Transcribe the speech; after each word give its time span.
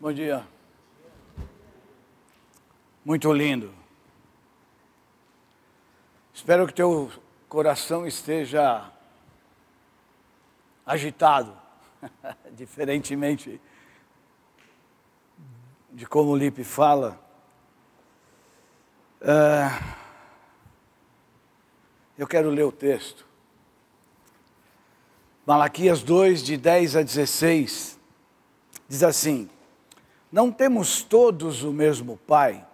Bom 0.00 0.12
dia. 0.12 0.46
Muito 3.04 3.32
lindo. 3.32 3.74
Espero 6.32 6.68
que 6.68 6.72
teu 6.72 7.10
coração 7.48 8.06
esteja 8.06 8.92
agitado, 10.86 11.52
diferentemente 12.54 13.60
de 15.90 16.06
como 16.06 16.30
o 16.30 16.36
Lipe 16.36 16.62
fala. 16.62 17.20
Uh, 19.20 19.96
eu 22.16 22.28
quero 22.28 22.50
ler 22.50 22.62
o 22.62 22.70
texto. 22.70 23.26
Malaquias 25.44 26.04
2, 26.04 26.44
de 26.44 26.56
10 26.56 26.94
a 26.94 27.02
16, 27.02 27.98
diz 28.88 29.02
assim: 29.02 29.50
Não 30.30 30.50
temos 30.50 31.02
todos 31.02 31.62
o 31.62 31.72
mesmo 31.72 32.18
Pai, 32.26 32.64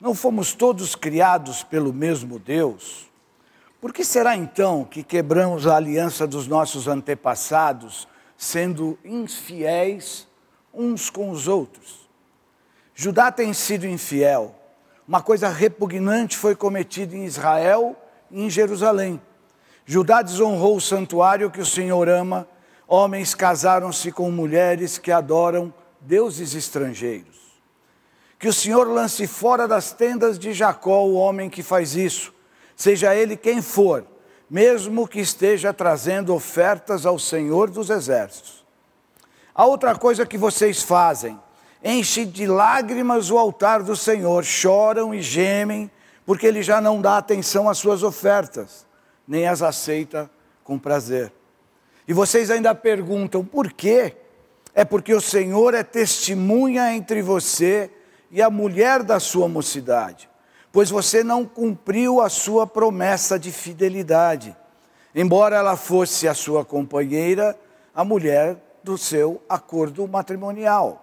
não 0.00 0.14
fomos 0.14 0.52
todos 0.52 0.94
criados 0.94 1.62
pelo 1.62 1.92
mesmo 1.92 2.38
Deus. 2.38 3.10
Por 3.80 3.92
que 3.92 4.04
será 4.04 4.36
então 4.36 4.84
que 4.84 5.02
quebramos 5.02 5.66
a 5.66 5.76
aliança 5.76 6.26
dos 6.26 6.46
nossos 6.46 6.88
antepassados, 6.88 8.08
sendo 8.36 8.98
infiéis 9.04 10.26
uns 10.72 11.08
com 11.08 11.30
os 11.30 11.48
outros? 11.48 12.08
Judá 12.94 13.32
tem 13.32 13.52
sido 13.52 13.86
infiel. 13.86 14.54
Uma 15.06 15.22
coisa 15.22 15.48
repugnante 15.48 16.36
foi 16.36 16.54
cometida 16.54 17.16
em 17.16 17.24
Israel 17.24 17.96
e 18.30 18.42
em 18.42 18.50
Jerusalém 18.50 19.20
Judá 19.86 20.22
desonrou 20.22 20.76
o 20.76 20.80
santuário 20.80 21.50
que 21.50 21.60
o 21.60 21.66
Senhor 21.66 22.08
ama, 22.08 22.48
homens 22.88 23.34
casaram-se 23.34 24.10
com 24.10 24.30
mulheres 24.30 24.96
que 24.96 25.12
adoram 25.12 25.72
deuses 26.06 26.54
estrangeiros. 26.54 27.36
Que 28.38 28.48
o 28.48 28.52
Senhor 28.52 28.86
lance 28.86 29.26
fora 29.26 29.66
das 29.66 29.92
tendas 29.92 30.38
de 30.38 30.52
Jacó 30.52 31.04
o 31.04 31.14
homem 31.14 31.48
que 31.48 31.62
faz 31.62 31.96
isso, 31.96 32.32
seja 32.76 33.14
ele 33.14 33.36
quem 33.36 33.62
for, 33.62 34.06
mesmo 34.48 35.08
que 35.08 35.20
esteja 35.20 35.72
trazendo 35.72 36.34
ofertas 36.34 37.06
ao 37.06 37.18
Senhor 37.18 37.70
dos 37.70 37.90
exércitos. 37.90 38.64
A 39.54 39.64
outra 39.66 39.94
coisa 39.94 40.26
que 40.26 40.36
vocês 40.36 40.82
fazem, 40.82 41.40
enche 41.82 42.24
de 42.24 42.46
lágrimas 42.46 43.30
o 43.30 43.38
altar 43.38 43.82
do 43.82 43.96
Senhor, 43.96 44.44
choram 44.44 45.14
e 45.14 45.22
gemem, 45.22 45.90
porque 46.26 46.46
ele 46.46 46.62
já 46.62 46.80
não 46.80 47.00
dá 47.00 47.18
atenção 47.18 47.68
às 47.68 47.78
suas 47.78 48.02
ofertas 48.02 48.84
nem 49.26 49.46
as 49.46 49.62
aceita 49.62 50.30
com 50.62 50.78
prazer. 50.78 51.32
E 52.06 52.12
vocês 52.12 52.50
ainda 52.50 52.74
perguntam 52.74 53.44
por 53.44 53.72
quê? 53.72 54.14
É 54.74 54.84
porque 54.84 55.14
o 55.14 55.20
Senhor 55.20 55.72
é 55.72 55.84
testemunha 55.84 56.92
entre 56.92 57.22
você 57.22 57.90
e 58.30 58.42
a 58.42 58.50
mulher 58.50 59.04
da 59.04 59.20
sua 59.20 59.48
mocidade, 59.48 60.28
pois 60.72 60.90
você 60.90 61.22
não 61.22 61.44
cumpriu 61.44 62.20
a 62.20 62.28
sua 62.28 62.66
promessa 62.66 63.38
de 63.38 63.52
fidelidade, 63.52 64.56
embora 65.14 65.56
ela 65.56 65.76
fosse 65.76 66.26
a 66.26 66.34
sua 66.34 66.64
companheira, 66.64 67.56
a 67.94 68.04
mulher 68.04 68.56
do 68.82 68.98
seu 68.98 69.40
acordo 69.48 70.08
matrimonial. 70.08 71.00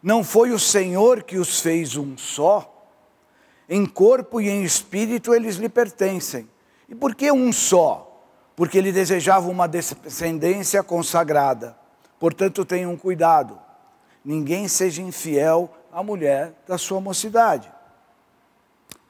Não 0.00 0.22
foi 0.22 0.52
o 0.52 0.58
Senhor 0.58 1.24
que 1.24 1.36
os 1.36 1.60
fez 1.60 1.96
um 1.96 2.16
só? 2.16 2.72
Em 3.68 3.84
corpo 3.84 4.40
e 4.40 4.48
em 4.48 4.62
espírito 4.62 5.34
eles 5.34 5.56
lhe 5.56 5.68
pertencem. 5.68 6.48
E 6.88 6.94
por 6.94 7.16
que 7.16 7.32
um 7.32 7.52
só? 7.52 8.24
Porque 8.54 8.78
ele 8.78 8.92
desejava 8.92 9.48
uma 9.48 9.66
descendência 9.66 10.80
consagrada. 10.84 11.76
Portanto, 12.18 12.64
tenham 12.64 12.96
cuidado. 12.96 13.58
Ninguém 14.24 14.68
seja 14.68 15.02
infiel 15.02 15.70
à 15.92 16.02
mulher 16.02 16.52
da 16.66 16.76
sua 16.76 17.00
mocidade. 17.00 17.72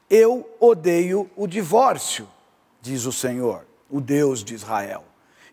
Eu 0.09 0.49
odeio 0.59 1.29
o 1.35 1.47
divórcio, 1.47 2.27
diz 2.81 3.05
o 3.05 3.11
Senhor, 3.11 3.65
o 3.89 3.99
Deus 3.99 4.43
de 4.43 4.53
Israel. 4.53 5.03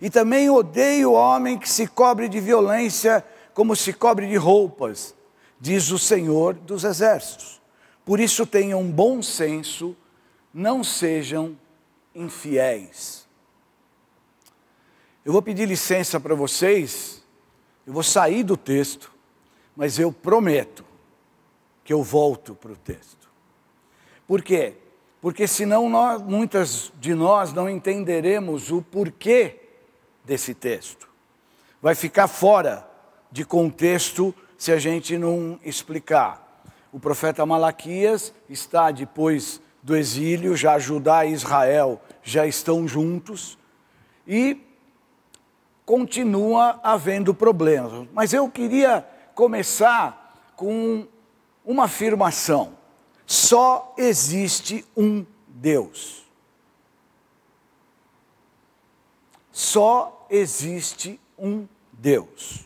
E 0.00 0.10
também 0.10 0.50
odeio 0.50 1.10
o 1.10 1.14
homem 1.14 1.58
que 1.58 1.68
se 1.68 1.86
cobre 1.86 2.28
de 2.28 2.40
violência 2.40 3.24
como 3.54 3.74
se 3.74 3.92
cobre 3.92 4.26
de 4.28 4.36
roupas, 4.36 5.14
diz 5.60 5.90
o 5.90 5.98
Senhor 5.98 6.54
dos 6.54 6.84
exércitos. 6.84 7.60
Por 8.04 8.20
isso 8.20 8.44
tenham 8.44 8.84
bom 8.84 9.22
senso, 9.22 9.96
não 10.52 10.84
sejam 10.84 11.56
infiéis. 12.14 13.26
Eu 15.24 15.32
vou 15.32 15.40
pedir 15.40 15.66
licença 15.66 16.20
para 16.20 16.34
vocês, 16.34 17.23
eu 17.86 17.92
vou 17.92 18.02
sair 18.02 18.42
do 18.42 18.56
texto, 18.56 19.12
mas 19.76 19.98
eu 19.98 20.12
prometo 20.12 20.84
que 21.82 21.92
eu 21.92 22.02
volto 22.02 22.54
para 22.54 22.72
o 22.72 22.76
texto. 22.76 23.28
Por 24.26 24.42
quê? 24.42 24.74
Porque 25.20 25.46
senão 25.46 25.88
nós, 25.88 26.22
muitas 26.22 26.92
de 26.98 27.14
nós 27.14 27.52
não 27.52 27.68
entenderemos 27.68 28.70
o 28.70 28.82
porquê 28.82 29.60
desse 30.24 30.54
texto. 30.54 31.08
Vai 31.80 31.94
ficar 31.94 32.28
fora 32.28 32.88
de 33.30 33.44
contexto 33.44 34.34
se 34.56 34.72
a 34.72 34.78
gente 34.78 35.18
não 35.18 35.58
explicar. 35.62 36.62
O 36.92 37.00
profeta 37.00 37.44
Malaquias 37.44 38.32
está 38.48 38.90
depois 38.90 39.60
do 39.82 39.94
exílio, 39.94 40.56
já 40.56 40.78
Judá 40.78 41.26
e 41.26 41.32
Israel 41.32 42.00
já 42.22 42.46
estão 42.46 42.88
juntos 42.88 43.58
e 44.26 44.58
continua 45.84 46.80
havendo 46.82 47.34
problemas. 47.34 48.08
Mas 48.12 48.32
eu 48.32 48.48
queria 48.48 49.06
começar 49.34 50.52
com 50.56 51.06
uma 51.64 51.84
afirmação: 51.84 52.76
só 53.26 53.94
existe 53.96 54.84
um 54.96 55.24
Deus. 55.48 56.24
Só 59.52 60.26
existe 60.28 61.20
um 61.38 61.66
Deus. 61.92 62.64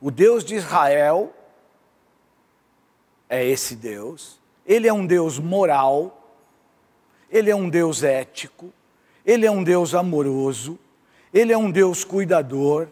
O 0.00 0.10
Deus 0.10 0.44
de 0.44 0.56
Israel 0.56 1.32
é 3.28 3.46
esse 3.46 3.76
Deus. 3.76 4.40
Ele 4.66 4.88
é 4.88 4.92
um 4.92 5.06
Deus 5.06 5.38
moral, 5.38 6.22
ele 7.32 7.50
é 7.50 7.56
um 7.56 7.68
Deus 7.68 8.02
ético, 8.02 8.70
Ele 9.24 9.46
é 9.46 9.50
um 9.50 9.64
Deus 9.64 9.94
amoroso, 9.94 10.78
Ele 11.32 11.52
é 11.52 11.58
um 11.58 11.70
Deus 11.70 12.04
cuidador, 12.04 12.88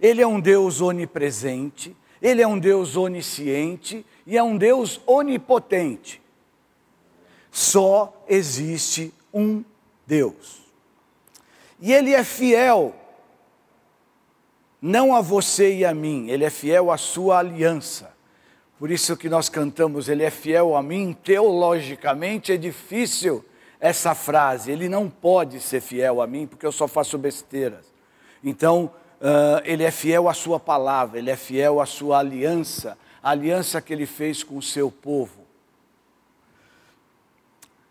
Ele 0.00 0.22
é 0.22 0.26
um 0.26 0.40
Deus 0.40 0.80
onipresente, 0.80 1.96
Ele 2.22 2.40
é 2.40 2.46
um 2.46 2.58
Deus 2.58 2.96
onisciente 2.96 4.04
e 4.26 4.36
é 4.36 4.42
um 4.42 4.56
Deus 4.56 5.00
onipotente. 5.06 6.22
Só 7.50 8.24
existe 8.28 9.12
um 9.32 9.64
Deus. 10.06 10.62
E 11.80 11.92
Ele 11.92 12.12
é 12.12 12.22
fiel, 12.22 12.94
não 14.80 15.14
a 15.14 15.20
você 15.20 15.78
e 15.78 15.84
a 15.84 15.92
mim, 15.92 16.28
Ele 16.30 16.44
é 16.44 16.50
fiel 16.50 16.90
à 16.90 16.96
sua 16.96 17.38
aliança. 17.38 18.14
Por 18.78 18.90
isso 18.90 19.16
que 19.16 19.28
nós 19.28 19.48
cantamos, 19.48 20.08
Ele 20.08 20.22
é 20.22 20.30
fiel 20.30 20.76
a 20.76 20.82
mim, 20.82 21.16
teologicamente 21.24 22.52
é 22.52 22.56
difícil 22.56 23.44
essa 23.86 24.14
frase, 24.14 24.70
ele 24.70 24.88
não 24.88 25.08
pode 25.08 25.60
ser 25.60 25.80
fiel 25.80 26.20
a 26.20 26.26
mim 26.26 26.46
porque 26.46 26.66
eu 26.66 26.72
só 26.72 26.88
faço 26.88 27.16
besteiras. 27.16 27.86
Então, 28.42 28.90
uh, 29.20 29.62
ele 29.64 29.84
é 29.84 29.90
fiel 29.90 30.28
à 30.28 30.34
sua 30.34 30.58
palavra, 30.58 31.18
ele 31.18 31.30
é 31.30 31.36
fiel 31.36 31.80
à 31.80 31.86
sua 31.86 32.18
aliança, 32.18 32.98
a 33.22 33.30
aliança 33.30 33.80
que 33.80 33.92
ele 33.92 34.06
fez 34.06 34.42
com 34.42 34.56
o 34.56 34.62
seu 34.62 34.90
povo. 34.90 35.46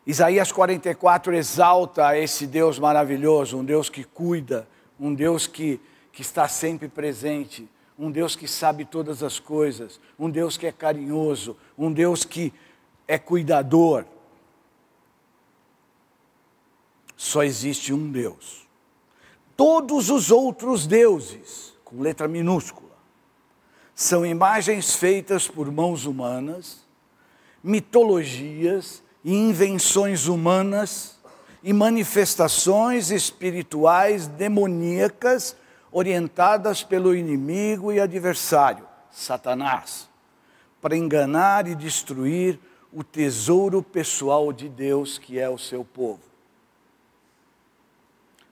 Isaías 0.06 0.52
44 0.52 1.34
exalta 1.34 2.18
esse 2.18 2.46
Deus 2.46 2.78
maravilhoso, 2.78 3.58
um 3.58 3.66
Deus 3.66 3.90
que 3.90 4.04
cuida, 4.04 4.68
um 5.00 5.14
Deus 5.14 5.48
que, 5.48 5.80
que 6.12 6.22
está 6.22 6.48
sempre 6.48 6.88
presente, 6.88 7.68
um 7.98 8.12
Deus 8.12 8.36
que 8.36 8.48
sabe 8.48 8.86
todas 8.86 9.24
as 9.24 9.40
coisas, 9.40 10.00
um 10.20 10.30
Deus 10.30 10.58
que 10.58 10.68
é 10.68 10.72
carinhoso, 10.72 11.58
um 11.78 11.92
Deus 11.92 12.24
que 12.24 12.54
é 13.08 13.18
cuidador. 13.18 14.06
Só 17.26 17.44
existe 17.44 17.92
um 17.92 18.12
Deus. 18.12 18.68
Todos 19.58 20.10
os 20.10 20.30
outros 20.30 20.86
deuses, 20.86 21.74
com 21.84 22.02
letra 22.02 22.28
minúscula, 22.28 22.92
são 23.96 24.26
imagens 24.26 24.96
feitas 24.96 25.48
por 25.48 25.72
mãos 25.72 26.06
humanas, 26.06 26.86
mitologias 27.64 29.02
e 29.24 29.34
invenções 29.34 30.28
humanas 30.28 31.18
e 31.64 31.74
manifestações 31.74 33.10
espirituais 33.10 34.28
demoníacas 34.28 35.56
orientadas 35.92 36.84
pelo 36.84 37.16
inimigo 37.16 37.92
e 37.92 38.00
adversário, 38.00 38.86
Satanás, 39.10 40.08
para 40.80 40.96
enganar 40.96 41.68
e 41.68 41.74
destruir 41.74 42.60
o 42.94 43.04
tesouro 43.04 43.82
pessoal 43.82 44.54
de 44.54 44.70
Deus 44.70 45.18
que 45.18 45.40
é 45.40 45.50
o 45.50 45.58
seu 45.58 45.84
povo. 45.84 46.35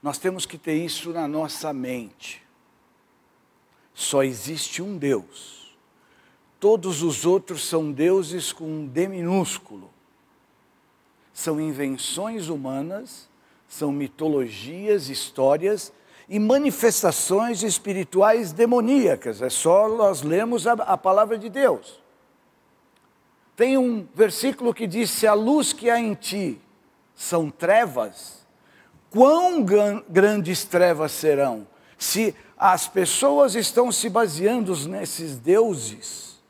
Nós 0.03 0.17
temos 0.17 0.45
que 0.45 0.57
ter 0.57 0.75
isso 0.75 1.11
na 1.11 1.29
nossa 1.29 1.71
mente. 1.71 2.43
Só 3.93 4.21
existe 4.21 4.81
um 4.81 4.97
Deus. 4.97 5.63
todos 6.59 7.03
os 7.03 7.25
outros 7.25 7.67
são 7.67 7.91
deuses 7.91 8.53
com 8.53 8.63
um 8.63 8.85
D 8.85 9.07
minúsculo. 9.07 9.89
São 11.33 11.59
invenções 11.59 12.47
humanas, 12.47 13.27
são 13.67 13.91
mitologias, 13.91 15.09
histórias 15.09 15.91
e 16.29 16.39
manifestações 16.39 17.63
espirituais 17.63 18.53
demoníacas. 18.53 19.41
É 19.41 19.49
só 19.49 19.89
nós 19.89 20.21
lermos 20.21 20.65
a, 20.67 20.73
a 20.73 20.97
palavra 20.97 21.37
de 21.37 21.49
Deus. 21.49 22.01
Tem 23.57 23.77
um 23.77 24.07
versículo 24.15 24.73
que 24.73 24.87
diz: 24.87 25.09
Se 25.09 25.27
a 25.27 25.33
luz 25.33 25.73
que 25.73 25.89
há 25.89 25.99
em 25.99 26.13
ti 26.13 26.61
são 27.13 27.49
trevas, 27.49 28.42
quão 29.13 29.63
grandes 30.09 30.65
trevas 30.65 31.11
serão? 31.11 31.67
Se 31.97 32.35
as 32.57 32.87
pessoas 32.87 33.53
estão 33.53 33.91
se 33.91 34.09
baseando 34.09 34.75
nesses 34.89 35.37
deuses, 35.37 36.41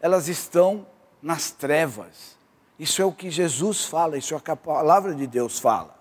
elas 0.00 0.26
estão 0.28 0.84
nas 1.22 1.52
trevas. 1.52 2.36
Isso 2.78 3.00
é 3.00 3.04
o 3.04 3.12
que 3.12 3.30
Jesus 3.30 3.84
fala, 3.84 4.18
isso 4.18 4.34
é 4.34 4.36
o 4.36 4.40
que 4.40 4.50
a 4.50 4.56
palavra 4.56 5.14
de 5.14 5.26
Deus 5.26 5.60
fala. 5.60 5.96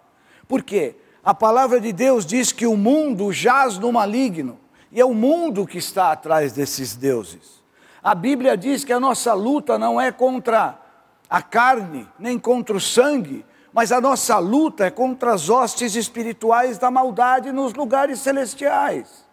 Por 0.47 0.63
quê? 0.63 0.95
A 1.23 1.33
palavra 1.33 1.79
de 1.79 1.94
Deus 1.94 2.25
diz 2.25 2.51
que 2.51 2.65
o 2.65 2.75
mundo 2.75 3.31
jaz 3.31 3.77
no 3.77 3.91
maligno, 3.91 4.59
e 4.91 5.00
é 5.00 5.06
o 5.06 5.13
mundo 5.13 5.65
que 5.65 5.77
está 5.77 6.12
atrás 6.12 6.53
desses 6.53 6.95
deuses. 6.95 7.63
A 8.03 8.13
Bíblia 8.13 8.57
diz 8.57 8.83
que 8.83 8.94
a 8.94 9.00
nossa 9.00 9.33
luta 9.33 9.77
não 9.77 10.00
é 10.00 10.12
contra 10.12 10.79
a 11.29 11.41
carne, 11.41 12.07
nem 12.19 12.38
contra 12.38 12.75
o 12.75 12.81
sangue, 12.81 13.45
mas 13.75 13.92
a 13.92 14.00
nossa 14.00 14.38
luta 14.39 14.86
é 14.86 14.89
contra 14.89 15.33
as 15.33 15.50
hostes 15.50 15.95
espirituais 15.95 16.77
da 16.77 16.89
maldade 16.89 17.51
nos 17.51 17.74
lugares 17.74 18.19
celestiais. 18.19 19.25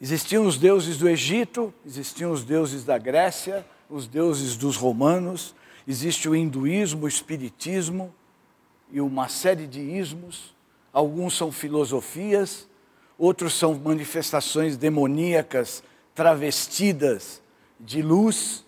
Existiam 0.00 0.46
os 0.46 0.56
deuses 0.56 0.98
do 0.98 1.08
Egito, 1.08 1.74
existiam 1.84 2.30
os 2.30 2.44
deuses 2.44 2.84
da 2.84 2.96
Grécia, 2.96 3.66
os 3.90 4.06
deuses 4.06 4.56
dos 4.56 4.76
romanos, 4.76 5.52
existe 5.84 6.28
o 6.28 6.36
hinduísmo, 6.36 7.06
o 7.06 7.08
espiritismo 7.08 8.14
e 8.88 9.00
uma 9.00 9.28
série 9.28 9.66
de 9.66 9.80
ismos. 9.80 10.54
Alguns 10.92 11.36
são 11.36 11.50
filosofias, 11.50 12.68
outros 13.18 13.54
são 13.54 13.74
manifestações 13.74 14.76
demoníacas 14.76 15.82
travestidas 16.14 17.42
de 17.80 18.00
luz. 18.00 18.63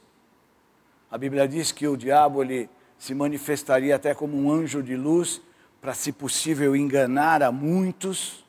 A 1.17 1.19
Bíblia 1.19 1.49
diz 1.49 1.73
que 1.73 1.89
o 1.89 1.97
diabo 1.97 2.43
ele 2.43 2.69
se 2.99 3.15
manifestaria 3.15 3.97
até 3.97 4.15
como 4.15 4.37
um 4.37 4.51
anjo 4.51 4.83
de 4.83 4.95
luz 4.95 5.41
para, 5.81 5.95
se 5.95 6.13
possível, 6.13 6.77
enganar 6.77 7.43
a 7.43 7.51
muitos. 7.51 8.45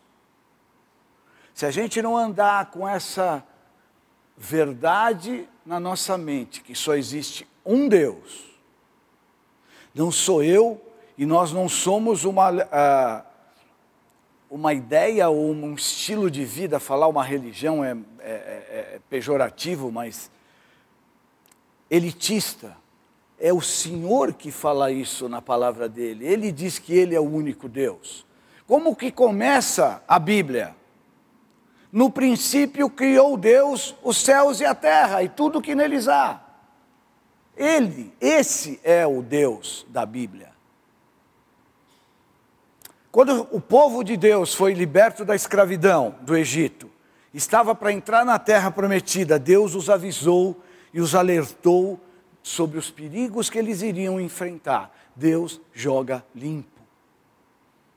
Se 1.53 1.65
a 1.65 1.71
gente 1.71 2.01
não 2.01 2.17
andar 2.17 2.69
com 2.69 2.85
essa 2.85 3.41
verdade 4.35 5.47
na 5.65 5.79
nossa 5.79 6.17
mente, 6.17 6.61
que 6.61 6.75
só 6.75 6.95
existe 6.95 7.47
um 7.65 7.87
Deus, 7.87 8.53
não 9.95 10.11
sou 10.11 10.43
eu 10.43 10.77
e 11.17 11.25
nós 11.25 11.53
não 11.53 11.69
somos 11.69 12.25
uma, 12.25 12.51
uh, 12.51 13.23
uma 14.49 14.73
ideia 14.73 15.29
ou 15.29 15.53
um 15.53 15.73
estilo 15.73 16.29
de 16.29 16.43
vida, 16.43 16.81
falar 16.81 17.07
uma 17.07 17.23
religião 17.23 17.81
é, 17.81 17.91
é, 18.19 18.29
é, 18.29 18.95
é 18.95 18.99
pejorativo, 19.09 19.89
mas 19.89 20.29
elitista. 21.89 22.75
É 23.39 23.53
o 23.53 23.61
Senhor 23.61 24.33
que 24.33 24.51
fala 24.51 24.91
isso 24.91 25.29
na 25.29 25.41
palavra 25.41 25.87
dele. 25.87 26.25
Ele 26.25 26.51
diz 26.51 26.79
que 26.79 26.93
ele 26.93 27.15
é 27.15 27.19
o 27.19 27.29
único 27.29 27.69
Deus. 27.69 28.25
Como 28.65 28.95
que 28.95 29.11
começa 29.11 30.03
a 30.07 30.19
Bíblia? 30.19 30.75
No 31.91 32.09
princípio 32.09 32.89
criou 32.89 33.37
Deus 33.37 33.95
os 34.03 34.17
céus 34.17 34.59
e 34.59 34.65
a 34.65 34.75
terra 34.75 35.23
e 35.23 35.29
tudo 35.29 35.61
que 35.61 35.73
neles 35.73 36.07
há. 36.07 36.41
Ele, 37.55 38.13
esse 38.19 38.79
é 38.83 39.07
o 39.07 39.21
Deus 39.21 39.85
da 39.89 40.05
Bíblia. 40.05 40.51
Quando 43.11 43.47
o 43.51 43.59
povo 43.59 44.03
de 44.03 44.15
Deus 44.15 44.53
foi 44.53 44.73
liberto 44.73 45.25
da 45.25 45.35
escravidão 45.35 46.15
do 46.21 46.35
Egito, 46.35 46.87
estava 47.33 47.73
para 47.73 47.91
entrar 47.91 48.23
na 48.23 48.37
terra 48.37 48.69
prometida, 48.69 49.39
Deus 49.39 49.73
os 49.73 49.89
avisou 49.89 50.61
e 50.97 50.99
os 50.99 51.13
alertou 51.13 51.99
sobre 52.41 52.79
os 52.79 52.89
perigos 52.89 53.51
que 53.51 53.59
eles 53.59 53.83
iriam 53.83 54.19
enfrentar. 54.19 54.91
Deus 55.15 55.61
joga 55.71 56.25
limpo. 56.33 56.81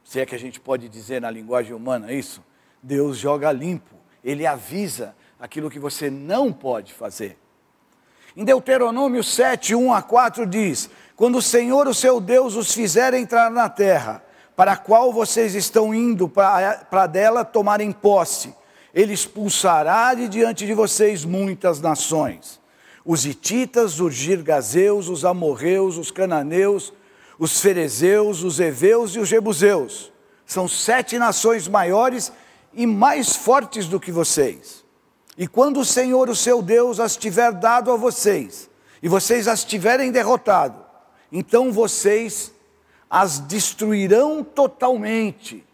Se 0.04 0.20
é 0.20 0.26
que 0.26 0.34
a 0.34 0.38
gente 0.38 0.60
pode 0.60 0.86
dizer 0.86 1.18
na 1.18 1.30
linguagem 1.30 1.72
humana 1.72 2.12
isso? 2.12 2.44
Deus 2.82 3.16
joga 3.16 3.50
limpo. 3.52 3.94
Ele 4.22 4.46
avisa 4.46 5.16
aquilo 5.40 5.70
que 5.70 5.78
você 5.78 6.10
não 6.10 6.52
pode 6.52 6.92
fazer. 6.92 7.38
Em 8.36 8.44
Deuteronômio 8.44 9.24
7, 9.24 9.74
1 9.74 9.94
a 9.94 10.02
4 10.02 10.44
diz: 10.44 10.90
Quando 11.16 11.38
o 11.38 11.42
Senhor, 11.42 11.88
o 11.88 11.94
seu 11.94 12.20
Deus, 12.20 12.54
os 12.54 12.74
fizer 12.74 13.14
entrar 13.14 13.50
na 13.50 13.70
terra, 13.70 14.22
para 14.54 14.72
a 14.72 14.76
qual 14.76 15.10
vocês 15.10 15.54
estão 15.54 15.94
indo 15.94 16.28
para 16.28 17.06
dela 17.06 17.46
tomarem 17.46 17.92
posse, 17.92 18.54
ele 18.92 19.14
expulsará 19.14 20.12
de 20.12 20.28
diante 20.28 20.66
de 20.66 20.74
vocês 20.74 21.24
muitas 21.24 21.80
nações. 21.80 22.60
Os 23.04 23.24
hititas, 23.24 24.00
os 24.00 24.14
girgazeus, 24.14 25.08
os 25.08 25.24
amorreus, 25.24 25.96
os 25.96 26.10
cananeus, 26.10 26.92
os 27.38 27.60
ferezeus, 27.60 28.42
os 28.42 28.60
heveus 28.60 29.14
e 29.14 29.18
os 29.18 29.28
jebuseus. 29.28 30.12
São 30.44 30.68
sete 30.68 31.18
nações 31.18 31.66
maiores 31.66 32.32
e 32.74 32.86
mais 32.86 33.34
fortes 33.34 33.86
do 33.86 33.98
que 33.98 34.12
vocês. 34.12 34.84
E 35.38 35.46
quando 35.46 35.80
o 35.80 35.84
Senhor, 35.84 36.28
o 36.28 36.36
seu 36.36 36.60
Deus, 36.60 37.00
as 37.00 37.16
tiver 37.16 37.52
dado 37.52 37.90
a 37.90 37.96
vocês, 37.96 38.68
e 39.02 39.08
vocês 39.08 39.48
as 39.48 39.64
tiverem 39.64 40.12
derrotado, 40.12 40.84
então 41.32 41.72
vocês 41.72 42.52
as 43.08 43.40
destruirão 43.40 44.44
totalmente. 44.44 45.64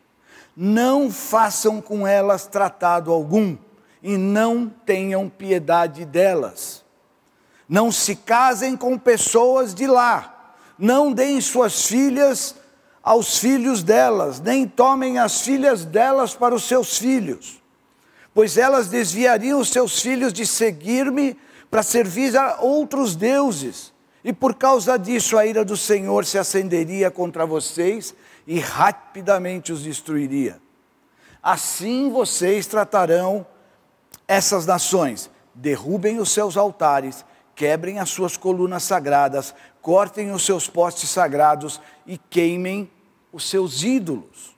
Não 0.56 1.10
façam 1.10 1.80
com 1.82 2.06
elas 2.06 2.46
tratado 2.46 3.12
algum, 3.12 3.56
e 4.00 4.16
não 4.16 4.68
tenham 4.68 5.28
piedade 5.28 6.04
delas. 6.04 6.85
Não 7.68 7.90
se 7.90 8.16
casem 8.16 8.76
com 8.76 8.98
pessoas 8.98 9.74
de 9.74 9.86
lá, 9.86 10.54
não 10.78 11.12
deem 11.12 11.40
suas 11.40 11.86
filhas 11.86 12.54
aos 13.02 13.38
filhos 13.38 13.82
delas, 13.82 14.40
nem 14.40 14.66
tomem 14.66 15.18
as 15.18 15.40
filhas 15.40 15.84
delas 15.84 16.34
para 16.34 16.54
os 16.54 16.64
seus 16.64 16.98
filhos 16.98 17.60
pois 18.36 18.58
elas 18.58 18.88
desviariam 18.88 19.58
os 19.58 19.70
seus 19.70 20.02
filhos 20.02 20.30
de 20.30 20.46
seguir-me 20.46 21.38
para 21.70 21.82
servir 21.82 22.36
a 22.36 22.58
outros 22.60 23.16
deuses. 23.16 23.94
E 24.22 24.30
por 24.30 24.56
causa 24.56 24.98
disso 24.98 25.38
a 25.38 25.46
ira 25.46 25.64
do 25.64 25.74
Senhor 25.74 26.26
se 26.26 26.36
acenderia 26.36 27.10
contra 27.10 27.46
vocês 27.46 28.14
e 28.46 28.60
rapidamente 28.60 29.72
os 29.72 29.82
destruiria. 29.82 30.60
Assim 31.42 32.10
vocês 32.10 32.66
tratarão 32.66 33.46
essas 34.28 34.66
nações: 34.66 35.30
derrubem 35.54 36.18
os 36.18 36.30
seus 36.30 36.58
altares, 36.58 37.24
quebrem 37.56 37.98
as 37.98 38.10
suas 38.10 38.36
colunas 38.36 38.84
sagradas, 38.84 39.52
cortem 39.82 40.30
os 40.30 40.44
seus 40.44 40.68
postes 40.68 41.10
sagrados 41.10 41.80
e 42.06 42.16
queimem 42.16 42.88
os 43.32 43.48
seus 43.48 43.82
ídolos. 43.82 44.54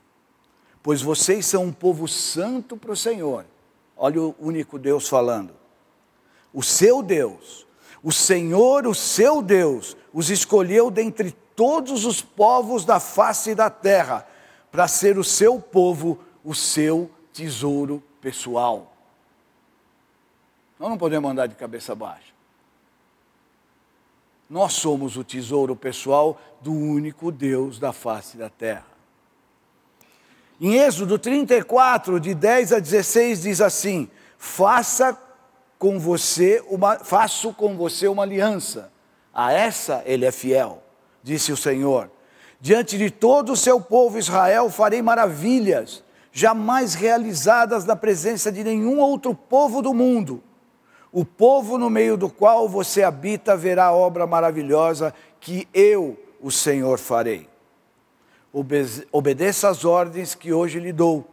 Pois 0.83 1.01
vocês 1.01 1.47
são 1.47 1.63
um 1.63 1.73
povo 1.73 2.07
santo 2.07 2.77
para 2.77 2.91
o 2.91 2.95
Senhor 2.95 3.45
Olha 4.01 4.21
o 4.21 4.35
único 4.39 4.79
Deus 4.79 5.09
falando. 5.09 5.53
O 6.53 6.63
seu 6.63 7.03
Deus, 7.03 7.67
o 8.01 8.13
Senhor, 8.13 8.87
o 8.87 8.95
seu 8.95 9.41
Deus, 9.41 9.97
os 10.13 10.29
escolheu 10.29 10.89
dentre 10.89 11.31
todos 11.53 12.05
os 12.05 12.21
povos 12.21 12.85
da 12.85 12.97
face 13.01 13.53
da 13.53 13.69
terra, 13.69 14.25
para 14.71 14.87
ser 14.87 15.17
o 15.17 15.23
seu 15.23 15.59
povo, 15.59 16.17
o 16.45 16.55
seu 16.55 17.11
tesouro 17.33 18.01
pessoal. 18.21 18.93
Nós 20.79 20.89
não 20.89 20.97
podemos 20.97 21.29
andar 21.29 21.47
de 21.47 21.55
cabeça 21.55 21.93
baixa. 21.93 22.28
Nós 24.49 24.73
somos 24.73 25.15
o 25.15 25.23
tesouro 25.23 25.75
pessoal 25.75 26.39
do 26.59 26.73
único 26.73 27.31
Deus 27.31 27.77
da 27.77 27.93
face 27.93 28.35
da 28.35 28.49
terra. 28.49 28.87
Em 30.59 30.75
Êxodo 30.75 31.19
34, 31.19 32.19
de 32.19 32.33
10 32.33 32.73
a 32.73 32.79
16, 32.79 33.43
diz 33.43 33.61
assim: 33.61 34.09
Faça 34.37 35.15
com 35.77 35.99
você 35.99 36.63
uma, 36.67 36.97
faço 36.97 37.53
com 37.53 37.77
você 37.77 38.07
uma 38.07 38.23
aliança. 38.23 38.91
A 39.31 39.53
essa 39.53 40.01
ele 40.05 40.25
é 40.25 40.31
fiel, 40.31 40.83
disse 41.21 41.51
o 41.51 41.57
Senhor. 41.57 42.09
Diante 42.59 42.97
de 42.97 43.11
todo 43.11 43.53
o 43.53 43.57
seu 43.57 43.79
povo 43.79 44.17
Israel 44.17 44.69
farei 44.69 45.01
maravilhas, 45.01 46.03
jamais 46.31 46.95
realizadas 46.95 47.85
na 47.85 47.95
presença 47.95 48.51
de 48.51 48.63
nenhum 48.63 48.99
outro 48.99 49.33
povo 49.35 49.81
do 49.81 49.93
mundo. 49.93 50.43
O 51.11 51.25
povo 51.25 51.77
no 51.77 51.89
meio 51.89 52.15
do 52.15 52.29
qual 52.29 52.69
você 52.69 53.03
habita 53.03 53.57
verá 53.57 53.85
a 53.85 53.93
obra 53.93 54.27
maravilhosa 54.27 55.13
que 55.39 55.67
eu, 55.73 56.17
o 56.39 56.51
Senhor, 56.51 56.99
farei 56.99 57.49
obedeça 59.11 59.69
às 59.69 59.85
ordens 59.85 60.33
que 60.35 60.51
hoje 60.51 60.79
lhe 60.79 60.91
dou. 60.91 61.27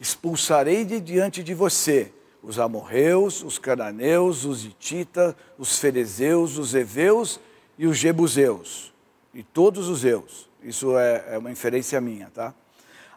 expulsarei 0.00 0.84
de 0.84 1.00
diante 1.00 1.42
de 1.42 1.54
você 1.54 2.12
os 2.42 2.58
amorreus, 2.58 3.42
os 3.42 3.58
cananeus, 3.58 4.44
os 4.44 4.64
hititas, 4.64 5.34
os 5.56 5.78
ferezeus, 5.78 6.58
os 6.58 6.74
heveus 6.74 7.40
e 7.78 7.86
os 7.86 7.96
jebuseus, 7.96 8.92
e 9.32 9.42
todos 9.42 9.88
os 9.88 10.04
eus. 10.04 10.48
Isso 10.62 10.98
é, 10.98 11.24
é 11.30 11.38
uma 11.38 11.50
inferência 11.50 12.00
minha, 12.00 12.30
tá? 12.34 12.52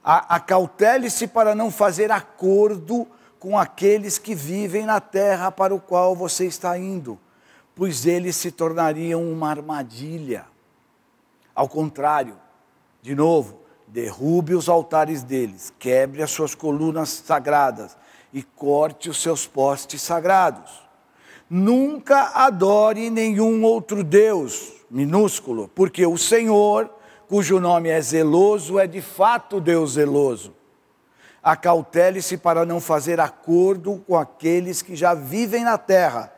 Acautele-se 0.01 1.27
para 1.27 1.53
não 1.53 1.69
fazer 1.69 2.09
acordo 2.09 3.05
com 3.39 3.57
aqueles 3.57 4.17
que 4.17 4.33
vivem 4.33 4.85
na 4.85 4.99
terra 4.99 5.51
para 5.51 5.73
o 5.73 5.79
qual 5.79 6.15
você 6.15 6.45
está 6.45 6.77
indo, 6.77 7.19
pois 7.75 8.05
eles 8.05 8.35
se 8.35 8.51
tornariam 8.51 9.23
uma 9.23 9.49
armadilha. 9.49 10.45
Ao 11.53 11.67
contrário, 11.67 12.35
de 13.01 13.15
novo, 13.15 13.59
derrube 13.87 14.53
os 14.53 14.67
altares 14.67 15.23
deles, 15.23 15.71
quebre 15.79 16.21
as 16.21 16.31
suas 16.31 16.53
colunas 16.53 17.09
sagradas 17.09 17.95
e 18.33 18.43
corte 18.43 19.09
os 19.09 19.21
seus 19.21 19.47
postes 19.47 20.01
sagrados. 20.01 20.85
Nunca 21.49 22.31
adore 22.33 23.09
nenhum 23.09 23.63
outro 23.63 24.03
Deus, 24.03 24.73
minúsculo, 24.91 25.69
porque 25.73 26.05
o 26.05 26.17
Senhor, 26.17 26.89
cujo 27.29 27.59
nome 27.59 27.89
é 27.89 28.01
zeloso, 28.01 28.77
é 28.77 28.85
de 28.85 29.01
fato 29.01 29.61
Deus 29.61 29.91
zeloso. 29.93 30.56
Acautele-se 31.47 32.35
para 32.35 32.65
não 32.65 32.81
fazer 32.81 33.21
acordo 33.21 34.03
com 34.05 34.17
aqueles 34.17 34.81
que 34.81 34.97
já 34.97 35.13
vivem 35.13 35.63
na 35.63 35.77
terra, 35.77 36.29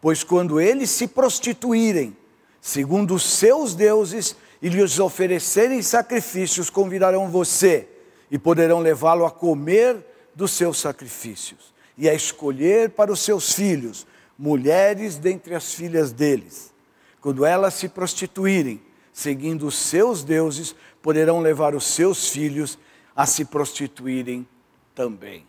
pois 0.00 0.22
quando 0.22 0.60
eles 0.60 0.88
se 0.88 1.08
prostituírem, 1.08 2.16
segundo 2.60 3.12
os 3.12 3.24
seus 3.24 3.74
deuses, 3.74 4.36
e 4.62 4.68
lhes 4.68 5.00
oferecerem 5.00 5.82
sacrifícios, 5.82 6.70
convidarão 6.70 7.28
você 7.28 7.88
e 8.30 8.38
poderão 8.38 8.78
levá-lo 8.78 9.26
a 9.26 9.32
comer 9.32 9.96
dos 10.32 10.52
seus 10.52 10.78
sacrifícios 10.78 11.74
e 11.98 12.08
a 12.08 12.14
escolher 12.14 12.90
para 12.90 13.10
os 13.10 13.18
seus 13.18 13.52
filhos 13.52 14.06
mulheres 14.38 15.16
dentre 15.16 15.56
as 15.56 15.74
filhas 15.74 16.12
deles. 16.12 16.72
Quando 17.20 17.44
elas 17.44 17.74
se 17.74 17.88
prostituírem, 17.88 18.80
seguindo 19.12 19.66
os 19.66 19.74
seus 19.74 20.22
deuses, 20.22 20.72
poderão 21.02 21.40
levar 21.40 21.74
os 21.74 21.84
seus 21.84 22.28
filhos 22.28 22.78
a 23.14 23.26
se 23.26 23.44
prostituírem 23.44 24.46
também. 24.94 25.46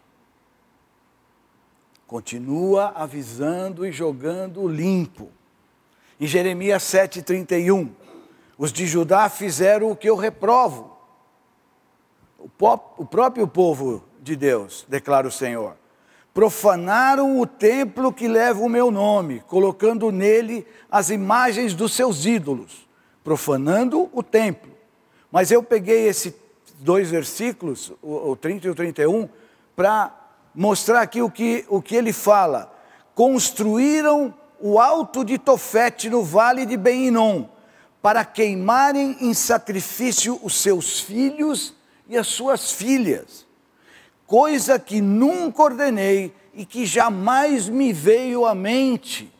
Continua 2.07 2.93
avisando 2.95 3.85
e 3.85 3.91
jogando 3.91 4.67
limpo. 4.67 5.31
Em 6.19 6.27
Jeremias 6.27 6.83
7,31, 6.83 7.89
os 8.57 8.71
de 8.71 8.85
Judá 8.85 9.29
fizeram 9.29 9.89
o 9.89 9.95
que 9.95 10.09
eu 10.09 10.15
reprovo. 10.15 10.95
O 12.37 13.05
próprio 13.05 13.47
povo 13.47 14.03
de 14.21 14.35
Deus, 14.35 14.85
declara 14.87 15.27
o 15.27 15.31
Senhor. 15.31 15.75
Profanaram 16.33 17.39
o 17.39 17.45
templo 17.45 18.11
que 18.11 18.27
leva 18.27 18.59
o 18.59 18.69
meu 18.69 18.91
nome, 18.91 19.41
colocando 19.47 20.11
nele 20.11 20.65
as 20.89 21.09
imagens 21.09 21.73
dos 21.73 21.93
seus 21.93 22.25
ídolos, 22.25 22.87
profanando 23.23 24.09
o 24.11 24.21
templo. 24.23 24.71
Mas 25.31 25.51
eu 25.51 25.63
peguei 25.63 26.07
esses 26.07 26.33
dois 26.83 27.09
versículos, 27.09 27.93
o 28.01 28.35
30 28.35 28.67
e 28.67 28.69
o 28.69 28.75
31, 28.75 29.29
para 29.75 30.13
mostrar 30.53 31.01
aqui 31.01 31.21
o 31.21 31.29
que, 31.29 31.65
o 31.69 31.81
que 31.81 31.95
ele 31.95 32.13
fala. 32.13 32.71
Construíram 33.15 34.33
o 34.59 34.79
alto 34.79 35.23
de 35.23 35.37
Tofete 35.37 36.09
no 36.09 36.23
vale 36.23 36.65
de 36.65 36.77
Ben-Inom, 36.77 37.45
para 38.01 38.25
queimarem 38.25 39.17
em 39.21 39.33
sacrifício 39.33 40.39
os 40.43 40.55
seus 40.55 40.99
filhos 40.99 41.73
e 42.07 42.17
as 42.17 42.27
suas 42.27 42.71
filhas, 42.71 43.47
coisa 44.27 44.77
que 44.77 44.99
nunca 44.99 45.63
ordenei 45.63 46.33
e 46.53 46.65
que 46.65 46.85
jamais 46.85 47.69
me 47.69 47.93
veio 47.93 48.45
à 48.45 48.53
mente. 48.53 49.33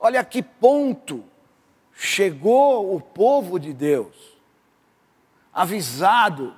Olha 0.00 0.24
que 0.24 0.42
ponto 0.42 1.22
chegou 1.94 2.94
o 2.94 3.00
povo 3.00 3.58
de 3.58 3.72
Deus, 3.72 4.31
avisado 5.52 6.54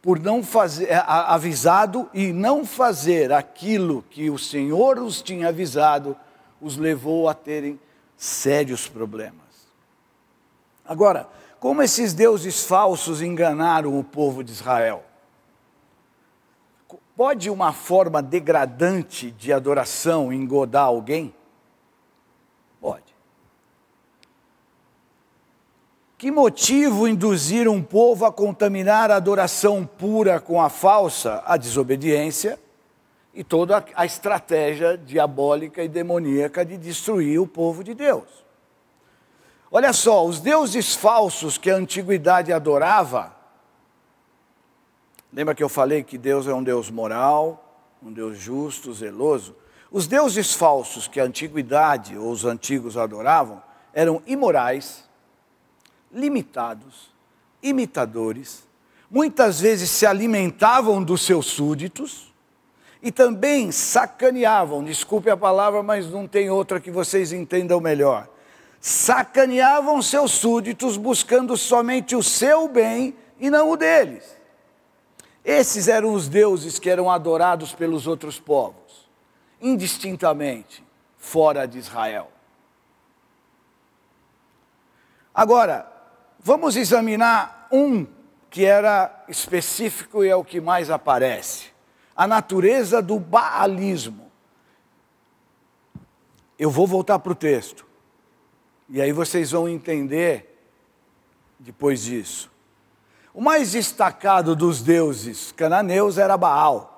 por 0.00 0.18
não 0.18 0.42
fazer, 0.42 0.92
avisado 1.06 2.10
e 2.12 2.32
não 2.32 2.66
fazer 2.66 3.32
aquilo 3.32 4.02
que 4.10 4.28
o 4.30 4.38
Senhor 4.38 4.98
os 4.98 5.22
tinha 5.22 5.48
avisado 5.48 6.16
os 6.60 6.76
levou 6.76 7.28
a 7.28 7.34
terem 7.34 7.78
sérios 8.16 8.88
problemas. 8.88 9.42
Agora, 10.84 11.28
como 11.60 11.82
esses 11.82 12.12
deuses 12.12 12.64
falsos 12.64 13.22
enganaram 13.22 13.96
o 13.98 14.02
povo 14.02 14.42
de 14.42 14.50
Israel? 14.50 15.04
Pode 17.16 17.48
uma 17.50 17.72
forma 17.72 18.20
degradante 18.20 19.30
de 19.30 19.52
adoração 19.52 20.32
engodar 20.32 20.86
alguém? 20.86 21.32
Pode. 22.80 23.11
Que 26.22 26.30
motivo 26.30 27.08
induzir 27.08 27.66
um 27.66 27.82
povo 27.82 28.24
a 28.24 28.30
contaminar 28.30 29.10
a 29.10 29.16
adoração 29.16 29.84
pura 29.84 30.38
com 30.38 30.62
a 30.62 30.68
falsa? 30.68 31.42
A 31.44 31.56
desobediência 31.56 32.60
e 33.34 33.42
toda 33.42 33.84
a 33.92 34.06
estratégia 34.06 34.96
diabólica 34.96 35.82
e 35.82 35.88
demoníaca 35.88 36.64
de 36.64 36.76
destruir 36.78 37.40
o 37.40 37.46
povo 37.48 37.82
de 37.82 37.92
Deus. 37.92 38.28
Olha 39.68 39.92
só, 39.92 40.24
os 40.24 40.38
deuses 40.38 40.94
falsos 40.94 41.58
que 41.58 41.68
a 41.68 41.74
antiguidade 41.74 42.52
adorava, 42.52 43.34
lembra 45.32 45.56
que 45.56 45.62
eu 45.64 45.68
falei 45.68 46.04
que 46.04 46.16
Deus 46.16 46.46
é 46.46 46.54
um 46.54 46.62
Deus 46.62 46.88
moral, 46.88 47.82
um 48.00 48.12
Deus 48.12 48.38
justo, 48.38 48.94
zeloso? 48.94 49.56
Os 49.90 50.06
deuses 50.06 50.54
falsos 50.54 51.08
que 51.08 51.18
a 51.18 51.24
antiguidade 51.24 52.16
ou 52.16 52.30
os 52.30 52.44
antigos 52.44 52.96
adoravam 52.96 53.60
eram 53.92 54.22
imorais, 54.24 55.10
limitados, 56.12 57.10
imitadores, 57.62 58.66
muitas 59.10 59.60
vezes 59.60 59.90
se 59.90 60.06
alimentavam 60.06 61.02
dos 61.02 61.22
seus 61.22 61.46
súditos, 61.46 62.32
e 63.02 63.10
também 63.10 63.72
sacaneavam, 63.72 64.84
desculpe 64.84 65.28
a 65.28 65.36
palavra, 65.36 65.82
mas 65.82 66.08
não 66.08 66.28
tem 66.28 66.48
outra 66.48 66.78
que 66.78 66.90
vocês 66.90 67.32
entendam 67.32 67.80
melhor. 67.80 68.28
Sacaneavam 68.80 70.00
seus 70.00 70.30
súditos 70.30 70.96
buscando 70.96 71.56
somente 71.56 72.14
o 72.14 72.22
seu 72.22 72.68
bem 72.68 73.16
e 73.40 73.50
não 73.50 73.70
o 73.70 73.76
deles. 73.76 74.36
Esses 75.44 75.88
eram 75.88 76.12
os 76.12 76.28
deuses 76.28 76.78
que 76.78 76.88
eram 76.88 77.10
adorados 77.10 77.74
pelos 77.74 78.06
outros 78.06 78.38
povos, 78.38 79.08
indistintamente, 79.60 80.84
fora 81.16 81.66
de 81.66 81.78
Israel. 81.78 82.30
Agora, 85.34 85.91
vamos 86.42 86.76
examinar 86.76 87.68
um 87.70 88.06
que 88.50 88.64
era 88.64 89.24
específico 89.28 90.24
e 90.24 90.28
é 90.28 90.36
o 90.36 90.44
que 90.44 90.60
mais 90.60 90.90
aparece 90.90 91.72
a 92.16 92.26
natureza 92.26 93.00
do 93.00 93.18
baalismo. 93.18 94.30
Eu 96.58 96.70
vou 96.70 96.86
voltar 96.86 97.18
para 97.18 97.32
o 97.32 97.34
texto. 97.34 97.86
E 98.88 99.00
aí 99.00 99.12
vocês 99.12 99.50
vão 99.50 99.68
entender 99.68 100.62
depois 101.58 102.02
disso. 102.02 102.50
O 103.34 103.40
mais 103.40 103.72
destacado 103.72 104.54
dos 104.54 104.82
deuses 104.82 105.52
cananeus 105.52 106.18
era 106.18 106.36
Baal. 106.36 106.90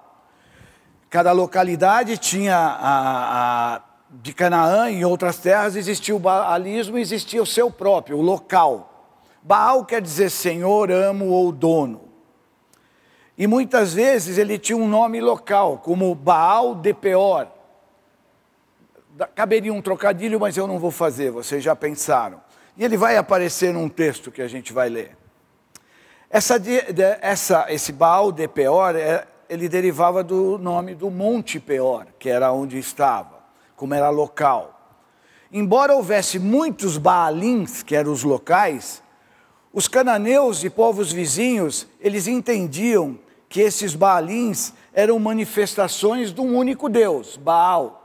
Cada 1.08 1.30
localidade 1.30 2.18
tinha 2.18 2.56
a, 2.56 3.76
a, 3.76 3.82
de 4.10 4.32
Canaã 4.32 4.90
e 4.90 4.96
em 4.96 5.04
outras 5.04 5.38
terras 5.38 5.76
existia 5.76 6.14
o 6.14 6.18
baalismo, 6.18 6.98
existia 6.98 7.40
o 7.40 7.46
seu 7.46 7.70
próprio, 7.70 8.18
o 8.18 8.22
local. 8.22 8.93
Baal 9.44 9.84
quer 9.84 10.00
dizer 10.00 10.30
senhor, 10.30 10.90
amo 10.90 11.26
ou 11.26 11.52
dono. 11.52 12.08
E 13.36 13.46
muitas 13.46 13.92
vezes 13.92 14.38
ele 14.38 14.58
tinha 14.58 14.78
um 14.78 14.88
nome 14.88 15.20
local, 15.20 15.82
como 15.84 16.14
Baal 16.14 16.74
de 16.74 16.94
Peor. 16.94 17.48
Caberia 19.34 19.70
um 19.70 19.82
trocadilho, 19.82 20.40
mas 20.40 20.56
eu 20.56 20.66
não 20.66 20.78
vou 20.78 20.90
fazer, 20.90 21.30
vocês 21.30 21.62
já 21.62 21.76
pensaram. 21.76 22.40
E 22.74 22.82
ele 22.82 22.96
vai 22.96 23.18
aparecer 23.18 23.70
num 23.70 23.86
texto 23.86 24.32
que 24.32 24.40
a 24.40 24.48
gente 24.48 24.72
vai 24.72 24.88
ler. 24.88 25.14
Essa, 26.30 26.56
essa, 27.20 27.66
esse 27.68 27.92
Baal 27.92 28.32
de 28.32 28.48
Peor, 28.48 28.96
é, 28.96 29.26
ele 29.46 29.68
derivava 29.68 30.24
do 30.24 30.56
nome 30.56 30.94
do 30.94 31.10
Monte 31.10 31.60
Peor, 31.60 32.06
que 32.18 32.30
era 32.30 32.50
onde 32.50 32.78
estava, 32.78 33.44
como 33.76 33.92
era 33.92 34.08
local. 34.08 34.70
Embora 35.52 35.94
houvesse 35.94 36.38
muitos 36.38 36.96
Baalins, 36.96 37.82
que 37.82 37.94
eram 37.94 38.10
os 38.10 38.24
locais, 38.24 39.03
os 39.74 39.88
cananeus 39.88 40.62
e 40.62 40.70
povos 40.70 41.12
vizinhos, 41.12 41.86
eles 42.00 42.28
entendiam 42.28 43.18
que 43.48 43.60
esses 43.60 43.94
Baalins 43.94 44.72
eram 44.92 45.18
manifestações 45.18 46.32
de 46.32 46.40
um 46.40 46.56
único 46.56 46.88
Deus, 46.88 47.36
Baal. 47.36 48.00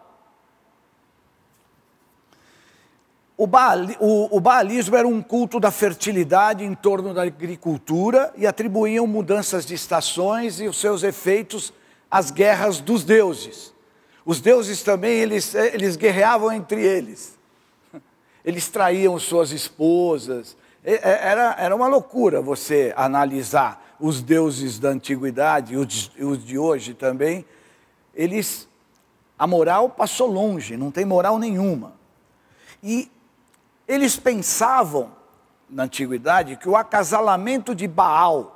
o, 3.37 3.45
o, 3.45 4.37
o 4.37 4.39
baalismo 4.41 4.97
era 4.97 5.07
um 5.07 5.21
culto 5.21 5.61
da 5.61 5.71
fertilidade 5.71 6.65
em 6.65 6.75
torno 6.75 7.13
da 7.13 7.21
agricultura 7.21 8.33
e 8.35 8.45
atribuíam 8.45 9.07
mudanças 9.07 9.65
de 9.65 9.73
estações 9.75 10.59
e 10.59 10.67
os 10.67 10.77
seus 10.77 11.03
efeitos 11.03 11.71
às 12.11 12.31
guerras 12.31 12.81
dos 12.81 13.05
deuses. 13.05 13.73
Os 14.25 14.41
deuses 14.41 14.83
também, 14.83 15.19
eles, 15.19 15.55
eles 15.55 15.95
guerreavam 15.95 16.51
entre 16.51 16.83
eles. 16.83 17.37
Eles 18.43 18.69
traíam 18.69 19.19
suas 19.19 19.51
esposas. 19.51 20.57
Era, 20.83 21.55
era 21.57 21.75
uma 21.75 21.87
loucura 21.87 22.41
você 22.41 22.93
analisar 22.95 23.95
os 23.99 24.21
deuses 24.21 24.79
da 24.79 24.89
antiguidade 24.89 25.73
e 25.73 25.77
os, 25.77 26.11
os 26.19 26.43
de 26.45 26.57
hoje 26.57 26.93
também. 26.93 27.45
Eles, 28.15 28.67
a 29.37 29.45
moral 29.45 29.89
passou 29.89 30.27
longe, 30.27 30.77
não 30.77 30.89
tem 30.89 31.05
moral 31.05 31.37
nenhuma. 31.37 31.93
E 32.81 33.11
eles 33.87 34.15
pensavam, 34.15 35.11
na 35.69 35.83
antiguidade, 35.83 36.55
que 36.55 36.69
o 36.69 36.75
acasalamento 36.75 37.75
de 37.75 37.87
Baal 37.87 38.55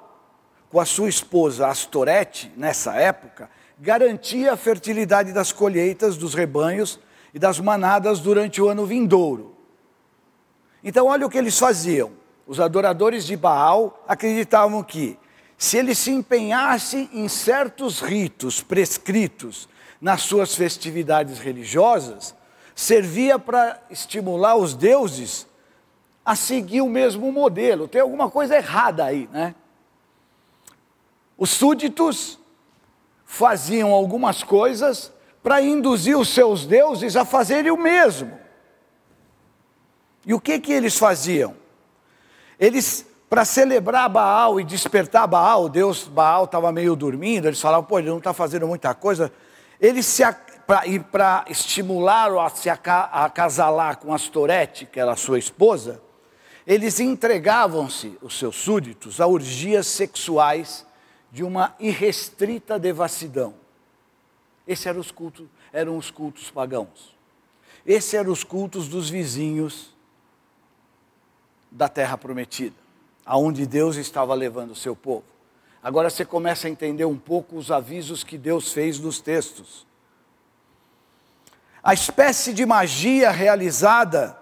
com 0.73 0.79
a 0.79 0.85
sua 0.85 1.07
esposa 1.07 1.67
Astorete, 1.67 2.51
nessa 2.57 2.95
época, 2.95 3.47
garantia 3.77 4.53
a 4.53 4.57
fertilidade 4.57 5.31
das 5.31 5.51
colheitas, 5.51 6.17
dos 6.17 6.33
rebanhos 6.33 6.99
e 7.31 7.37
das 7.37 7.59
manadas 7.59 8.19
durante 8.19 8.59
o 8.59 8.67
ano 8.67 8.83
vindouro. 8.83 9.52
Então, 10.83 11.07
olha 11.07 11.25
o 11.25 11.29
que 11.29 11.37
eles 11.37 11.57
faziam. 11.57 12.11
Os 12.45 12.59
adoradores 12.59 13.25
de 13.25 13.37
Baal 13.37 14.03
acreditavam 14.07 14.83
que, 14.83 15.17
se 15.57 15.77
ele 15.77 15.95
se 15.95 16.11
empenhasse 16.11 17.09
em 17.13 17.27
certos 17.27 18.01
ritos 18.01 18.61
prescritos 18.61 19.69
nas 20.01 20.21
suas 20.21 20.53
festividades 20.55 21.39
religiosas, 21.39 22.35
servia 22.75 23.39
para 23.39 23.81
estimular 23.89 24.57
os 24.57 24.73
deuses 24.73 25.47
a 26.25 26.35
seguir 26.35 26.81
o 26.81 26.89
mesmo 26.89 27.31
modelo. 27.31 27.87
Tem 27.87 28.01
alguma 28.01 28.29
coisa 28.29 28.55
errada 28.55 29.05
aí, 29.05 29.29
né? 29.31 29.55
Os 31.37 31.49
súditos 31.49 32.39
faziam 33.25 33.91
algumas 33.91 34.43
coisas 34.43 35.11
para 35.41 35.61
induzir 35.61 36.17
os 36.17 36.29
seus 36.29 36.65
deuses 36.65 37.15
a 37.15 37.25
fazerem 37.25 37.71
o 37.71 37.77
mesmo. 37.77 38.42
E 40.25 40.33
o 40.33 40.39
que 40.39 40.59
que 40.59 40.71
eles 40.71 40.97
faziam? 40.97 41.55
Eles, 42.59 43.05
para 43.29 43.43
celebrar 43.43 44.07
Baal 44.09 44.59
e 44.59 44.63
despertar 44.63 45.27
Baal, 45.27 45.67
Deus 45.67 46.03
Baal 46.03 46.45
estava 46.45 46.71
meio 46.71 46.95
dormindo, 46.95 47.47
eles 47.47 47.59
falavam, 47.59 47.85
pô, 47.85 47.99
ele 47.99 48.09
não 48.09 48.19
está 48.19 48.33
fazendo 48.33 48.67
muita 48.67 48.93
coisa. 48.93 49.31
Eles 49.79 50.05
se 50.05 50.23
para 51.11 51.43
estimular-o 51.49 52.39
a 52.39 52.49
se 52.49 52.69
acasalar 52.69 53.97
com 53.97 54.13
Astorete, 54.13 54.85
que 54.85 54.97
era 54.99 55.15
sua 55.15 55.37
esposa, 55.37 56.01
eles 56.65 57.01
entregavam-se, 57.01 58.17
os 58.21 58.39
seus 58.39 58.55
súditos, 58.55 59.19
a 59.19 59.27
urgias 59.27 59.85
sexuais 59.87 60.85
de 61.29 61.43
uma 61.43 61.75
irrestrita 61.79 62.79
devassidão. 62.79 63.55
Esses 64.65 64.85
eram 64.85 65.01
os 65.01 65.11
cultos, 65.11 65.47
eram 65.73 65.97
os 65.97 66.09
cultos 66.09 66.49
pagãos. 66.49 67.13
Esses 67.85 68.13
eram 68.13 68.31
os 68.31 68.45
cultos 68.45 68.87
dos 68.87 69.09
vizinhos 69.09 69.92
da 71.73 71.89
terra 71.89 72.17
prometida, 72.17 72.75
aonde 73.25 73.65
Deus 73.65 73.97
estava 73.97 74.33
levando 74.33 74.71
o 74.71 74.75
seu 74.75 74.95
povo. 74.95 75.25
Agora 75.81 76.09
você 76.09 76.23
começa 76.23 76.67
a 76.67 76.69
entender 76.69 77.03
um 77.03 77.17
pouco 77.17 77.57
os 77.57 77.69
avisos 77.69 78.23
que 78.23 78.37
Deus 78.37 78.71
fez 78.71 78.99
nos 78.99 79.19
textos 79.19 79.85
a 81.83 81.93
espécie 81.93 82.53
de 82.53 82.65
magia 82.65 83.29
realizada 83.29 84.37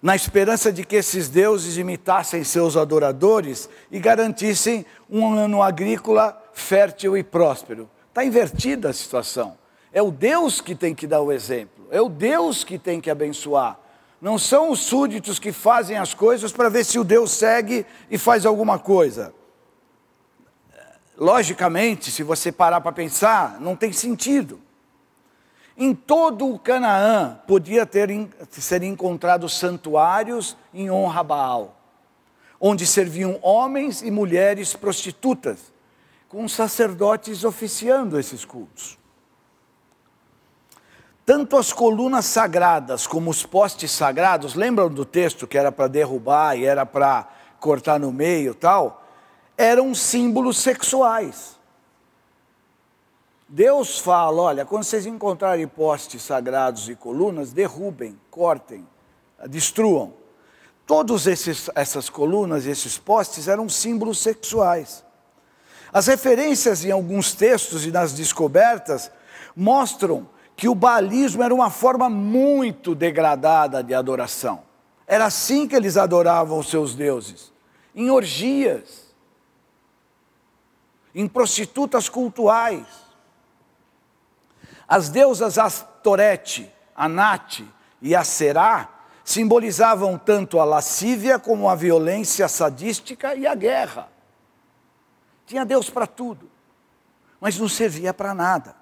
na 0.00 0.16
esperança 0.16 0.72
de 0.72 0.82
que 0.82 0.96
esses 0.96 1.28
deuses 1.28 1.76
imitassem 1.76 2.42
seus 2.42 2.74
adoradores 2.74 3.68
e 3.90 4.00
garantissem 4.00 4.86
um 5.10 5.34
ano 5.34 5.62
agrícola 5.62 6.42
fértil 6.54 7.18
e 7.18 7.22
próspero. 7.22 7.86
Está 8.08 8.24
invertida 8.24 8.88
a 8.88 8.94
situação. 8.94 9.58
É 9.92 10.00
o 10.00 10.10
Deus 10.10 10.62
que 10.62 10.74
tem 10.74 10.94
que 10.94 11.06
dar 11.06 11.20
o 11.20 11.30
exemplo, 11.30 11.86
é 11.90 12.00
o 12.00 12.08
Deus 12.08 12.64
que 12.64 12.78
tem 12.78 12.98
que 12.98 13.10
abençoar. 13.10 13.78
Não 14.20 14.38
são 14.38 14.70
os 14.70 14.80
súditos 14.80 15.38
que 15.38 15.50
fazem 15.50 15.96
as 15.96 16.12
coisas 16.12 16.52
para 16.52 16.68
ver 16.68 16.84
se 16.84 16.98
o 16.98 17.04
Deus 17.04 17.30
segue 17.32 17.86
e 18.10 18.18
faz 18.18 18.44
alguma 18.44 18.78
coisa. 18.78 19.32
Logicamente, 21.16 22.10
se 22.10 22.22
você 22.22 22.52
parar 22.52 22.80
para 22.80 22.92
pensar, 22.92 23.58
não 23.60 23.74
tem 23.74 23.92
sentido. 23.92 24.60
Em 25.76 25.94
todo 25.94 26.46
o 26.46 26.58
Canaã 26.58 27.40
podia 27.46 27.86
ter, 27.86 28.10
ser 28.50 28.82
encontrados 28.82 29.58
santuários 29.58 30.54
em 30.74 30.90
honra 30.90 31.20
a 31.20 31.24
Baal, 31.24 31.80
onde 32.60 32.86
serviam 32.86 33.38
homens 33.40 34.02
e 34.02 34.10
mulheres 34.10 34.76
prostitutas, 34.76 35.72
com 36.28 36.46
sacerdotes 36.46 37.44
oficiando 37.44 38.18
esses 38.18 38.44
cultos. 38.44 38.99
Tanto 41.24 41.56
as 41.56 41.72
colunas 41.72 42.24
sagradas 42.24 43.06
como 43.06 43.30
os 43.30 43.44
postes 43.44 43.90
sagrados, 43.90 44.54
lembram 44.54 44.88
do 44.88 45.04
texto 45.04 45.46
que 45.46 45.58
era 45.58 45.70
para 45.70 45.86
derrubar 45.86 46.56
e 46.56 46.64
era 46.64 46.84
para 46.84 47.28
cortar 47.60 48.00
no 48.00 48.12
meio 48.12 48.54
tal? 48.54 49.04
Eram 49.56 49.94
símbolos 49.94 50.58
sexuais. 50.58 51.58
Deus 53.48 53.98
fala: 53.98 54.40
olha, 54.42 54.64
quando 54.64 54.84
vocês 54.84 55.06
encontrarem 55.06 55.66
postes 55.66 56.22
sagrados 56.22 56.88
e 56.88 56.94
colunas, 56.94 57.52
derrubem, 57.52 58.18
cortem, 58.30 58.86
destruam. 59.48 60.14
Todas 60.86 61.26
essas 61.26 62.08
colunas 62.08 62.66
e 62.66 62.70
esses 62.70 62.98
postes 62.98 63.46
eram 63.46 63.68
símbolos 63.68 64.18
sexuais. 64.18 65.04
As 65.92 66.06
referências 66.06 66.84
em 66.84 66.90
alguns 66.90 67.32
textos 67.32 67.84
e 67.86 67.92
nas 67.92 68.12
descobertas 68.12 69.10
mostram 69.54 70.28
que 70.60 70.68
o 70.68 70.74
baalismo 70.74 71.42
era 71.42 71.54
uma 71.54 71.70
forma 71.70 72.10
muito 72.10 72.94
degradada 72.94 73.82
de 73.82 73.94
adoração. 73.94 74.62
Era 75.06 75.24
assim 75.24 75.66
que 75.66 75.74
eles 75.74 75.96
adoravam 75.96 76.58
os 76.58 76.68
seus 76.68 76.94
deuses, 76.94 77.50
em 77.94 78.10
orgias, 78.10 79.10
em 81.14 81.26
prostitutas 81.26 82.10
cultuais. 82.10 82.84
As 84.86 85.08
deusas 85.08 85.56
Astorete, 85.56 86.70
Anate 86.94 87.66
e 88.02 88.14
Aserá 88.14 88.90
simbolizavam 89.24 90.18
tanto 90.18 90.60
a 90.60 90.64
lascívia 90.64 91.38
como 91.38 91.70
a 91.70 91.74
violência 91.74 92.46
sadística 92.48 93.34
e 93.34 93.46
a 93.46 93.54
guerra. 93.54 94.08
Tinha 95.46 95.64
Deus 95.64 95.88
para 95.88 96.06
tudo, 96.06 96.50
mas 97.40 97.58
não 97.58 97.66
servia 97.66 98.12
para 98.12 98.34
nada. 98.34 98.79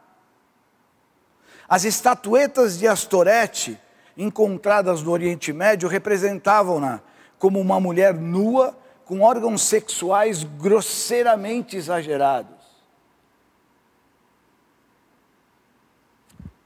As 1.68 1.84
estatuetas 1.84 2.78
de 2.78 2.88
Astorete, 2.88 3.78
encontradas 4.16 5.02
no 5.02 5.10
Oriente 5.10 5.52
Médio, 5.52 5.88
representavam-na 5.88 7.00
como 7.38 7.60
uma 7.60 7.78
mulher 7.78 8.14
nua 8.14 8.76
com 9.04 9.20
órgãos 9.20 9.62
sexuais 9.62 10.44
grosseiramente 10.44 11.76
exagerados. 11.76 12.56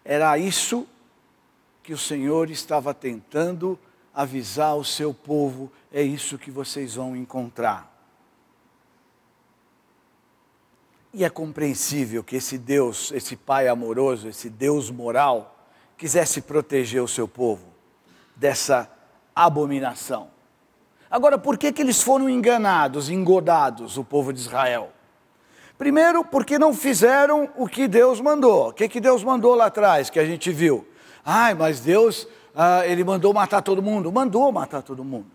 Era 0.04 0.38
isso 0.38 0.86
que 1.82 1.92
o 1.92 1.98
Senhor 1.98 2.50
estava 2.50 2.94
tentando 2.94 3.78
avisar 4.14 4.76
o 4.76 4.84
seu 4.84 5.12
povo, 5.12 5.70
é 5.92 6.02
isso 6.02 6.38
que 6.38 6.50
vocês 6.50 6.94
vão 6.94 7.16
encontrar. 7.16 7.91
E 11.14 11.24
é 11.24 11.30
compreensível 11.30 12.24
que 12.24 12.36
esse 12.36 12.56
Deus, 12.56 13.12
esse 13.12 13.36
Pai 13.36 13.68
amoroso, 13.68 14.28
esse 14.28 14.48
Deus 14.48 14.90
moral, 14.90 15.68
quisesse 15.96 16.40
proteger 16.40 17.02
o 17.02 17.08
seu 17.08 17.28
povo 17.28 17.66
dessa 18.34 18.90
abominação. 19.34 20.30
Agora, 21.10 21.36
por 21.36 21.58
que, 21.58 21.70
que 21.70 21.82
eles 21.82 22.00
foram 22.02 22.30
enganados, 22.30 23.10
engodados, 23.10 23.98
o 23.98 24.04
povo 24.04 24.32
de 24.32 24.40
Israel? 24.40 24.90
Primeiro, 25.76 26.24
porque 26.24 26.58
não 26.58 26.72
fizeram 26.72 27.50
o 27.56 27.68
que 27.68 27.86
Deus 27.86 28.18
mandou. 28.18 28.68
O 28.68 28.72
que, 28.72 28.88
que 28.88 29.00
Deus 29.00 29.22
mandou 29.22 29.54
lá 29.54 29.66
atrás, 29.66 30.08
que 30.08 30.18
a 30.18 30.24
gente 30.24 30.50
viu? 30.50 30.86
Ai, 31.24 31.52
mas 31.52 31.80
Deus, 31.80 32.26
ah, 32.54 32.86
ele 32.86 33.04
mandou 33.04 33.34
matar 33.34 33.60
todo 33.60 33.82
mundo. 33.82 34.10
Mandou 34.10 34.50
matar 34.50 34.80
todo 34.80 35.04
mundo. 35.04 35.26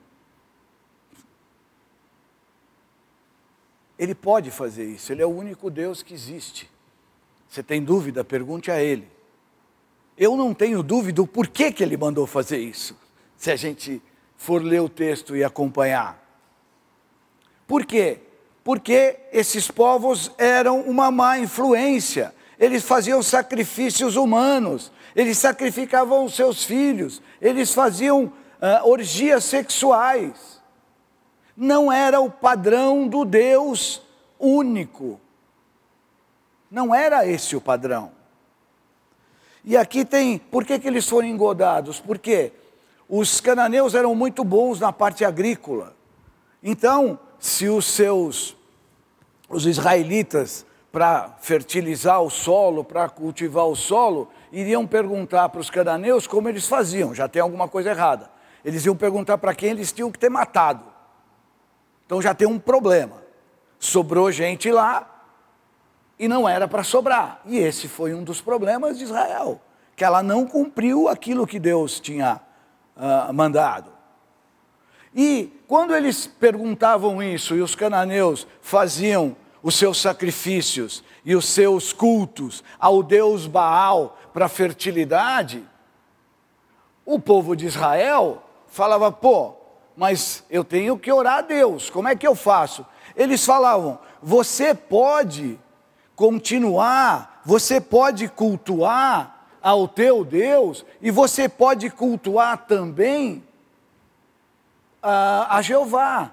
Ele 3.98 4.14
pode 4.14 4.52
fazer 4.52 4.86
isso, 4.86 5.12
ele 5.12 5.22
é 5.22 5.26
o 5.26 5.30
único 5.30 5.70
Deus 5.70 6.02
que 6.02 6.14
existe. 6.14 6.70
Você 7.50 7.64
tem 7.64 7.82
dúvida? 7.82 8.24
Pergunte 8.24 8.70
a 8.70 8.82
ele. 8.82 9.08
Eu 10.18 10.36
não 10.36 10.54
tenho 10.54 10.84
dúvida 10.84 11.18
do 11.18 11.28
porquê 11.28 11.72
que 11.72 11.84
ele 11.84 11.98
mandou 11.98 12.28
fazer 12.28 12.58
isso, 12.58 12.98
se 13.36 13.52
a 13.52 13.56
gente 13.56 14.02
for 14.36 14.64
ler 14.64 14.82
o 14.82 14.90
texto 14.90 15.36
e 15.36 15.44
acompanhar. 15.44 16.24
Por 17.68 17.86
quê? 17.86 18.22
porque 18.68 19.16
esses 19.32 19.72
povos 19.72 20.30
eram 20.38 20.82
uma 20.82 21.10
má 21.10 21.40
influência. 21.40 22.36
Eles 22.60 22.84
faziam 22.84 23.24
sacrifícios 23.24 24.18
humanos, 24.18 24.92
eles 25.16 25.38
sacrificavam 25.38 26.26
os 26.26 26.36
seus 26.36 26.66
filhos, 26.66 27.22
eles 27.42 27.74
faziam 27.74 28.26
uh, 28.26 28.34
orgias 28.84 29.46
sexuais. 29.46 30.57
Não 31.58 31.91
era 31.91 32.22
o 32.22 32.30
padrão 32.30 33.08
do 33.08 33.26
Deus 33.26 34.04
único. 34.39 35.20
Não 36.70 36.93
era 36.93 37.26
esse 37.26 37.56
o 37.56 37.62
padrão. 37.62 38.12
E 39.65 39.76
aqui 39.76 40.06
tem, 40.06 40.38
por 40.38 40.63
que, 40.63 40.78
que 40.78 40.88
eles 40.88 41.10
foram 41.10 41.28
engodados? 41.28 42.00
Porque 42.00 42.54
os 43.10 43.41
cananeus 43.41 43.96
eram 43.96 44.13
muito 44.13 44.43
bons 44.43 44.80
na 44.80 44.93
parte 44.93 45.26
agrícola. 45.26 45.96
Então, 46.62 47.20
se 47.39 47.67
os 47.67 47.86
seus, 47.86 48.56
os 49.50 49.65
israelitas, 49.65 50.63
para 50.91 51.36
fertilizar 51.41 52.22
o 52.22 52.30
solo, 52.30 52.84
para 52.84 53.10
cultivar 53.10 53.65
o 53.65 53.76
solo, 53.76 54.30
iriam 54.52 54.86
perguntar 54.86 55.50
para 55.50 55.62
os 55.62 55.70
cananeus 55.70 56.28
como 56.28 56.50
eles 56.50 56.67
faziam, 56.67 57.15
já 57.15 57.28
tem 57.28 57.41
alguma 57.41 57.67
coisa 57.67 57.89
errada. 57.89 58.30
Eles 58.63 58.86
iam 58.86 58.96
perguntar 58.96 59.38
para 59.38 59.56
quem 59.56 59.72
eles 59.72 59.91
tinham 59.91 60.12
que 60.12 60.20
ter 60.20 60.30
matado. 60.30 60.97
Então 62.08 62.22
já 62.22 62.34
tem 62.34 62.48
um 62.48 62.58
problema. 62.58 63.22
Sobrou 63.78 64.32
gente 64.32 64.72
lá 64.72 65.26
e 66.17 66.28
não 66.28 66.48
era 66.48 66.67
para 66.67 66.84
sobrar. 66.84 67.41
E 67.46 67.58
esse 67.58 67.88
foi 67.88 68.13
um 68.13 68.24
dos 68.24 68.41
problemas 68.41 68.98
de 68.98 69.04
Israel, 69.04 69.62
que 69.96 70.06
ela 70.06 70.24
não 70.24 70.48
cumpriu 70.48 71.10
aquilo 71.10 71.46
que 71.46 71.60
Deus 71.60 72.00
tinha 72.00 72.39
uh, 72.96 73.34
mandado. 73.34 73.91
E 75.13 75.52
quando 75.67 75.93
eles 75.93 76.26
perguntavam 76.26 77.22
isso 77.22 77.56
e 77.56 77.62
os 77.62 77.76
cananeus 77.76 78.48
faziam 78.62 79.36
os 79.62 79.76
seus 79.76 80.00
sacrifícios 80.00 81.04
e 81.26 81.36
os 81.36 81.46
seus 81.46 81.91
cultos 81.91 82.63
ao 82.80 83.04
deus 83.04 83.48
Baal 83.48 84.17
para 84.32 84.48
fertilidade, 84.48 85.67
o 87.06 87.20
povo 87.20 87.54
de 87.54 87.65
Israel 87.65 88.43
falava: 88.67 89.12
pô, 89.12 89.57
mas 89.98 90.44
eu 90.50 90.64
tenho 90.64 90.98
que 90.98 91.12
orar 91.12 91.40
a 91.40 91.42
Deus, 91.42 91.90
como 91.90 92.08
é 92.08 92.16
que 92.16 92.28
eu 92.28 92.36
faço? 92.36 92.86
Eles 93.16 93.44
falavam: 93.44 94.00
você 94.22 94.74
pode 94.74 95.60
continuar, 96.16 97.42
você 97.44 97.82
pode 97.82 98.30
cultuar 98.30 99.48
ao 99.62 99.88
teu 99.88 100.24
Deus 100.24 100.86
e 101.02 101.12
você 101.12 101.50
pode 101.50 101.90
cultuar 101.90 102.66
também 102.68 103.44
a, 105.02 105.58
a 105.58 105.62
Jeová. 105.62 106.32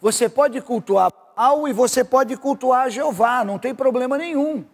Você 0.00 0.28
pode 0.28 0.60
cultuar 0.60 1.10
Baal 1.36 1.68
e 1.68 1.72
você 1.72 2.02
pode 2.02 2.36
cultuar 2.36 2.84
a 2.84 2.88
Jeová, 2.88 3.44
não 3.44 3.58
tem 3.58 3.74
problema 3.74 4.16
nenhum. 4.16 4.64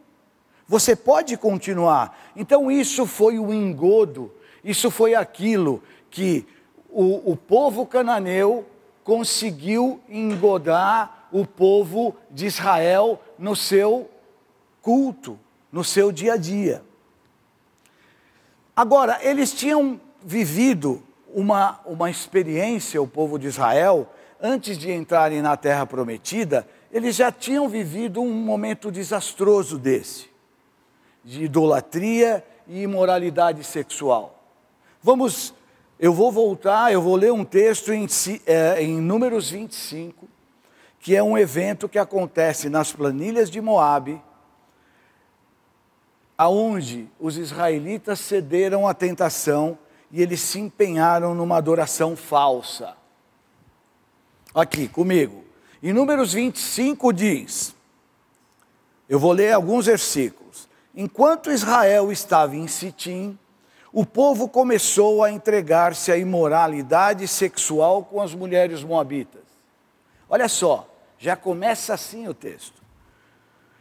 Você 0.68 0.94
pode 0.94 1.36
continuar. 1.36 2.16
Então, 2.36 2.70
isso 2.70 3.04
foi 3.04 3.38
o 3.38 3.52
engodo, 3.52 4.32
isso 4.62 4.90
foi 4.90 5.14
aquilo 5.14 5.82
que 6.08 6.46
o, 6.92 7.32
o 7.32 7.36
povo 7.36 7.86
cananeu 7.86 8.64
conseguiu 9.02 10.00
engodar 10.08 11.28
o 11.32 11.46
povo 11.46 12.14
de 12.30 12.46
Israel 12.46 13.20
no 13.38 13.56
seu 13.56 14.08
culto, 14.80 15.38
no 15.72 15.82
seu 15.82 16.12
dia 16.12 16.34
a 16.34 16.36
dia. 16.36 16.82
Agora, 18.76 19.18
eles 19.22 19.52
tinham 19.52 20.00
vivido 20.22 21.02
uma, 21.34 21.80
uma 21.86 22.10
experiência, 22.10 23.00
o 23.00 23.08
povo 23.08 23.38
de 23.38 23.46
Israel, 23.46 24.08
antes 24.40 24.76
de 24.76 24.92
entrarem 24.92 25.40
na 25.40 25.56
terra 25.56 25.86
prometida, 25.86 26.66
eles 26.90 27.16
já 27.16 27.32
tinham 27.32 27.68
vivido 27.68 28.20
um 28.20 28.32
momento 28.32 28.90
desastroso 28.90 29.78
desse, 29.78 30.28
de 31.24 31.44
idolatria 31.44 32.44
e 32.68 32.82
imoralidade 32.82 33.64
sexual. 33.64 34.42
Vamos, 35.02 35.54
eu 36.02 36.12
vou 36.12 36.32
voltar, 36.32 36.92
eu 36.92 37.00
vou 37.00 37.14
ler 37.14 37.32
um 37.32 37.44
texto 37.44 37.92
em, 37.92 38.08
é, 38.44 38.82
em 38.82 39.00
Números 39.00 39.50
25, 39.50 40.28
que 40.98 41.14
é 41.14 41.22
um 41.22 41.38
evento 41.38 41.88
que 41.88 41.96
acontece 41.96 42.68
nas 42.68 42.92
planilhas 42.92 43.48
de 43.48 43.60
Moabe, 43.60 44.20
aonde 46.36 47.08
os 47.20 47.36
israelitas 47.36 48.18
cederam 48.18 48.88
à 48.88 48.92
tentação 48.92 49.78
e 50.10 50.20
eles 50.20 50.40
se 50.40 50.58
empenharam 50.58 51.36
numa 51.36 51.56
adoração 51.56 52.16
falsa. 52.16 52.96
Aqui 54.52 54.88
comigo. 54.88 55.44
Em 55.80 55.92
Números 55.92 56.32
25 56.32 57.12
diz: 57.12 57.76
Eu 59.08 59.20
vou 59.20 59.30
ler 59.30 59.52
alguns 59.52 59.86
versículos. 59.86 60.68
Enquanto 60.96 61.52
Israel 61.52 62.10
estava 62.10 62.56
em 62.56 62.66
Sitim, 62.66 63.38
o 63.92 64.06
povo 64.06 64.48
começou 64.48 65.22
a 65.22 65.30
entregar-se 65.30 66.10
à 66.10 66.16
imoralidade 66.16 67.28
sexual 67.28 68.04
com 68.04 68.22
as 68.22 68.34
mulheres 68.34 68.82
moabitas. 68.82 69.42
Olha 70.28 70.48
só, 70.48 70.88
já 71.18 71.36
começa 71.36 71.92
assim 71.92 72.26
o 72.26 72.32
texto. 72.32 72.80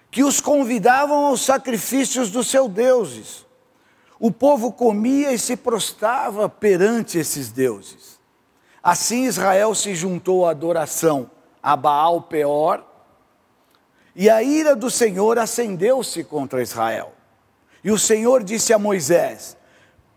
Que 0.10 0.24
os 0.24 0.42
convidavam 0.42 1.28
aos 1.28 1.42
sacrifícios 1.42 2.30
dos 2.30 2.48
seus 2.48 2.70
deuses. 2.70 3.46
O 4.20 4.30
povo 4.30 4.74
comia 4.74 5.32
e 5.32 5.40
se 5.40 5.56
prostrava 5.56 6.50
perante 6.50 7.18
esses 7.18 7.50
deuses. 7.50 8.20
Assim 8.84 9.24
Israel 9.24 9.74
se 9.74 9.96
juntou 9.96 10.46
à 10.46 10.52
adoração 10.52 11.32
a 11.64 11.76
Baal 11.78 12.24
Peor, 12.24 12.84
e 14.14 14.30
a 14.30 14.44
ira 14.44 14.76
do 14.76 14.90
Senhor 14.90 15.40
acendeu-se 15.40 16.24
contra 16.24 16.62
Israel. 16.62 17.14
E 17.82 17.92
o 17.92 17.98
Senhor 17.98 18.44
disse 18.44 18.74
a 18.74 18.80
Moisés: 18.80 19.56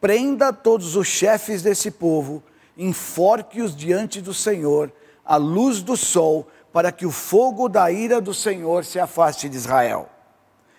Prenda 0.05 0.53
todos 0.53 0.97
os 0.97 1.07
chefes 1.07 1.63
desse 1.63 1.91
povo, 1.91 2.43
enforque-os 2.77 3.75
diante 3.75 4.21
do 4.21 4.35
Senhor, 4.35 4.93
à 5.25 5.37
luz 5.37 5.81
do 5.81 5.97
sol, 5.97 6.47
para 6.71 6.93
que 6.93 7.07
o 7.07 7.11
fogo 7.11 7.71
da 7.71 7.91
ira 7.91 8.21
do 8.21 8.35
Senhor 8.35 8.85
se 8.85 9.01
afaste 9.01 9.49
de 9.49 9.57
Israel. 9.57 10.11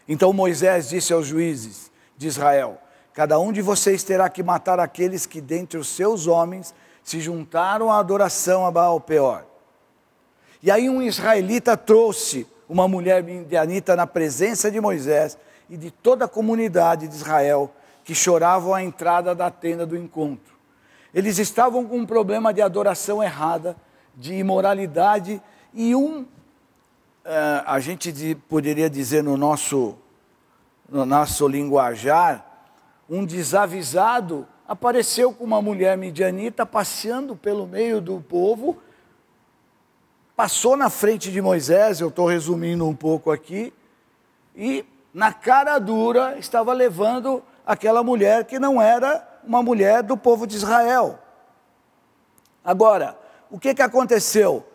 Então 0.07 0.31
Moisés 0.31 0.89
disse 0.89 1.11
aos 1.11 1.25
juízes 1.25 1.89
de 2.15 2.27
Israel: 2.27 2.77
Cada 3.15 3.39
um 3.39 3.51
de 3.51 3.63
vocês 3.63 4.03
terá 4.03 4.29
que 4.29 4.43
matar 4.43 4.79
aqueles 4.79 5.25
que 5.25 5.41
dentre 5.41 5.79
os 5.79 5.87
seus 5.87 6.27
homens 6.27 6.71
se 7.03 7.19
juntaram 7.19 7.91
à 7.91 7.97
adoração 7.97 8.63
a 8.63 8.69
Baal 8.69 9.01
Peor. 9.01 9.43
E 10.61 10.69
aí 10.69 10.87
um 10.87 11.01
israelita 11.01 11.75
trouxe 11.75 12.45
uma 12.69 12.87
mulher 12.87 13.23
midianita 13.23 13.95
na 13.95 14.05
presença 14.05 14.69
de 14.69 14.79
Moisés 14.79 15.35
e 15.67 15.75
de 15.75 15.89
toda 15.89 16.25
a 16.25 16.27
comunidade 16.27 17.07
de 17.07 17.15
Israel 17.15 17.73
que 18.05 18.13
choravam 18.13 18.73
à 18.73 18.83
entrada 18.83 19.33
da 19.33 19.49
tenda 19.49 19.83
do 19.83 19.97
encontro. 19.97 20.53
Eles 21.11 21.39
estavam 21.39 21.85
com 21.85 21.97
um 21.97 22.05
problema 22.05 22.53
de 22.53 22.61
adoração 22.61 23.21
errada, 23.21 23.75
de 24.15 24.35
imoralidade 24.35 25.41
e 25.73 25.95
um, 25.95 26.21
uh, 26.21 26.27
a 27.65 27.79
gente 27.79 28.35
poderia 28.47 28.89
dizer 28.89 29.23
no 29.23 29.35
nosso, 29.35 29.97
no 30.87 31.03
nosso 31.03 31.47
linguajar, 31.47 32.45
um 33.09 33.25
desavisado 33.25 34.47
apareceu 34.67 35.33
com 35.33 35.43
uma 35.43 35.61
mulher 35.61 35.97
midianita 35.97 36.63
passeando 36.65 37.35
pelo 37.35 37.65
meio 37.65 37.99
do 37.99 38.21
povo, 38.21 38.77
passou 40.35 40.77
na 40.77 40.91
frente 40.91 41.31
de 41.31 41.41
Moisés, 41.41 42.01
eu 42.01 42.09
estou 42.09 42.27
resumindo 42.27 42.87
um 42.87 42.95
pouco 42.95 43.31
aqui, 43.31 43.73
e 44.55 44.85
na 45.13 45.33
cara 45.33 45.79
dura 45.79 46.37
estava 46.37 46.71
levando 46.71 47.41
aquela 47.65 48.03
mulher 48.03 48.45
que 48.45 48.59
não 48.59 48.81
era 48.81 49.27
uma 49.43 49.63
mulher 49.63 50.03
do 50.03 50.15
povo 50.15 50.45
de 50.45 50.55
Israel. 50.55 51.19
Agora, 52.63 53.17
o 53.49 53.59
que, 53.59 53.73
que 53.73 53.81
aconteceu? 53.81 54.65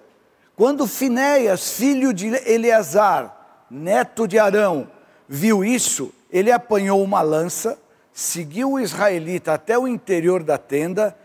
Quando 0.57 0.87
Finéias, 0.87 1.73
filho 1.73 2.13
de 2.13 2.29
Eleazar, 2.51 3.65
neto 3.71 4.27
de 4.27 4.39
Arão, 4.39 4.91
viu 5.29 5.65
isso, 5.65 6.13
ele 6.31 6.53
apanhou 6.53 7.03
uma 7.03 7.23
lança, 7.23 7.79
seguiu 8.13 8.73
o 8.73 8.81
israelita 8.81 9.55
até 9.55 9.79
o 9.79 9.89
interior 9.89 10.43
da 10.43 10.59
tenda 10.59 11.17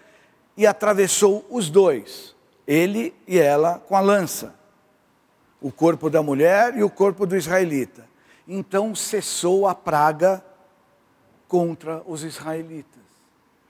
e 0.56 0.66
atravessou 0.66 1.46
os 1.50 1.70
dois, 1.70 2.36
ele 2.66 3.14
e 3.28 3.38
ela, 3.38 3.82
com 3.88 3.96
a 3.96 4.00
lança. 4.00 4.56
O 5.62 5.72
corpo 5.72 6.10
da 6.10 6.22
mulher 6.22 6.78
e 6.78 6.84
o 6.84 6.90
corpo 6.90 7.26
do 7.26 7.36
israelita. 7.36 8.08
Então 8.48 8.94
cessou 8.96 9.68
a 9.68 9.74
praga 9.74 10.44
contra 11.48 12.02
os 12.06 12.24
israelitas. 12.24 13.04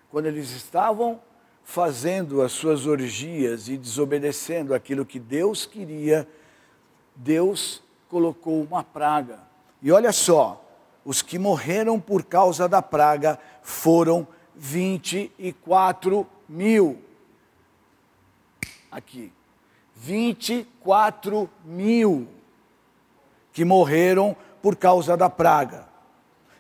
Quando 0.09 0.27
eles 0.27 0.51
estavam 0.51 1.19
fazendo 1.63 2.41
as 2.41 2.51
suas 2.51 2.85
orgias 2.85 3.67
e 3.67 3.75
desobedecendo 3.75 4.73
aquilo 4.73 5.05
que 5.05 5.19
Deus 5.19 5.65
queria, 5.65 6.27
Deus 7.15 7.81
colocou 8.07 8.61
uma 8.63 8.83
praga. 8.83 9.39
E 9.81 9.91
olha 9.91 10.11
só, 10.11 10.63
os 11.03 11.21
que 11.21 11.37
morreram 11.37 11.99
por 11.99 12.23
causa 12.23 12.67
da 12.67 12.81
praga 12.81 13.39
foram 13.61 14.27
24 14.55 16.25
mil. 16.47 17.01
Aqui. 18.91 19.31
24 19.95 21.49
mil 21.63 22.27
que 23.51 23.63
morreram 23.63 24.35
por 24.61 24.75
causa 24.75 25.15
da 25.15 25.29
praga. 25.29 25.87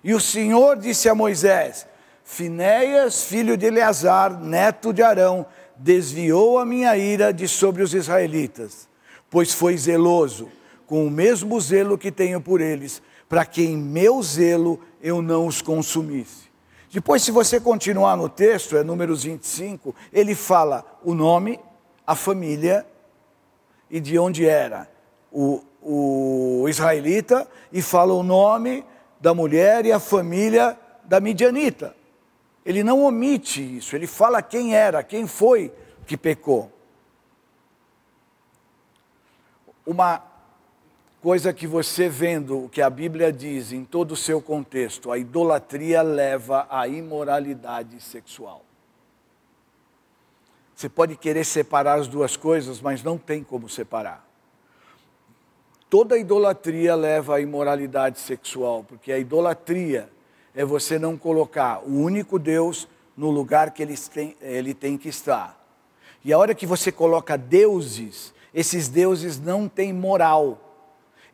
E 0.05 0.13
o 0.13 0.19
Senhor 0.19 0.77
disse 0.77 1.09
a 1.09 1.15
Moisés: 1.15 1.87
Finéias, 2.23 3.23
filho 3.23 3.57
de 3.57 3.65
Eleazar, 3.65 4.39
neto 4.39 4.93
de 4.93 5.01
Arão, 5.01 5.47
desviou 5.75 6.59
a 6.59 6.65
minha 6.65 6.95
ira 6.95 7.33
de 7.33 7.47
sobre 7.47 7.81
os 7.81 7.91
israelitas, 7.95 8.87
pois 9.31 9.51
foi 9.51 9.75
zeloso, 9.75 10.47
com 10.85 11.07
o 11.07 11.09
mesmo 11.09 11.59
zelo 11.59 11.97
que 11.97 12.11
tenho 12.11 12.39
por 12.39 12.61
eles, 12.61 13.01
para 13.27 13.43
que 13.47 13.63
em 13.63 13.75
meu 13.75 14.21
zelo 14.21 14.79
eu 15.01 15.23
não 15.23 15.47
os 15.47 15.59
consumisse. 15.59 16.45
Depois, 16.91 17.23
se 17.23 17.31
você 17.31 17.59
continuar 17.59 18.15
no 18.15 18.29
texto, 18.29 18.77
é 18.77 18.83
Números 18.83 19.23
25, 19.23 19.93
ele 20.13 20.35
fala 20.35 20.85
o 21.03 21.15
nome, 21.15 21.59
a 22.05 22.13
família 22.13 22.85
e 23.89 23.99
de 23.99 24.19
onde 24.19 24.45
era 24.45 24.87
o, 25.31 25.63
o 25.81 26.69
israelita, 26.69 27.47
e 27.73 27.81
fala 27.81 28.13
o 28.13 28.21
nome 28.21 28.85
da 29.25 29.33
mulher 29.33 29.87
e 29.87 29.91
a 29.91 29.99
família 29.99 30.77
da 31.03 31.19
midianita. 31.19 31.95
Ele 32.63 32.83
não 32.83 33.03
omite 33.03 33.59
isso, 33.59 33.95
ele 33.95 34.05
fala 34.05 34.39
quem 34.39 34.75
era, 34.75 35.01
quem 35.01 35.25
foi 35.25 35.73
que 36.05 36.15
pecou. 36.15 36.71
Uma 39.83 40.21
coisa 41.23 41.51
que 41.51 41.65
você 41.65 42.07
vendo 42.07 42.65
o 42.65 42.69
que 42.69 42.83
a 42.83 42.89
Bíblia 42.89 43.33
diz 43.33 43.71
em 43.71 43.83
todo 43.83 44.11
o 44.11 44.15
seu 44.15 44.39
contexto, 44.39 45.11
a 45.11 45.17
idolatria 45.17 46.03
leva 46.03 46.67
à 46.69 46.87
imoralidade 46.87 47.99
sexual. 48.01 48.63
Você 50.75 50.87
pode 50.87 51.15
querer 51.15 51.45
separar 51.45 51.95
as 51.99 52.07
duas 52.07 52.37
coisas, 52.37 52.79
mas 52.79 53.01
não 53.01 53.17
tem 53.17 53.43
como 53.43 53.67
separar. 53.67 54.24
Toda 55.89 56.17
idolatria 56.17 56.95
leva 56.95 57.35
à 57.35 57.41
imoralidade 57.41 58.19
sexual, 58.19 58.83
porque 58.83 59.11
a 59.11 59.19
idolatria 59.19 60.09
é 60.53 60.65
você 60.65 60.97
não 60.97 61.17
colocar 61.17 61.81
o 61.83 62.01
único 62.01 62.39
Deus 62.39 62.87
no 63.15 63.29
lugar 63.29 63.71
que 63.71 63.81
ele 63.81 63.95
tem, 63.97 64.35
ele 64.41 64.73
tem 64.73 64.97
que 64.97 65.09
estar. 65.09 65.61
E 66.23 66.33
a 66.33 66.37
hora 66.37 66.55
que 66.55 66.65
você 66.65 66.91
coloca 66.91 67.37
deuses, 67.37 68.33
esses 68.53 68.89
deuses 68.89 69.39
não 69.39 69.67
têm 69.69 69.93
moral 69.93 70.65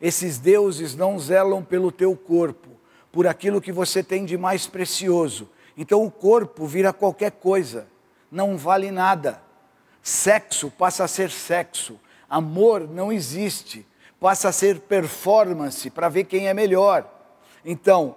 esses 0.02 0.36
deuses 0.36 0.96
não 0.96 1.16
zelam 1.16 1.62
pelo 1.62 1.92
teu 1.92 2.16
corpo, 2.16 2.68
por 3.12 3.24
aquilo 3.24 3.60
que 3.60 3.70
você 3.70 4.02
tem 4.02 4.24
de 4.24 4.36
mais 4.36 4.66
precioso. 4.66 5.48
Então 5.76 6.04
o 6.04 6.10
corpo 6.10 6.66
vira 6.66 6.92
qualquer 6.92 7.30
coisa, 7.30 7.86
não 8.28 8.56
vale 8.56 8.90
nada. 8.90 9.40
Sexo 10.02 10.72
passa 10.72 11.04
a 11.04 11.08
ser 11.08 11.30
sexo, 11.30 12.00
amor 12.28 12.88
não 12.88 13.12
existe, 13.12 13.86
passa 14.22 14.50
a 14.50 14.52
ser 14.52 14.78
performance 14.78 15.90
para 15.90 16.08
ver 16.08 16.22
quem 16.22 16.46
é 16.46 16.54
melhor. 16.54 17.04
Então, 17.64 18.14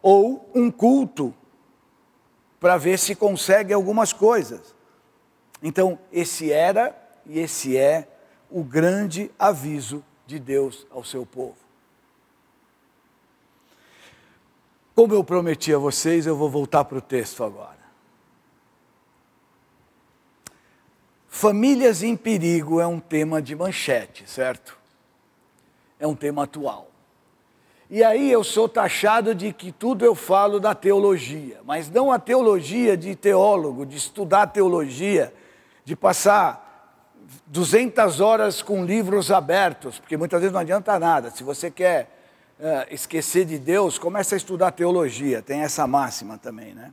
ou 0.00 0.48
um 0.54 0.70
culto 0.70 1.34
para 2.60 2.76
ver 2.76 2.96
se 2.96 3.16
consegue 3.16 3.72
algumas 3.72 4.12
coisas. 4.12 4.72
Então, 5.60 5.98
esse 6.12 6.52
era 6.52 6.96
e 7.26 7.40
esse 7.40 7.76
é 7.76 8.06
o 8.48 8.62
grande 8.62 9.32
aviso 9.36 10.04
de 10.28 10.38
Deus 10.38 10.86
ao 10.92 11.02
seu 11.02 11.26
povo. 11.26 11.56
Como 14.94 15.12
eu 15.12 15.24
prometi 15.24 15.74
a 15.74 15.78
vocês, 15.78 16.24
eu 16.24 16.36
vou 16.36 16.48
voltar 16.48 16.84
para 16.84 16.98
o 16.98 17.02
texto 17.02 17.42
agora. 17.42 17.78
Famílias 21.26 22.04
em 22.04 22.16
perigo 22.16 22.80
é 22.80 22.86
um 22.86 23.00
tema 23.00 23.42
de 23.42 23.56
manchete, 23.56 24.28
certo? 24.30 24.77
É 25.98 26.06
um 26.06 26.14
tema 26.14 26.44
atual. 26.44 26.88
E 27.90 28.04
aí 28.04 28.30
eu 28.30 28.44
sou 28.44 28.68
taxado 28.68 29.34
de 29.34 29.52
que 29.52 29.72
tudo 29.72 30.04
eu 30.04 30.14
falo 30.14 30.60
da 30.60 30.74
teologia, 30.74 31.60
mas 31.64 31.90
não 31.90 32.12
a 32.12 32.18
teologia 32.18 32.96
de 32.96 33.16
teólogo, 33.16 33.86
de 33.86 33.96
estudar 33.96 34.46
teologia, 34.48 35.32
de 35.86 35.96
passar 35.96 36.68
200 37.46 38.20
horas 38.20 38.60
com 38.60 38.84
livros 38.84 39.30
abertos, 39.30 39.98
porque 39.98 40.18
muitas 40.18 40.40
vezes 40.40 40.52
não 40.52 40.60
adianta 40.60 40.98
nada. 40.98 41.30
Se 41.30 41.42
você 41.42 41.70
quer 41.70 42.10
uh, 42.60 42.92
esquecer 42.92 43.46
de 43.46 43.58
Deus, 43.58 43.98
comece 43.98 44.34
a 44.34 44.36
estudar 44.36 44.72
teologia, 44.72 45.40
tem 45.40 45.60
essa 45.60 45.86
máxima 45.86 46.36
também, 46.36 46.74
né? 46.74 46.92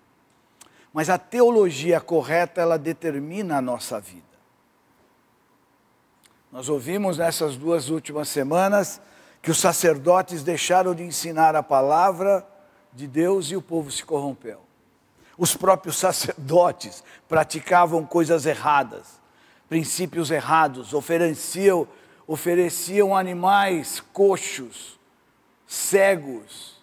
Mas 0.94 1.10
a 1.10 1.18
teologia 1.18 2.00
correta, 2.00 2.62
ela 2.62 2.78
determina 2.78 3.58
a 3.58 3.62
nossa 3.62 4.00
vida. 4.00 4.24
Nós 6.56 6.70
ouvimos 6.70 7.18
nessas 7.18 7.58
duas 7.58 7.90
últimas 7.90 8.30
semanas 8.30 9.02
que 9.42 9.52
os 9.52 9.58
sacerdotes 9.58 10.42
deixaram 10.42 10.96
de 10.96 11.04
ensinar 11.04 11.54
a 11.54 11.62
palavra 11.62 12.48
de 12.94 13.08
Deus 13.08 13.52
e 13.52 13.58
o 13.58 13.62
povo 13.62 13.92
se 13.92 14.06
corrompeu. 14.06 14.62
Os 15.38 15.54
próprios 15.54 15.98
sacerdotes 15.98 17.04
praticavam 17.28 18.06
coisas 18.06 18.46
erradas 18.46 19.20
princípios 19.68 20.32
errados, 20.32 20.94
ofereciam, 20.94 21.86
ofereciam 22.26 23.14
animais 23.14 24.02
coxos, 24.14 24.98
cegos, 25.68 26.82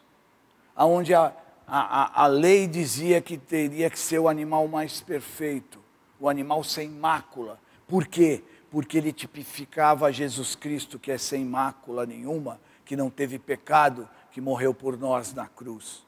aonde 0.77 1.15
a, 1.15 1.33
a, 1.67 2.25
a 2.25 2.27
lei 2.27 2.67
dizia 2.67 3.23
que 3.23 3.39
teria 3.39 3.89
que 3.89 3.99
ser 3.99 4.19
o 4.19 4.29
animal 4.29 4.69
mais 4.69 5.01
perfeito, 5.01 5.79
o 6.21 6.29
animal 6.29 6.63
sem 6.63 6.91
mácula. 6.91 7.59
Por 7.89 8.07
quê? 8.07 8.45
Porque 8.73 8.97
ele 8.97 9.13
tipificava 9.13 10.11
Jesus 10.11 10.57
Cristo, 10.57 10.99
que 10.99 11.13
é 11.13 11.19
sem 11.19 11.45
mácula 11.45 12.07
nenhuma, 12.07 12.59
que 12.85 12.97
não 12.97 13.11
teve 13.11 13.39
pecado, 13.39 14.09
que 14.31 14.41
morreu 14.41 14.73
por 14.73 14.99
nós 14.99 15.35
na 15.35 15.47
cruz. 15.47 16.03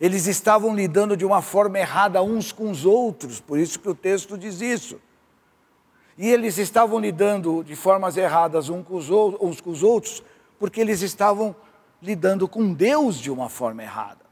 Eles 0.00 0.26
estavam 0.26 0.74
lidando 0.74 1.16
de 1.16 1.24
uma 1.24 1.42
forma 1.42 1.78
errada 1.78 2.22
uns 2.22 2.50
com 2.50 2.70
os 2.70 2.86
outros, 2.86 3.40
por 3.40 3.58
isso 3.58 3.78
que 3.78 3.88
o 3.88 3.94
texto 3.94 4.36
diz 4.38 4.60
isso. 4.60 4.98
E 6.16 6.28
eles 6.28 6.56
estavam 6.56 6.98
lidando 6.98 7.62
de 7.62 7.76
formas 7.76 8.16
erradas 8.16 8.70
uns 8.70 8.84
com, 8.84 8.96
uns 9.40 9.60
com 9.60 9.70
os 9.70 9.82
outros, 9.82 10.22
porque 10.58 10.80
eles 10.80 11.02
estavam 11.02 11.54
lidando 12.00 12.48
com 12.48 12.72
Deus 12.72 13.16
de 13.16 13.30
uma 13.30 13.48
forma 13.48 13.82
errada. 13.82 14.22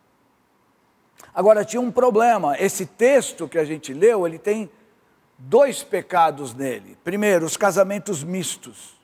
Agora 1.35 1.65
tinha 1.65 1.81
um 1.81 1.91
problema. 1.91 2.59
Esse 2.59 2.87
texto 2.87 3.47
que 3.47 3.59
a 3.59 3.65
gente 3.65 3.93
leu, 3.93 4.27
ele 4.27 4.39
tem 4.39 4.71
dois 5.41 5.83
pecados 5.83 6.55
nele. 6.55 6.97
Primeiro, 7.03 7.47
os 7.47 7.57
casamentos 7.57 8.23
mistos. 8.23 9.01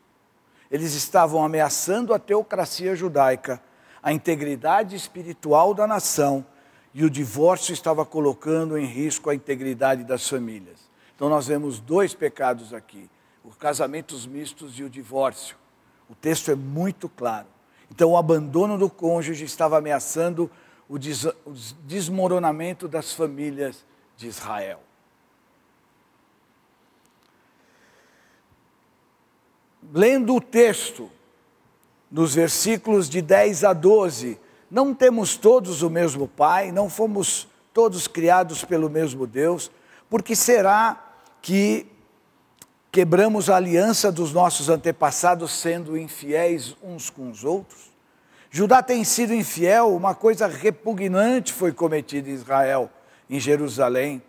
Eles 0.71 0.95
estavam 0.95 1.45
ameaçando 1.45 2.13
a 2.13 2.19
teocracia 2.19 2.95
judaica, 2.95 3.63
a 4.03 4.13
integridade 4.13 4.95
espiritual 4.95 5.73
da 5.73 5.87
nação, 5.87 6.45
e 6.93 7.05
o 7.05 7.11
divórcio 7.11 7.73
estava 7.73 8.05
colocando 8.05 8.77
em 8.79 8.87
risco 8.87 9.31
a 9.31 9.35
integridade 9.35 10.05
das 10.05 10.29
famílias. 10.29 10.91
Então 11.15 11.29
nós 11.29 11.47
vemos 11.47 11.79
dois 11.79 12.15
pecados 12.15 12.73
aqui: 12.73 13.09
os 13.45 13.55
casamentos 13.57 14.27
mistos 14.27 14.79
e 14.79 14.83
o 14.83 14.91
divórcio. 14.91 15.57
O 16.09 16.15
texto 16.15 16.51
é 16.51 16.55
muito 16.55 17.09
claro. 17.09 17.49
Então 17.91 18.11
o 18.13 18.17
abandono 18.17 18.79
do 18.79 18.89
cônjuge 18.91 19.45
estava 19.45 19.79
ameaçando 19.79 20.51
o, 20.89 20.99
des 20.99 21.25
o 21.25 21.53
desmoronamento 21.85 22.89
das 22.89 23.13
famílias 23.13 23.85
de 24.17 24.27
Israel. 24.27 24.86
Lendo 29.93 30.35
o 30.35 30.41
texto, 30.41 31.11
nos 32.11 32.35
versículos 32.35 33.09
de 33.09 33.21
10 33.21 33.65
a 33.65 33.73
12, 33.73 34.39
não 34.71 34.95
temos 34.95 35.37
todos 35.37 35.83
o 35.83 35.91
mesmo 35.91 36.27
Pai, 36.27 36.73
não 36.73 36.89
fomos 36.89 37.49
todos 37.73 38.09
criados 38.09 38.65
pelo 38.65 38.89
mesmo 38.89 39.27
Deus, 39.27 39.71
porque 40.09 40.35
será 40.35 41.15
que 41.43 41.87
quebramos 42.91 43.51
a 43.51 43.57
aliança 43.57 44.11
dos 44.11 44.33
nossos 44.33 44.69
antepassados 44.69 45.53
sendo 45.53 45.97
infiéis 45.97 46.77
uns 46.83 47.11
com 47.11 47.31
os 47.31 47.45
outros? 47.45 47.93
Judá 48.51 48.83
tem 48.83 49.05
sido 49.05 49.35
infiel, 49.35 49.95
uma 49.95 50.15
coisa 50.15 50.47
repugnante 50.47 51.53
foi 51.53 51.73
cometida 51.73 52.31
em 52.31 52.33
Israel, 52.33 52.91
em 53.29 53.39
Jerusalém. 53.39 54.23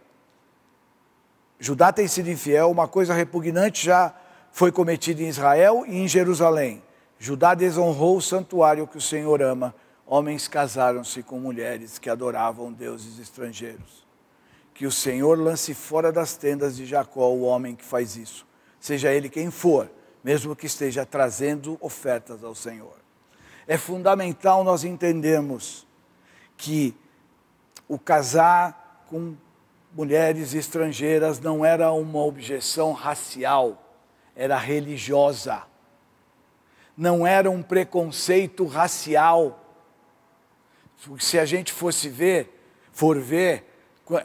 Judá 1.60 1.94
tem 1.94 2.08
sido 2.08 2.30
infiel, 2.30 2.70
uma 2.70 2.88
coisa 2.88 3.14
repugnante 3.14 3.86
já 3.86 4.14
foi 4.58 4.72
cometida 4.72 5.22
em 5.22 5.28
Israel 5.28 5.84
e 5.86 5.98
em 5.98 6.08
Jerusalém. 6.08 6.82
Judá 7.20 7.54
desonrou 7.54 8.18
o 8.18 8.22
santuário 8.22 8.88
que 8.88 8.98
o 8.98 9.02
Senhor 9.02 9.40
ama. 9.40 9.76
Homens 10.04 10.48
casaram-se 10.48 11.22
com 11.22 11.40
mulheres 11.40 12.00
que 12.00 12.10
adoravam 12.10 12.74
deuses 12.74 13.20
estrangeiros 13.20 14.08
que 14.78 14.86
o 14.86 14.92
Senhor 14.92 15.40
lance 15.40 15.74
fora 15.74 16.12
das 16.12 16.38
tendas 16.38 16.76
de 16.76 16.86
Jacó 16.86 17.32
o 17.32 17.42
homem 17.42 17.76
que 17.76 17.84
faz 17.84 18.16
isso, 18.16 18.46
seja 18.80 19.12
ele 19.12 19.28
quem 19.28 19.50
for, 19.50 19.90
mesmo 20.24 20.56
que 20.56 20.68
esteja 20.68 21.04
trazendo 21.04 21.80
ofertas 21.82 22.44
ao 22.44 22.54
Senhor. 22.54 22.96
É 23.66 23.76
fundamental 23.76 24.64
nós 24.64 24.84
entendermos 24.84 25.88
que 26.56 26.96
o 27.88 27.98
casar 27.98 29.04
com 29.10 29.36
mulheres 29.96 30.54
estrangeiras 30.54 31.40
não 31.40 31.66
era 31.66 31.92
uma 31.92 32.24
objeção 32.24 32.94
racial, 32.94 33.87
era 34.38 34.56
religiosa. 34.56 35.64
Não 36.96 37.26
era 37.26 37.50
um 37.50 37.64
preconceito 37.64 38.66
racial. 38.66 39.60
Se 41.20 41.40
a 41.40 41.46
gente 41.46 41.74
fosse 41.74 42.08
ver, 42.08 42.62
for 42.92 43.20
ver, 43.20 43.66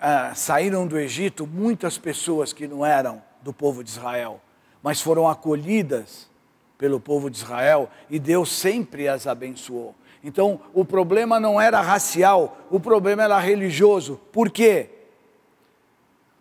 ah, 0.01 0.35
saíram 0.35 0.87
do 0.87 0.99
Egito 0.99 1.47
muitas 1.47 1.97
pessoas 1.97 2.53
que 2.53 2.69
não 2.69 2.85
eram 2.85 3.23
do 3.41 3.53
povo 3.53 3.83
de 3.83 3.91
Israel, 3.91 4.41
mas 4.83 5.01
foram 5.01 5.27
acolhidas 5.27 6.31
pelo 6.77 7.01
povo 7.01 7.31
de 7.31 7.39
Israel 7.39 7.91
e 8.11 8.19
Deus 8.19 8.53
sempre 8.53 9.09
as 9.09 9.27
abençoou. 9.27 9.95
Então, 10.23 10.61
o 10.73 10.85
problema 10.85 11.41
não 11.41 11.61
era 11.61 11.81
racial, 11.81 12.59
o 12.71 12.79
problema 12.79 13.25
era 13.25 13.39
religioso. 13.41 14.21
Por 14.31 14.51
quê? 14.51 14.89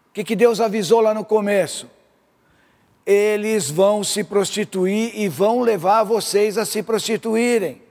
O 0.09 0.13
que, 0.13 0.23
que 0.23 0.35
Deus 0.35 0.59
avisou 0.59 0.99
lá 0.99 1.13
no 1.13 1.25
começo? 1.25 1.89
Eles 3.05 3.69
vão 3.69 4.03
se 4.03 4.23
prostituir 4.23 5.11
e 5.19 5.27
vão 5.27 5.61
levar 5.61 6.03
vocês 6.03 6.57
a 6.57 6.65
se 6.65 6.83
prostituírem. 6.83 7.81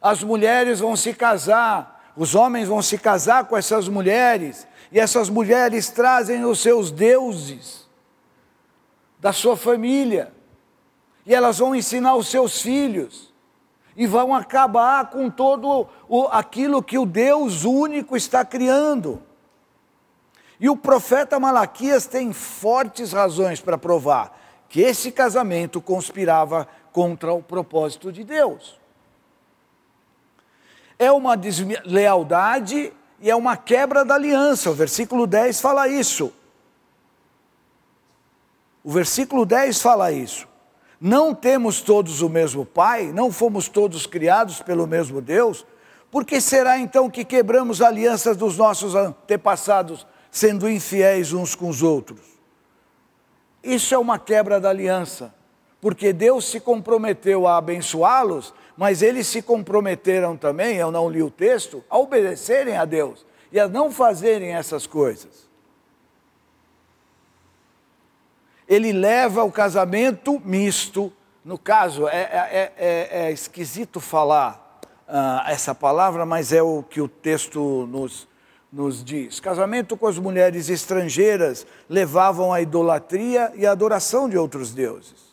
As 0.00 0.22
mulheres 0.22 0.80
vão 0.80 0.96
se 0.96 1.12
casar, 1.12 2.12
os 2.16 2.34
homens 2.34 2.68
vão 2.68 2.80
se 2.80 2.96
casar 2.96 3.44
com 3.44 3.56
essas 3.56 3.88
mulheres, 3.88 4.66
e 4.92 4.98
essas 4.98 5.28
mulheres 5.28 5.90
trazem 5.90 6.44
os 6.44 6.60
seus 6.60 6.90
deuses 6.90 7.88
da 9.18 9.32
sua 9.32 9.56
família 9.56 10.32
e 11.26 11.34
elas 11.34 11.58
vão 11.58 11.74
ensinar 11.74 12.16
os 12.16 12.28
seus 12.28 12.60
filhos 12.60 13.32
e 13.96 14.06
vão 14.06 14.34
acabar 14.34 15.10
com 15.10 15.28
todo 15.28 15.86
o, 16.08 16.26
aquilo 16.28 16.82
que 16.82 16.98
o 16.98 17.04
Deus 17.04 17.64
único 17.64 18.16
está 18.16 18.44
criando. 18.44 19.22
E 20.60 20.68
o 20.68 20.76
profeta 20.76 21.40
Malaquias 21.40 22.06
tem 22.06 22.32
fortes 22.32 23.12
razões 23.12 23.60
para 23.60 23.78
provar 23.78 24.38
que 24.68 24.82
esse 24.82 25.10
casamento 25.10 25.80
conspirava 25.80 26.68
contra 26.92 27.32
o 27.32 27.42
propósito 27.42 28.12
de 28.12 28.22
Deus. 28.22 28.78
É 30.98 31.10
uma 31.10 31.34
deslealdade 31.34 32.92
e 33.20 33.30
é 33.30 33.34
uma 33.34 33.56
quebra 33.56 34.04
da 34.04 34.14
aliança. 34.14 34.70
O 34.70 34.74
versículo 34.74 35.26
10 35.26 35.60
fala 35.60 35.88
isso. 35.88 36.30
O 38.84 38.92
versículo 38.92 39.46
10 39.46 39.80
fala 39.80 40.12
isso. 40.12 40.46
Não 41.00 41.34
temos 41.34 41.80
todos 41.80 42.20
o 42.20 42.28
mesmo 42.28 42.66
Pai, 42.66 43.10
não 43.12 43.32
fomos 43.32 43.66
todos 43.66 44.06
criados 44.06 44.60
pelo 44.60 44.86
mesmo 44.86 45.22
Deus, 45.22 45.64
por 46.10 46.24
que 46.24 46.40
será 46.40 46.78
então 46.78 47.08
que 47.08 47.24
quebramos 47.24 47.80
alianças 47.80 48.36
dos 48.36 48.58
nossos 48.58 48.94
antepassados, 48.94 50.06
sendo 50.30 50.68
infiéis 50.68 51.32
uns 51.32 51.54
com 51.54 51.68
os 51.68 51.82
outros? 51.82 52.20
Isso 53.62 53.94
é 53.94 53.98
uma 53.98 54.18
quebra 54.18 54.60
da 54.60 54.70
aliança, 54.70 55.34
porque 55.80 56.12
Deus 56.12 56.46
se 56.46 56.60
comprometeu 56.60 57.46
a 57.46 57.56
abençoá-los, 57.56 58.54
mas 58.76 59.02
eles 59.02 59.26
se 59.26 59.42
comprometeram 59.42 60.36
também, 60.36 60.76
eu 60.76 60.90
não 60.90 61.10
li 61.10 61.22
o 61.22 61.30
texto, 61.30 61.84
a 61.90 61.98
obedecerem 61.98 62.76
a 62.76 62.84
Deus 62.84 63.26
e 63.52 63.60
a 63.60 63.68
não 63.68 63.90
fazerem 63.90 64.54
essas 64.54 64.86
coisas. 64.86 65.50
ele 68.70 68.92
leva 68.92 69.42
o 69.42 69.50
casamento 69.50 70.40
misto. 70.44 71.12
No 71.44 71.58
caso, 71.58 72.06
é, 72.06 72.20
é, 72.20 72.72
é, 72.78 73.08
é 73.26 73.32
esquisito 73.32 73.98
falar 73.98 74.80
uh, 75.08 75.50
essa 75.50 75.74
palavra, 75.74 76.24
mas 76.24 76.52
é 76.52 76.62
o 76.62 76.84
que 76.84 77.00
o 77.00 77.08
texto 77.08 77.88
nos, 77.90 78.28
nos 78.72 79.04
diz. 79.04 79.40
Casamento 79.40 79.96
com 79.96 80.06
as 80.06 80.18
mulheres 80.18 80.68
estrangeiras 80.68 81.66
levavam 81.88 82.52
à 82.52 82.60
idolatria 82.60 83.52
e 83.54 83.66
à 83.66 83.72
adoração 83.72 84.28
de 84.28 84.38
outros 84.38 84.72
deuses. 84.72 85.30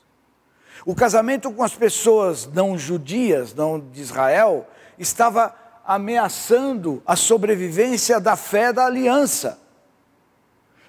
O 0.85 0.95
casamento 0.95 1.51
com 1.51 1.63
as 1.63 1.75
pessoas 1.75 2.47
não 2.47 2.77
judias, 2.77 3.53
não 3.53 3.79
de 3.79 4.01
Israel, 4.01 4.67
estava 4.97 5.53
ameaçando 5.85 7.01
a 7.05 7.15
sobrevivência 7.15 8.19
da 8.19 8.35
fé 8.35 8.73
da 8.73 8.85
aliança. 8.85 9.59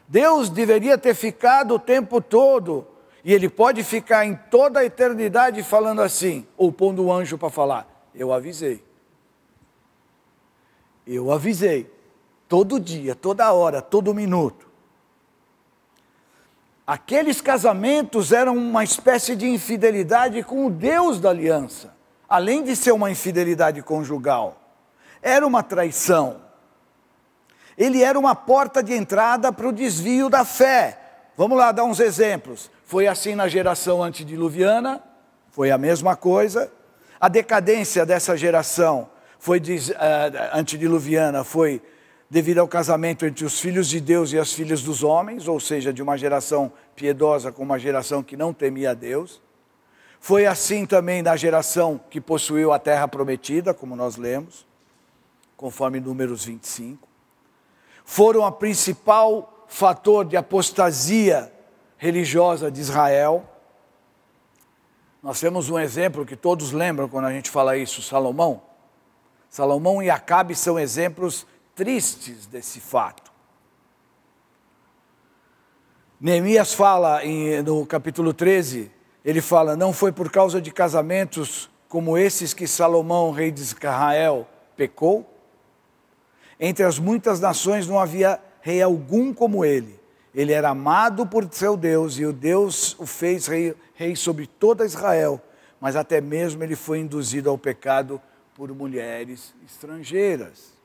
Deus 0.07 0.49
deveria 0.49 0.97
ter 0.97 1.15
ficado 1.15 1.75
o 1.75 1.79
tempo 1.79 2.21
todo, 2.21 2.87
e 3.23 3.33
Ele 3.33 3.49
pode 3.49 3.85
ficar 3.85 4.25
em 4.25 4.35
toda 4.35 4.81
a 4.81 4.85
eternidade 4.85 5.63
falando 5.63 6.01
assim, 6.01 6.47
ou 6.57 6.73
pondo 6.73 7.05
um 7.05 7.13
anjo 7.13 7.37
para 7.37 7.51
falar: 7.51 8.09
Eu 8.15 8.33
avisei. 8.33 8.83
Eu 11.07 11.31
avisei. 11.31 11.91
Todo 12.49 12.81
dia, 12.81 13.15
toda 13.15 13.53
hora, 13.53 13.83
todo 13.83 14.15
minuto. 14.15 14.67
Aqueles 16.87 17.41
casamentos 17.41 18.33
eram 18.33 18.57
uma 18.57 18.83
espécie 18.83 19.37
de 19.37 19.47
infidelidade 19.47 20.43
com 20.43 20.67
o 20.67 20.71
Deus 20.71 21.21
da 21.21 21.29
aliança, 21.29 21.95
além 22.29 22.65
de 22.65 22.75
ser 22.75 22.93
uma 22.93 23.11
infidelidade 23.11 23.83
conjugal. 23.83 24.57
Era 25.21 25.47
uma 25.47 25.63
traição 25.63 26.49
ele 27.79 28.03
era 28.03 28.19
uma 28.19 28.35
porta 28.35 28.83
de 28.83 28.93
entrada 28.93 29.53
para 29.53 29.69
o 29.69 29.73
desvio 29.73 30.29
da 30.29 30.45
fé. 30.45 30.99
Vamos 31.37 31.57
lá 31.57 31.71
dar 31.71 31.85
uns 31.85 32.01
exemplos. 32.01 32.69
Foi 32.85 33.07
assim 33.07 33.37
na 33.37 33.47
geração 33.47 34.03
antediluviana, 34.03 35.01
foi 35.53 35.71
a 35.71 35.79
mesma 35.79 36.17
coisa. 36.17 36.73
A 37.21 37.29
decadência 37.29 38.05
dessa 38.05 38.37
geração 38.37 39.09
foi 39.39 39.61
uh, 39.61 39.63
antediluviana 40.53 41.45
foi 41.45 41.81
devido 42.31 42.59
ao 42.59 42.69
casamento 42.69 43.25
entre 43.25 43.45
os 43.45 43.59
filhos 43.59 43.88
de 43.88 44.01
Deus 44.01 44.33
e 44.33 44.38
as 44.38 44.53
filhas 44.53 44.83
dos 44.83 45.03
homens, 45.03 45.49
ou 45.49 45.59
seja, 45.59 45.93
de 45.93 46.03
uma 46.03 46.17
geração 46.17 46.73
piedosa 46.95 47.51
com 47.51 47.62
uma 47.62 47.79
geração 47.79 48.23
que 48.23 48.37
não 48.37 48.53
temia 48.53 48.91
a 48.91 48.95
Deus. 48.95 49.41
Foi 50.21 50.47
assim 50.47 50.85
também 50.85 51.23
na 51.23 51.37
geração 51.37 52.01
que 52.11 52.21
possuiu 52.21 52.73
a 52.73 52.79
terra 52.79 53.07
prometida, 53.09 53.73
como 53.73 53.97
nós 53.97 54.17
lemos, 54.17 54.67
conforme 55.57 56.01
Números 56.01 56.45
25 56.45 57.09
foram 58.09 58.43
a 58.43 58.51
principal 58.51 59.67
fator 59.69 60.25
de 60.25 60.35
apostasia 60.35 61.53
religiosa 61.99 62.71
de 62.71 62.81
Israel. 62.81 63.47
Nós 65.23 65.38
temos 65.38 65.69
um 65.69 65.79
exemplo 65.79 66.25
que 66.25 66.35
todos 66.35 66.73
lembram 66.73 67.07
quando 67.07 67.27
a 67.27 67.33
gente 67.33 67.51
fala 67.51 67.77
isso, 67.77 68.01
Salomão. 68.01 68.62
Salomão 69.51 70.03
e 70.03 70.09
Acabe 70.09 70.55
são 70.55 70.79
exemplos 70.79 71.47
tristes 71.79 72.45
desse 72.47 72.81
fato. 72.81 73.31
Neemias 76.21 76.75
fala 76.75 77.25
em, 77.25 77.62
no 77.62 77.87
capítulo 77.87 78.35
13, 78.35 78.91
ele 79.25 79.41
fala: 79.41 79.77
Não 79.77 79.93
foi 79.93 80.11
por 80.11 80.29
causa 80.29 80.61
de 80.61 80.73
casamentos 80.73 81.71
como 81.88 82.19
esses 82.19 82.53
que 82.53 82.67
Salomão, 82.67 83.31
rei 83.31 83.53
de 83.53 83.61
Israel, 83.61 84.49
pecou, 84.77 85.25
entre 86.59 86.85
as 86.85 86.99
muitas 86.99 87.38
nações 87.38 87.87
não 87.87 88.01
havia 88.01 88.41
rei 88.61 88.83
algum 88.83 89.33
como 89.33 89.64
ele. 89.64 90.01
Ele 90.35 90.53
era 90.53 90.71
amado 90.71 91.29
por 91.29 91.49
seu 91.53 91.77
Deus 91.77 92.19
e 92.19 92.27
o 92.27 92.33
Deus 92.33 92.99
o 92.99 93.07
fez 93.07 93.47
rei, 93.47 93.73
rei 93.95 94.17
sobre 94.17 94.49
toda 94.49 94.85
Israel, 94.85 95.41
mas 95.81 95.95
até 95.95 96.21
mesmo 96.21 96.64
ele 96.64 96.75
foi 96.75 96.99
induzido 96.99 97.49
ao 97.49 97.57
pecado 97.57 98.21
por 98.53 98.75
mulheres 98.75 99.55
estrangeiras. 99.64 100.78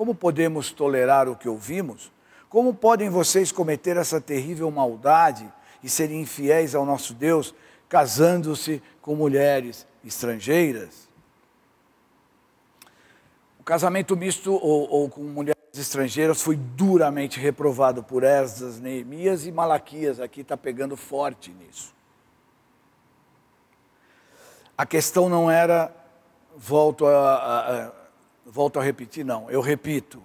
Como 0.00 0.14
podemos 0.14 0.72
tolerar 0.72 1.28
o 1.28 1.36
que 1.36 1.46
ouvimos? 1.46 2.10
Como 2.48 2.72
podem 2.72 3.10
vocês 3.10 3.52
cometer 3.52 3.98
essa 3.98 4.18
terrível 4.18 4.70
maldade 4.70 5.46
e 5.82 5.90
serem 5.90 6.22
infiéis 6.22 6.74
ao 6.74 6.86
nosso 6.86 7.12
Deus, 7.12 7.54
casando-se 7.86 8.82
com 9.02 9.14
mulheres 9.14 9.86
estrangeiras? 10.02 11.06
casamento 13.62 14.16
misto 14.16 14.54
ou, 14.54 14.90
ou, 14.90 15.10
com 15.10 15.20
mulheres 15.20 15.60
estrangeiras 15.74 16.40
foi 16.40 16.56
duramente 16.56 17.38
reprovado 17.38 18.02
por 18.02 18.24
Esdras, 18.24 18.80
Neemias 18.80 19.44
e 19.44 19.52
Malaquias. 19.52 20.18
Aqui 20.18 20.40
está 20.40 20.56
pegando 20.56 20.96
forte 20.96 21.50
nisso. 21.50 21.94
A 24.78 24.86
questão 24.86 25.28
não 25.28 25.50
era, 25.50 25.94
volto 26.56 27.04
a, 27.04 27.34
a, 27.34 27.86
a, 27.86 27.99
volto 28.50 28.78
a 28.80 28.82
repetir, 28.82 29.24
não, 29.24 29.50
eu 29.50 29.60
repito, 29.60 30.22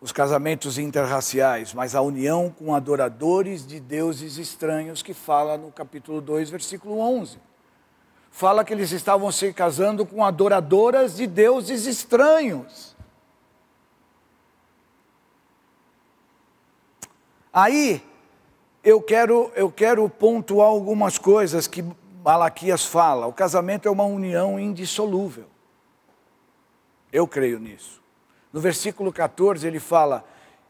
os 0.00 0.12
casamentos 0.12 0.78
interraciais, 0.78 1.74
mas 1.74 1.94
a 1.94 2.00
união 2.00 2.50
com 2.50 2.74
adoradores 2.74 3.66
de 3.66 3.78
deuses 3.80 4.38
estranhos 4.38 5.02
que 5.02 5.12
fala 5.12 5.56
no 5.56 5.70
capítulo 5.70 6.20
2, 6.20 6.50
versículo 6.50 6.98
11 6.98 7.38
fala 8.32 8.64
que 8.64 8.72
eles 8.72 8.90
estavam 8.90 9.30
se 9.30 9.52
casando 9.52 10.06
com 10.06 10.24
adoradoras 10.24 11.16
de 11.16 11.26
deuses 11.26 11.84
estranhos. 11.84 12.96
Aí 17.52 18.02
eu 18.82 19.02
quero, 19.02 19.52
eu 19.54 19.70
quero 19.70 20.08
pontuar 20.08 20.68
algumas 20.68 21.18
coisas 21.18 21.66
que 21.66 21.84
Malaquias 22.24 22.86
fala. 22.86 23.26
O 23.26 23.32
casamento 23.32 23.86
é 23.86 23.90
uma 23.90 24.04
união 24.04 24.58
indissolúvel. 24.58 25.51
Eu 27.12 27.28
creio 27.28 27.58
nisso. 27.58 28.00
No 28.52 28.60
versículo 28.60 29.12
14 29.12 29.66
ele 29.66 29.78
fala: 29.78 30.24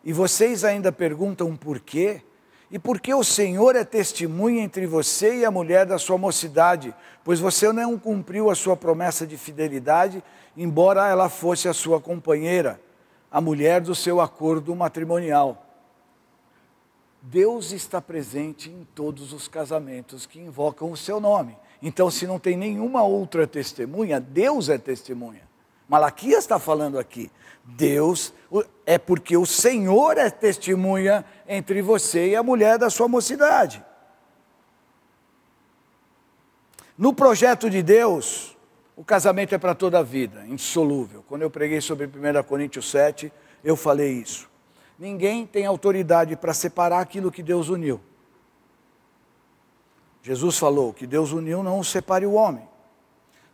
E 0.05 0.13
vocês 0.13 0.65
ainda 0.65 0.91
perguntam 0.91 1.57
por 1.57 1.79
quê? 1.81 2.23
E 2.71 2.79
porque 2.79 3.13
o 3.13 3.23
Senhor 3.23 3.77
é 3.77 3.85
testemunha 3.85 4.63
entre 4.63 4.87
você 4.87 5.41
e 5.41 5.45
a 5.45 5.51
mulher 5.51 5.85
da 5.85 5.99
sua 5.99 6.17
mocidade, 6.17 6.95
pois 7.23 7.39
você 7.39 7.71
não 7.71 7.99
cumpriu 7.99 8.51
a 8.51 8.55
sua 8.55 8.77
promessa 8.77 9.27
de 9.27 9.37
fidelidade, 9.37 10.25
embora 10.57 11.07
ela 11.09 11.29
fosse 11.29 11.69
a 11.69 11.75
sua 11.75 12.01
companheira. 12.01 12.81
a 13.31 13.41
mulher 13.41 13.81
do 13.81 13.95
seu 13.95 14.21
acordo 14.21 14.77
matrimonial. 14.77 15.67
Deus 17.23 17.73
está 17.73 17.99
presente 17.99 18.69
em 18.69 18.87
todos 18.95 19.33
os 19.33 19.49
casamentos 19.49 20.27
que 20.27 20.39
invocam 20.39 20.91
o 20.91 20.97
seu 20.97 21.19
nome. 21.19 21.57
Então, 21.81 22.11
se 22.11 22.27
não 22.27 22.39
tem 22.39 22.59
nenhuma 22.59 23.03
outra 23.03 23.47
testemunha, 23.47 24.21
Deus 24.21 24.69
é 24.69 24.77
testemunha. 24.77 25.49
Malaquias 25.93 26.39
está 26.39 26.59
falando 26.59 26.99
aqui. 26.99 27.31
Deus 27.63 28.33
é 28.87 28.97
porque 28.97 29.37
o 29.37 29.45
Senhor 29.45 30.17
é 30.17 30.31
testemunha 30.31 31.23
entre 31.47 31.83
você 31.83 32.31
e 32.31 32.35
a 32.35 32.43
mulher 32.43 32.79
da 32.79 32.89
sua 32.89 33.07
mocidade. 33.09 33.85
No 36.97 37.13
projeto 37.13 37.69
de 37.69 37.83
Deus, 37.83 38.57
o 38.97 39.05
casamento 39.05 39.55
é 39.55 39.59
para 39.59 39.75
toda 39.75 39.99
a 39.99 40.03
vida, 40.03 40.47
insolúvel. 40.47 41.23
Quando 41.29 41.43
eu 41.43 41.51
preguei 41.51 41.83
sobre 41.83 42.07
1 42.07 42.43
Coríntios 42.45 42.91
7, 42.91 43.31
eu 43.63 43.77
falei 43.77 44.13
isso. 44.13 44.49
Ninguém 44.99 45.45
tem 45.47 45.67
autoridade 45.67 46.37
para 46.37 46.55
separar 46.55 47.01
aquilo 47.01 47.31
que 47.31 47.43
Deus 47.43 47.69
uniu. 47.69 48.01
Jesus 50.23 50.57
falou 50.57 50.95
que 50.95 51.07
Deus 51.07 51.33
uniu, 51.33 51.63
não 51.63 51.85
separe 51.85 52.25
o 52.25 52.33
homem. 52.33 52.67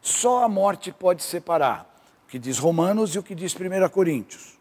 Só 0.00 0.44
a 0.44 0.48
morte 0.48 0.92
pode 0.92 1.24
separar. 1.24 1.97
O 2.28 2.30
que 2.30 2.38
diz 2.38 2.58
Romanos 2.58 3.14
e 3.14 3.18
o 3.18 3.22
que 3.22 3.34
diz 3.34 3.54
1 3.54 3.88
Coríntios. 3.88 4.58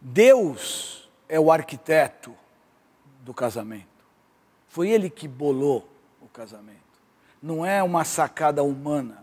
Deus 0.00 1.10
é 1.28 1.38
o 1.38 1.52
arquiteto 1.52 2.34
do 3.20 3.34
casamento. 3.34 3.86
Foi 4.68 4.88
ele 4.88 5.10
que 5.10 5.28
bolou 5.28 5.86
o 6.22 6.26
casamento. 6.26 6.80
Não 7.42 7.66
é 7.66 7.82
uma 7.82 8.02
sacada 8.02 8.62
humana. 8.62 9.22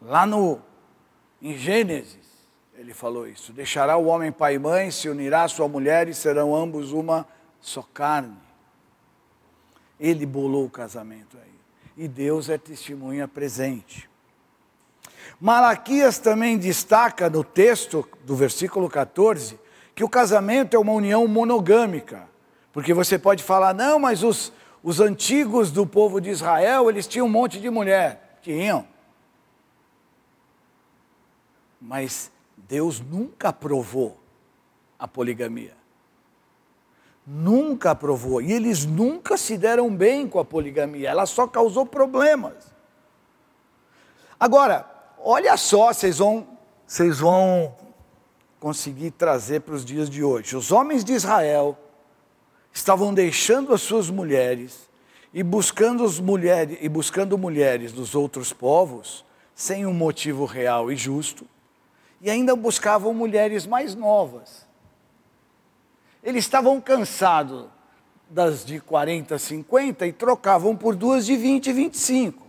Lá 0.00 0.24
no 0.24 0.62
em 1.42 1.58
Gênesis, 1.58 2.24
ele 2.76 2.94
falou 2.94 3.26
isso: 3.26 3.52
Deixará 3.52 3.96
o 3.96 4.06
homem 4.06 4.30
pai 4.30 4.54
e 4.54 4.58
mãe, 4.60 4.92
se 4.92 5.08
unirá 5.08 5.42
à 5.42 5.48
sua 5.48 5.66
mulher 5.66 6.06
e 6.06 6.14
serão 6.14 6.54
ambos 6.54 6.92
uma 6.92 7.26
só 7.60 7.82
carne. 7.82 8.38
Ele 9.98 10.24
bolou 10.24 10.66
o 10.66 10.70
casamento 10.70 11.36
aí. 11.36 11.57
E 11.98 12.06
Deus 12.06 12.48
é 12.48 12.56
testemunha 12.56 13.26
presente. 13.26 14.08
Malaquias 15.40 16.20
também 16.20 16.56
destaca 16.56 17.28
no 17.28 17.42
texto 17.42 18.08
do 18.24 18.36
versículo 18.36 18.88
14 18.88 19.58
que 19.96 20.04
o 20.04 20.08
casamento 20.08 20.76
é 20.76 20.78
uma 20.78 20.92
união 20.92 21.26
monogâmica. 21.26 22.28
Porque 22.72 22.94
você 22.94 23.18
pode 23.18 23.42
falar, 23.42 23.74
não, 23.74 23.98
mas 23.98 24.22
os, 24.22 24.52
os 24.80 25.00
antigos 25.00 25.72
do 25.72 25.84
povo 25.84 26.20
de 26.20 26.30
Israel, 26.30 26.88
eles 26.88 27.04
tinham 27.08 27.26
um 27.26 27.30
monte 27.30 27.60
de 27.60 27.68
mulher. 27.68 28.38
Tinham. 28.42 28.86
Mas 31.80 32.30
Deus 32.56 33.00
nunca 33.00 33.48
aprovou 33.48 34.20
a 34.96 35.08
poligamia. 35.08 35.77
Nunca 37.30 37.90
aprovou. 37.90 38.40
E 38.40 38.52
eles 38.52 38.86
nunca 38.86 39.36
se 39.36 39.58
deram 39.58 39.94
bem 39.94 40.26
com 40.26 40.38
a 40.38 40.44
poligamia. 40.44 41.10
Ela 41.10 41.26
só 41.26 41.46
causou 41.46 41.84
problemas. 41.84 42.54
Agora, 44.40 44.88
olha 45.18 45.56
só, 45.56 45.92
vocês 45.92 46.18
vão, 46.18 46.46
vocês 46.86 47.18
vão 47.18 47.74
conseguir 48.58 49.10
trazer 49.10 49.60
para 49.60 49.74
os 49.74 49.84
dias 49.84 50.08
de 50.08 50.24
hoje. 50.24 50.56
Os 50.56 50.72
homens 50.72 51.04
de 51.04 51.12
Israel 51.12 51.76
estavam 52.72 53.12
deixando 53.12 53.74
as 53.74 53.82
suas 53.82 54.08
mulheres 54.08 54.88
e 55.34 55.42
buscando, 55.42 56.04
as 56.04 56.18
mulheres, 56.18 56.78
e 56.80 56.88
buscando 56.88 57.36
mulheres 57.36 57.92
dos 57.92 58.14
outros 58.14 58.52
povos 58.52 59.24
sem 59.54 59.84
um 59.84 59.92
motivo 59.92 60.44
real 60.44 60.90
e 60.90 60.96
justo 60.96 61.44
e 62.20 62.30
ainda 62.30 62.56
buscavam 62.56 63.14
mulheres 63.14 63.66
mais 63.66 63.94
novas. 63.94 64.66
Eles 66.22 66.44
estavam 66.44 66.80
cansados 66.80 67.66
das 68.28 68.64
de 68.64 68.80
40, 68.80 69.38
50 69.38 70.06
e 70.06 70.12
trocavam 70.12 70.76
por 70.76 70.94
duas 70.94 71.24
de 71.24 71.36
20 71.36 71.68
e 71.68 71.72
25. 71.72 72.46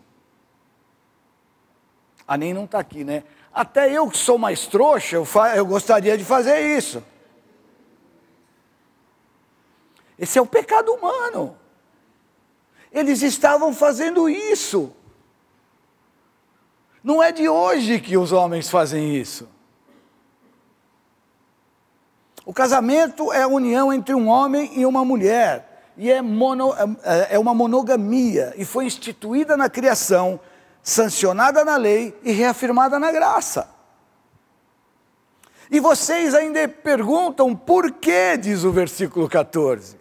A 2.27 2.37
nem 2.37 2.53
não 2.53 2.65
está 2.65 2.79
aqui, 2.79 3.03
né? 3.03 3.23
Até 3.53 3.91
eu 3.91 4.09
que 4.09 4.17
sou 4.17 4.37
mais 4.37 4.67
trouxa, 4.67 5.15
eu, 5.15 5.27
eu 5.55 5.65
gostaria 5.65 6.17
de 6.17 6.23
fazer 6.23 6.77
isso. 6.77 7.03
Esse 10.17 10.37
é 10.37 10.41
o 10.41 10.45
pecado 10.45 10.93
humano. 10.93 11.57
Eles 12.91 13.21
estavam 13.21 13.73
fazendo 13.73 14.29
isso. 14.29 14.93
Não 17.03 17.23
é 17.23 17.31
de 17.31 17.47
hoje 17.47 17.99
que 17.99 18.17
os 18.17 18.31
homens 18.31 18.69
fazem 18.69 19.15
isso. 19.15 19.47
O 22.49 22.53
casamento 22.53 23.31
é 23.31 23.43
a 23.43 23.47
união 23.47 23.93
entre 23.93 24.15
um 24.15 24.27
homem 24.27 24.71
e 24.73 24.83
uma 24.83 25.05
mulher, 25.05 25.93
e 25.95 26.09
é, 26.09 26.19
mono, 26.19 26.73
é, 27.03 27.35
é 27.35 27.37
uma 27.37 27.53
monogamia, 27.53 28.55
e 28.57 28.65
foi 28.65 28.85
instituída 28.85 29.55
na 29.55 29.69
criação, 29.69 30.39
sancionada 30.81 31.63
na 31.63 31.77
lei 31.77 32.19
e 32.23 32.31
reafirmada 32.31 32.97
na 32.97 33.11
graça. 33.11 33.69
E 35.69 35.79
vocês 35.79 36.33
ainda 36.33 36.67
perguntam 36.67 37.55
por 37.55 37.91
que, 37.91 38.35
diz 38.37 38.63
o 38.63 38.71
versículo 38.71 39.29
14. 39.29 39.95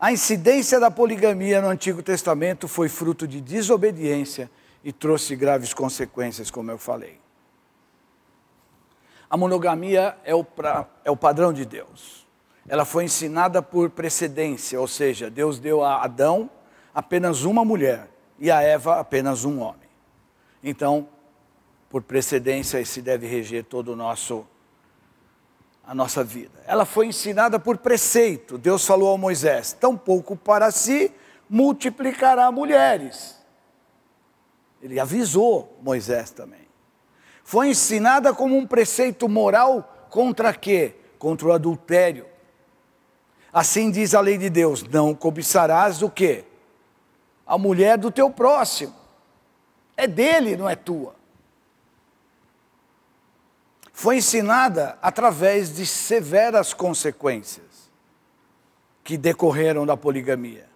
A 0.00 0.10
incidência 0.10 0.80
da 0.80 0.90
poligamia 0.90 1.62
no 1.62 1.68
Antigo 1.68 2.02
Testamento 2.02 2.66
foi 2.66 2.88
fruto 2.88 3.28
de 3.28 3.40
desobediência 3.40 4.50
e 4.82 4.92
trouxe 4.92 5.36
graves 5.36 5.72
consequências, 5.72 6.50
como 6.50 6.72
eu 6.72 6.76
falei. 6.78 7.21
A 9.32 9.36
monogamia 9.38 10.14
é 10.24 10.34
o, 10.34 10.44
pra, 10.44 10.86
é 11.02 11.10
o 11.10 11.16
padrão 11.16 11.54
de 11.54 11.64
Deus. 11.64 12.26
Ela 12.68 12.84
foi 12.84 13.04
ensinada 13.04 13.62
por 13.62 13.88
precedência, 13.88 14.78
ou 14.78 14.86
seja, 14.86 15.30
Deus 15.30 15.58
deu 15.58 15.82
a 15.82 16.04
Adão 16.04 16.50
apenas 16.94 17.42
uma 17.42 17.64
mulher 17.64 18.10
e 18.38 18.50
a 18.50 18.60
Eva 18.60 19.00
apenas 19.00 19.46
um 19.46 19.58
homem. 19.58 19.88
Então, 20.62 21.08
por 21.88 22.02
precedência, 22.02 22.78
esse 22.78 23.00
deve 23.00 23.26
reger 23.26 23.64
todo 23.64 23.94
o 23.94 23.96
nosso 23.96 24.46
a 25.82 25.94
nossa 25.94 26.22
vida. 26.22 26.62
Ela 26.66 26.84
foi 26.84 27.06
ensinada 27.06 27.58
por 27.58 27.78
preceito. 27.78 28.58
Deus 28.58 28.86
falou 28.86 29.08
ao 29.08 29.16
Moisés: 29.16 29.72
tampouco 29.72 30.36
para 30.36 30.70
si 30.70 31.10
multiplicará 31.48 32.52
mulheres. 32.52 33.42
Ele 34.82 35.00
avisou 35.00 35.78
Moisés 35.82 36.30
também 36.30 36.61
foi 37.52 37.68
ensinada 37.68 38.32
como 38.32 38.56
um 38.56 38.66
preceito 38.66 39.28
moral 39.28 40.06
contra 40.08 40.54
quê? 40.54 40.94
Contra 41.18 41.48
o 41.48 41.52
adultério. 41.52 42.24
Assim 43.52 43.90
diz 43.90 44.14
a 44.14 44.22
lei 44.22 44.38
de 44.38 44.48
Deus: 44.48 44.82
não 44.82 45.14
cobiçarás 45.14 46.00
o 46.00 46.08
quê? 46.08 46.46
A 47.46 47.58
mulher 47.58 47.98
do 47.98 48.10
teu 48.10 48.30
próximo. 48.30 48.94
É 49.94 50.06
dele, 50.06 50.56
não 50.56 50.66
é 50.66 50.74
tua. 50.74 51.14
Foi 53.92 54.16
ensinada 54.16 54.96
através 55.02 55.76
de 55.76 55.84
severas 55.84 56.72
consequências 56.72 57.92
que 59.04 59.18
decorreram 59.18 59.84
da 59.84 59.94
poligamia. 59.94 60.66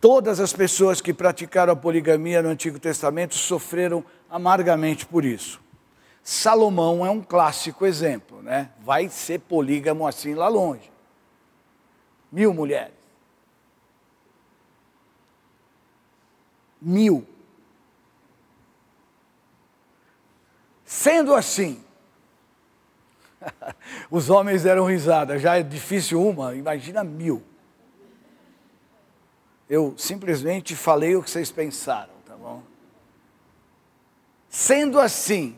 Todas 0.00 0.40
as 0.40 0.54
pessoas 0.54 1.02
que 1.02 1.12
praticaram 1.12 1.74
a 1.74 1.76
poligamia 1.76 2.40
no 2.40 2.48
Antigo 2.48 2.78
Testamento 2.78 3.34
sofreram 3.34 4.02
amargamente 4.30 5.06
por 5.06 5.24
isso. 5.24 5.60
Salomão 6.22 7.06
é 7.06 7.10
um 7.10 7.22
clássico 7.22 7.86
exemplo, 7.86 8.42
né? 8.42 8.70
Vai 8.80 9.08
ser 9.08 9.40
polígamo 9.40 10.06
assim 10.06 10.34
lá 10.34 10.48
longe. 10.48 10.90
Mil 12.32 12.52
mulheres. 12.52 12.94
Mil. 16.82 17.26
Sendo 20.84 21.34
assim, 21.34 21.82
os 24.10 24.30
homens 24.30 24.62
deram 24.62 24.84
risada, 24.84 25.38
já 25.38 25.56
é 25.58 25.62
difícil 25.62 26.20
uma, 26.20 26.54
imagina 26.54 27.04
mil. 27.04 27.42
Eu 29.68 29.94
simplesmente 29.96 30.74
falei 30.76 31.16
o 31.16 31.22
que 31.22 31.30
vocês 31.30 31.50
pensaram? 31.50 32.15
Sendo 34.58 34.98
assim, 34.98 35.54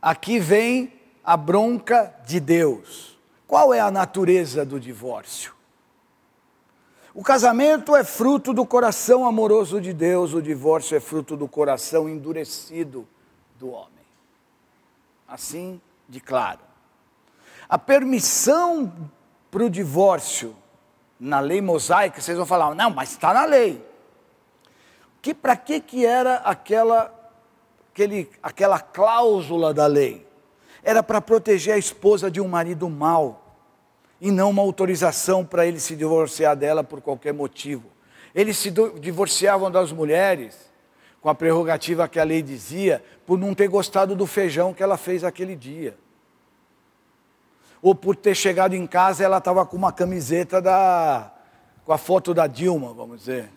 aqui 0.00 0.38
vem 0.38 0.90
a 1.22 1.36
bronca 1.36 2.14
de 2.24 2.40
Deus. 2.40 3.18
Qual 3.46 3.74
é 3.74 3.80
a 3.80 3.90
natureza 3.90 4.64
do 4.64 4.80
divórcio? 4.80 5.52
O 7.12 7.22
casamento 7.22 7.94
é 7.94 8.02
fruto 8.02 8.54
do 8.54 8.64
coração 8.64 9.26
amoroso 9.26 9.78
de 9.78 9.92
Deus, 9.92 10.32
o 10.32 10.40
divórcio 10.40 10.96
é 10.96 11.00
fruto 11.00 11.36
do 11.36 11.46
coração 11.46 12.08
endurecido 12.08 13.06
do 13.58 13.68
homem. 13.68 14.06
Assim 15.28 15.78
de 16.08 16.18
claro. 16.18 16.60
A 17.68 17.78
permissão 17.78 18.90
para 19.50 19.64
o 19.64 19.68
divórcio 19.68 20.56
na 21.20 21.40
lei 21.40 21.60
mosaica, 21.60 22.22
vocês 22.22 22.38
vão 22.38 22.46
falar, 22.46 22.74
não, 22.74 22.88
mas 22.88 23.10
está 23.10 23.34
na 23.34 23.44
lei. 23.44 23.86
Que 25.20 25.34
para 25.34 25.54
que 25.54 25.78
que 25.78 26.06
era 26.06 26.36
aquela 26.36 27.17
aquele, 27.98 28.30
aquela 28.40 28.78
cláusula 28.78 29.74
da 29.74 29.86
lei? 29.86 30.26
Era 30.82 31.02
para 31.02 31.20
proteger 31.20 31.74
a 31.74 31.78
esposa 31.78 32.30
de 32.30 32.40
um 32.40 32.46
marido 32.46 32.88
mau 32.88 33.56
e 34.20 34.30
não 34.30 34.50
uma 34.50 34.62
autorização 34.62 35.44
para 35.44 35.66
ele 35.66 35.80
se 35.80 35.96
divorciar 35.96 36.56
dela 36.56 36.84
por 36.84 37.00
qualquer 37.00 37.34
motivo. 37.34 37.90
Eles 38.34 38.56
se 38.56 38.70
divorciavam 38.70 39.70
das 39.70 39.90
mulheres 39.90 40.68
com 41.20 41.28
a 41.28 41.34
prerrogativa 41.34 42.06
que 42.06 42.20
a 42.20 42.24
lei 42.24 42.40
dizia, 42.40 43.02
por 43.26 43.36
não 43.36 43.52
ter 43.52 43.66
gostado 43.66 44.14
do 44.14 44.24
feijão 44.24 44.72
que 44.72 44.82
ela 44.82 44.96
fez 44.96 45.24
aquele 45.24 45.56
dia. 45.56 45.96
Ou 47.82 47.94
por 47.94 48.14
ter 48.14 48.36
chegado 48.36 48.74
em 48.74 48.86
casa 48.86 49.24
ela 49.24 49.38
estava 49.38 49.66
com 49.66 49.76
uma 49.76 49.92
camiseta 49.92 50.62
da. 50.62 51.32
com 51.84 51.92
a 51.92 51.98
foto 51.98 52.32
da 52.32 52.46
Dilma, 52.46 52.92
vamos 52.92 53.20
dizer. 53.20 53.50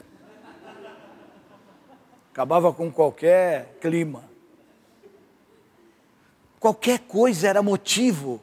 Acabava 2.31 2.73
com 2.73 2.91
qualquer 2.91 3.77
clima. 3.79 4.30
Qualquer 6.61 6.99
coisa 6.99 7.47
era 7.47 7.63
motivo 7.63 8.39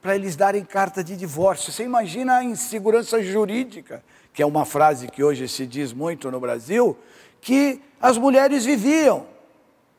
para 0.00 0.14
eles 0.14 0.34
darem 0.34 0.64
carta 0.64 1.04
de 1.04 1.14
divórcio. 1.14 1.70
Você 1.70 1.84
imagina 1.84 2.38
a 2.38 2.42
insegurança 2.42 3.22
jurídica, 3.22 4.02
que 4.32 4.42
é 4.42 4.46
uma 4.46 4.64
frase 4.64 5.08
que 5.08 5.22
hoje 5.22 5.46
se 5.46 5.66
diz 5.66 5.92
muito 5.92 6.30
no 6.30 6.40
Brasil, 6.40 6.96
que 7.38 7.78
as 8.00 8.16
mulheres 8.16 8.64
viviam. 8.64 9.26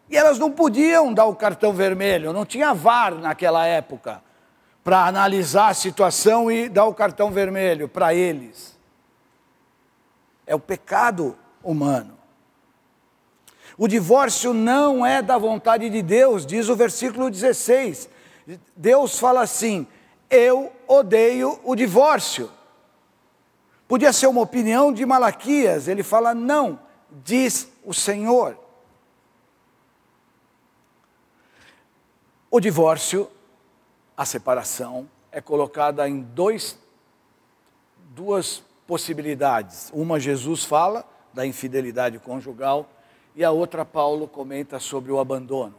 E 0.10 0.18
elas 0.18 0.40
não 0.40 0.52
podiam 0.52 1.14
dar 1.14 1.26
o 1.26 1.36
cartão 1.36 1.72
vermelho, 1.72 2.34
não 2.34 2.48
tinha 2.48 2.74
VAR 2.74 3.14
naquela 3.14 3.64
época 3.64 4.24
para 4.84 5.06
analisar 5.06 5.68
a 5.68 5.76
situação 5.76 6.52
e 6.52 6.68
dar 6.68 6.86
o 6.86 6.96
cartão 6.96 7.30
vermelho 7.30 7.88
para 7.88 8.12
eles. 8.12 8.76
É 10.48 10.56
o 10.56 10.60
pecado 10.60 11.38
humano. 11.64 12.18
O 13.82 13.88
divórcio 13.88 14.54
não 14.54 15.04
é 15.04 15.24
da 15.24 15.40
vontade 15.40 15.90
de 15.90 16.04
Deus, 16.04 16.46
diz 16.46 16.70
o 16.70 16.76
versículo 16.76 17.32
16. 17.32 18.08
Deus 18.78 19.18
fala 19.18 19.42
assim: 19.42 19.88
Eu 20.30 20.72
odeio 20.88 21.60
o 21.64 21.76
divórcio. 21.76 22.52
Podia 23.88 24.14
ser 24.14 24.28
uma 24.28 24.42
opinião 24.42 24.94
de 24.94 25.04
Malaquias, 25.04 25.88
ele 25.88 26.04
fala: 26.04 26.36
Não, 26.36 26.80
diz 27.10 27.72
o 27.84 27.92
Senhor. 27.92 28.56
O 32.52 32.60
divórcio, 32.60 33.32
a 34.16 34.26
separação, 34.26 35.10
é 35.32 35.42
colocada 35.42 36.08
em 36.08 36.22
dois, 36.22 36.78
duas 38.12 38.62
possibilidades. 38.86 39.90
Uma, 39.92 40.20
Jesus 40.20 40.64
fala 40.64 41.04
da 41.34 41.48
infidelidade 41.48 42.20
conjugal, 42.20 42.88
e 43.36 43.44
a 43.44 43.52
outra, 43.52 43.86
Paulo 43.86 44.28
comenta 44.28 44.80
sobre 44.80 45.12
o 45.12 45.20
abandono. 45.20 45.76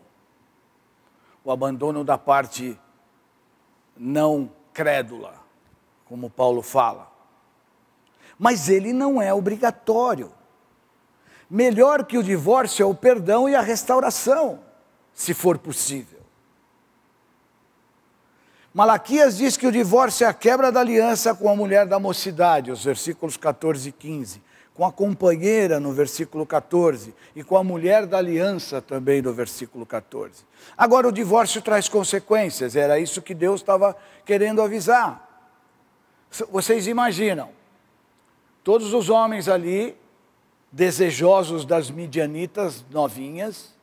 O 1.45 1.51
abandono 1.51 2.05
da 2.05 2.17
parte 2.17 2.79
não 3.97 4.51
crédula, 4.73 5.35
como 6.05 6.31
Paulo 6.31 6.63
fala. 6.63 7.11
Mas 8.39 8.69
ele 8.69 8.93
não 8.93 9.21
é 9.21 9.33
obrigatório. 9.35 10.33
Melhor 11.49 12.07
que 12.07 12.17
o 12.17 12.23
divórcio 12.23 12.83
é 12.83 12.87
o 12.87 12.95
perdão 12.95 13.49
e 13.49 13.55
a 13.55 13.61
restauração, 13.61 14.61
se 15.13 15.35
for 15.35 15.59
possível. 15.59 16.23
Malaquias 18.73 19.37
diz 19.37 19.57
que 19.57 19.67
o 19.67 19.73
divórcio 19.73 20.25
é 20.25 20.29
a 20.29 20.33
quebra 20.33 20.73
da 20.73 20.81
aliança 20.81 21.35
com 21.35 21.51
a 21.51 21.55
mulher 21.55 21.87
da 21.87 21.99
mocidade, 21.99 22.71
os 22.71 22.83
versículos 22.83 23.37
14 23.37 23.91
e 23.91 23.93
15, 23.93 24.43
com 24.75 24.85
a 24.87 24.93
companheira 24.93 25.79
no 25.79 25.93
versículo 25.93 26.47
14 26.47 27.15
e 27.37 27.45
com 27.45 27.57
a 27.57 27.65
mulher 27.65 28.07
da 28.07 28.19
aliança 28.19 28.81
também 28.81 29.21
no 29.21 29.33
versículo 29.33 29.85
14. 29.85 30.45
Agora 30.77 31.09
o 31.09 31.13
divórcio 31.13 31.61
traz 31.61 31.89
consequências, 31.89 32.75
era 32.75 32.99
isso 32.99 33.21
que 33.21 33.35
Deus 33.35 33.61
estava 33.61 33.97
querendo 34.25 34.63
avisar. 34.63 35.29
Vocês 36.51 36.87
imaginam, 36.87 37.51
todos 38.65 38.95
os 38.95 39.11
homens 39.11 39.49
ali 39.49 39.95
desejosos 40.73 41.67
das 41.67 41.91
midianitas 41.91 42.83
novinhas, 42.91 43.75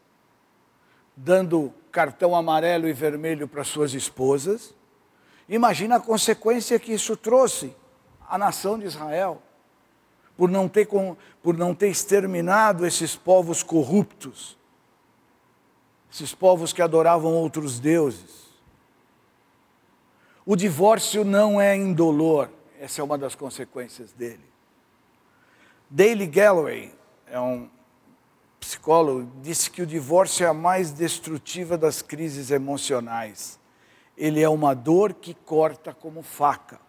dando 1.16 1.72
cartão 1.92 2.36
amarelo 2.36 2.88
e 2.88 2.94
vermelho 2.94 3.48
para 3.48 3.64
suas 3.64 3.94
esposas. 3.94 4.74
Imagina 5.48 5.98
a 5.98 6.00
consequência 6.00 6.80
que 6.80 6.92
isso 6.92 7.16
trouxe 7.16 7.76
à 8.28 8.38
nação 8.38 8.80
de 8.80 8.86
Israel, 8.86 9.42
por 10.40 10.50
não 10.50 10.70
ter, 10.70 10.88
por 11.44 11.58
não 11.58 11.76
ter 11.76 11.90
exterminado 11.90 12.88
esses 12.88 13.14
povos 13.14 13.62
corruptos, 13.62 14.58
esses 16.10 16.34
povos 16.34 16.72
que 16.72 16.82
adoravam 16.82 17.34
outros 17.34 17.78
deuses. 17.78 18.48
O 20.46 20.56
divórcio 20.56 21.26
não 21.26 21.60
é 21.60 21.76
indolor, 21.76 22.50
essa 22.80 23.02
é 23.02 23.04
uma 23.04 23.18
das 23.18 23.36
consequências 23.36 24.14
dele. 24.14 24.46
Daley 25.90 26.26
Galloway, 26.26 26.94
é 27.28 27.38
um 27.38 27.70
psicólogo, 28.62 29.30
disse 29.42 29.70
que 29.70 29.82
o 29.82 29.86
divórcio 29.86 30.46
é 30.46 30.48
a 30.48 30.54
mais 30.54 30.90
destrutiva 30.90 31.78
das 31.78 32.02
crises 32.02 32.50
emocionais. 32.50 33.60
Ele 34.18 34.42
é 34.42 34.48
uma 34.48 34.74
dor 34.74 35.16
que 35.16 35.34
corta 35.34 35.94
como 35.94 36.24
faca. 36.24 36.80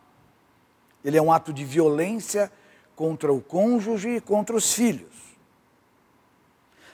Ele 1.04 1.18
é 1.18 1.22
um 1.22 1.32
ato 1.32 1.52
de 1.52 1.64
violência 1.64 2.52
contra 3.00 3.32
o 3.32 3.40
cônjuge 3.40 4.16
e 4.16 4.20
contra 4.20 4.54
os 4.54 4.74
filhos. 4.74 5.14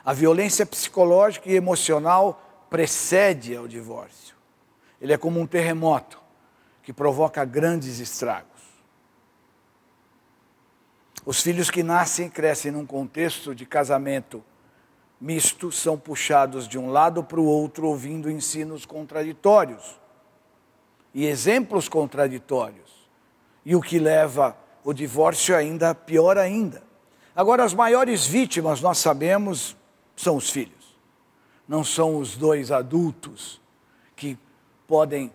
A 0.04 0.12
violência 0.12 0.64
psicológica 0.64 1.50
e 1.50 1.56
emocional 1.56 2.64
precede 2.70 3.56
ao 3.56 3.66
divórcio. 3.66 4.36
Ele 5.00 5.12
é 5.12 5.18
como 5.18 5.40
um 5.40 5.48
terremoto 5.48 6.22
que 6.80 6.92
provoca 6.92 7.44
grandes 7.44 7.98
estragos. 7.98 8.62
Os 11.24 11.42
filhos 11.42 11.72
que 11.72 11.82
nascem 11.82 12.28
e 12.28 12.30
crescem 12.30 12.70
num 12.70 12.86
contexto 12.86 13.52
de 13.52 13.66
casamento 13.66 14.44
misto 15.20 15.72
são 15.72 15.98
puxados 15.98 16.68
de 16.68 16.78
um 16.78 16.88
lado 16.88 17.24
para 17.24 17.40
o 17.40 17.44
outro 17.44 17.88
ouvindo 17.88 18.30
ensinos 18.30 18.86
contraditórios 18.86 19.98
e 21.12 21.26
exemplos 21.26 21.88
contraditórios. 21.88 23.10
E 23.64 23.74
o 23.74 23.80
que 23.80 23.98
leva 23.98 24.56
o 24.86 24.94
divórcio 24.94 25.56
ainda 25.56 25.92
pior 25.96 26.38
ainda. 26.38 26.80
Agora, 27.34 27.64
as 27.64 27.74
maiores 27.74 28.24
vítimas, 28.24 28.80
nós 28.80 28.98
sabemos, 28.98 29.76
são 30.14 30.36
os 30.36 30.48
filhos. 30.48 30.96
Não 31.66 31.82
são 31.82 32.18
os 32.18 32.36
dois 32.36 32.70
adultos 32.70 33.60
que 34.14 34.38
podem 34.86 35.32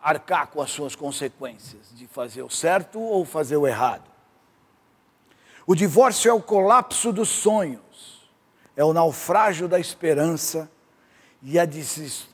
arcar 0.00 0.46
com 0.46 0.62
as 0.62 0.70
suas 0.70 0.94
consequências 0.94 1.92
de 1.92 2.06
fazer 2.06 2.42
o 2.42 2.48
certo 2.48 3.00
ou 3.00 3.24
fazer 3.24 3.56
o 3.56 3.66
errado. 3.66 4.08
O 5.66 5.74
divórcio 5.74 6.30
é 6.30 6.32
o 6.32 6.40
colapso 6.40 7.12
dos 7.12 7.30
sonhos, 7.30 8.30
é 8.76 8.84
o 8.84 8.92
naufrágio 8.92 9.66
da 9.66 9.80
esperança 9.80 10.70
e 11.42 11.58
a, 11.58 11.66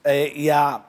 é, 0.05 0.29
e 0.37 0.51
a, 0.51 0.85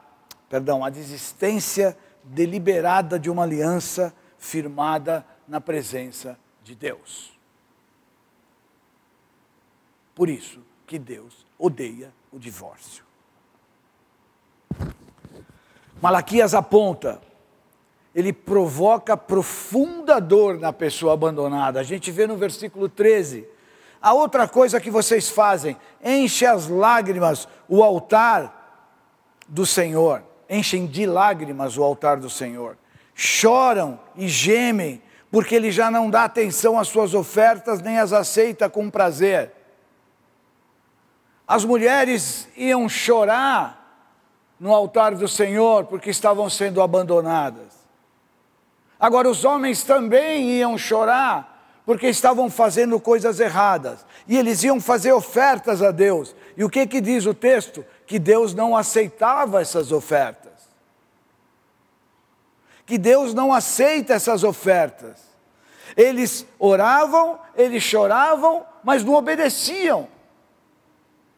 perdão, 0.49 0.83
a 0.83 0.89
desistência 0.89 1.97
deliberada 2.25 3.17
de 3.17 3.29
uma 3.29 3.43
aliança 3.43 4.13
firmada 4.37 5.25
na 5.51 5.59
presença 5.59 6.39
de 6.63 6.73
Deus. 6.73 7.37
Por 10.15 10.29
isso 10.29 10.61
que 10.87 10.97
Deus 10.97 11.45
odeia 11.59 12.13
o 12.31 12.39
divórcio. 12.39 13.03
Malaquias 16.01 16.53
aponta 16.53 17.21
ele 18.15 18.31
provoca 18.31 19.17
profunda 19.17 20.21
dor 20.21 20.57
na 20.57 20.71
pessoa 20.71 21.13
abandonada. 21.13 21.81
A 21.81 21.83
gente 21.83 22.11
vê 22.11 22.25
no 22.25 22.37
versículo 22.37 22.87
13. 22.87 23.45
A 24.01 24.13
outra 24.13 24.47
coisa 24.47 24.79
que 24.79 24.89
vocês 24.89 25.29
fazem, 25.29 25.77
enche 26.01 26.45
as 26.45 26.67
lágrimas 26.67 27.45
o 27.67 27.83
altar 27.83 28.89
do 29.47 29.65
Senhor, 29.65 30.23
enchem 30.49 30.87
de 30.87 31.05
lágrimas 31.05 31.77
o 31.77 31.83
altar 31.83 32.17
do 32.17 32.29
Senhor. 32.29 32.77
Choram 33.13 33.99
e 34.15 34.29
gemem, 34.29 35.01
porque 35.31 35.55
ele 35.55 35.71
já 35.71 35.89
não 35.89 36.09
dá 36.09 36.25
atenção 36.25 36.77
às 36.77 36.89
suas 36.89 37.13
ofertas, 37.13 37.81
nem 37.81 37.97
as 37.97 38.11
aceita 38.11 38.69
com 38.69 38.89
prazer. 38.89 39.53
As 41.47 41.63
mulheres 41.63 42.49
iam 42.55 42.87
chorar 42.89 43.81
no 44.59 44.73
altar 44.73 45.15
do 45.15 45.27
Senhor 45.27 45.85
porque 45.85 46.09
estavam 46.09 46.49
sendo 46.49 46.81
abandonadas. 46.81 47.81
Agora, 48.99 49.29
os 49.29 49.43
homens 49.43 49.83
também 49.83 50.51
iam 50.51 50.77
chorar, 50.77 51.81
porque 51.85 52.07
estavam 52.07 52.49
fazendo 52.51 52.99
coisas 52.99 53.39
erradas. 53.39 54.05
E 54.27 54.37
eles 54.37 54.63
iam 54.63 54.79
fazer 54.79 55.11
ofertas 55.11 55.81
a 55.81 55.89
Deus. 55.89 56.35
E 56.55 56.63
o 56.63 56.69
que, 56.69 56.85
que 56.85 57.01
diz 57.01 57.25
o 57.25 57.33
texto? 57.33 57.83
Que 58.05 58.19
Deus 58.19 58.53
não 58.53 58.77
aceitava 58.77 59.59
essas 59.59 59.91
ofertas. 59.91 60.50
Que 62.91 62.97
Deus 62.97 63.33
não 63.33 63.53
aceita 63.53 64.15
essas 64.15 64.43
ofertas. 64.43 65.17
Eles 65.95 66.45
oravam, 66.59 67.39
eles 67.55 67.81
choravam, 67.81 68.65
mas 68.83 69.01
não 69.01 69.13
obedeciam. 69.13 70.09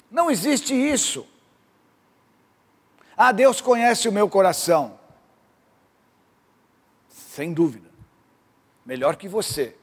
Não 0.09 0.31
existe 0.31 0.73
isso. 0.73 1.27
Ah, 3.15 3.31
Deus 3.31 3.61
conhece 3.61 4.09
o 4.09 4.11
meu 4.11 4.27
coração. 4.27 4.99
Sem 7.07 7.53
dúvida. 7.53 7.91
Melhor 8.83 9.15
que 9.15 9.27
você. 9.27 9.75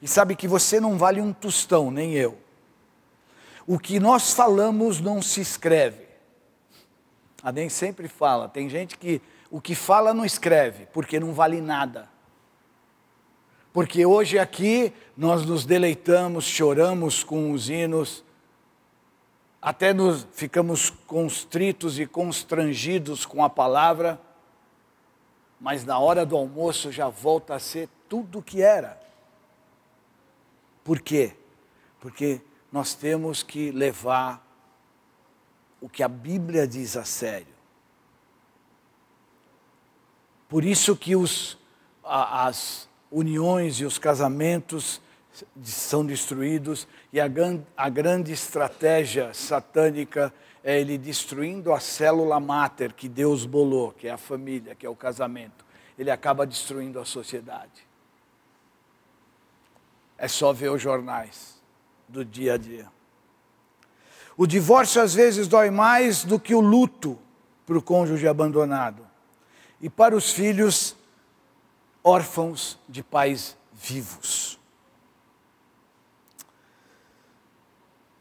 E 0.00 0.06
sabe 0.06 0.36
que 0.36 0.46
você 0.46 0.78
não 0.78 0.96
vale 0.96 1.20
um 1.20 1.32
tostão, 1.32 1.90
nem 1.90 2.12
eu. 2.12 2.38
O 3.66 3.80
que 3.80 3.98
nós 3.98 4.32
falamos 4.32 5.00
não 5.00 5.20
se 5.20 5.40
escreve. 5.40 6.06
A 7.42 7.50
nem 7.50 7.68
sempre 7.68 8.06
fala. 8.06 8.48
Tem 8.48 8.68
gente 8.70 8.96
que 8.96 9.20
o 9.54 9.60
que 9.60 9.76
fala 9.76 10.12
não 10.12 10.24
escreve, 10.24 10.86
porque 10.86 11.20
não 11.20 11.32
vale 11.32 11.60
nada. 11.60 12.10
Porque 13.72 14.04
hoje 14.04 14.36
aqui 14.36 14.92
nós 15.16 15.46
nos 15.46 15.64
deleitamos, 15.64 16.44
choramos 16.44 17.22
com 17.22 17.52
os 17.52 17.68
hinos, 17.68 18.24
até 19.62 19.92
nos 19.94 20.26
ficamos 20.32 20.90
constritos 20.90 22.00
e 22.00 22.04
constrangidos 22.04 23.24
com 23.24 23.44
a 23.44 23.48
palavra, 23.48 24.20
mas 25.60 25.84
na 25.84 26.00
hora 26.00 26.26
do 26.26 26.36
almoço 26.36 26.90
já 26.90 27.08
volta 27.08 27.54
a 27.54 27.60
ser 27.60 27.88
tudo 28.08 28.40
o 28.40 28.42
que 28.42 28.60
era. 28.60 29.00
Por 30.82 31.00
quê? 31.00 31.32
Porque 32.00 32.40
nós 32.72 32.92
temos 32.92 33.44
que 33.44 33.70
levar 33.70 34.44
o 35.80 35.88
que 35.88 36.02
a 36.02 36.08
Bíblia 36.08 36.66
diz 36.66 36.96
a 36.96 37.04
sério. 37.04 37.53
Por 40.54 40.64
isso 40.64 40.94
que 40.94 41.16
os, 41.16 41.58
as 42.04 42.88
uniões 43.10 43.80
e 43.80 43.84
os 43.84 43.98
casamentos 43.98 45.00
são 45.64 46.06
destruídos 46.06 46.86
e 47.12 47.20
a, 47.20 47.24
a 47.76 47.88
grande 47.88 48.30
estratégia 48.30 49.34
satânica 49.34 50.32
é 50.62 50.80
ele 50.80 50.96
destruindo 50.96 51.72
a 51.72 51.80
célula 51.80 52.38
máter 52.38 52.92
que 52.92 53.08
Deus 53.08 53.44
bolou, 53.44 53.90
que 53.90 54.06
é 54.06 54.12
a 54.12 54.16
família, 54.16 54.76
que 54.76 54.86
é 54.86 54.88
o 54.88 54.94
casamento. 54.94 55.64
Ele 55.98 56.08
acaba 56.08 56.46
destruindo 56.46 57.00
a 57.00 57.04
sociedade. 57.04 57.84
É 60.16 60.28
só 60.28 60.52
ver 60.52 60.70
os 60.70 60.80
jornais 60.80 61.60
do 62.08 62.24
dia 62.24 62.54
a 62.54 62.56
dia. 62.56 62.86
O 64.36 64.46
divórcio 64.46 65.02
às 65.02 65.14
vezes 65.14 65.48
dói 65.48 65.72
mais 65.72 66.22
do 66.22 66.38
que 66.38 66.54
o 66.54 66.60
luto 66.60 67.18
para 67.66 67.76
o 67.76 67.82
cônjuge 67.82 68.28
abandonado. 68.28 69.13
E 69.84 69.90
para 69.90 70.16
os 70.16 70.30
filhos, 70.32 70.96
órfãos 72.02 72.78
de 72.88 73.02
pais 73.02 73.54
vivos. 73.70 74.58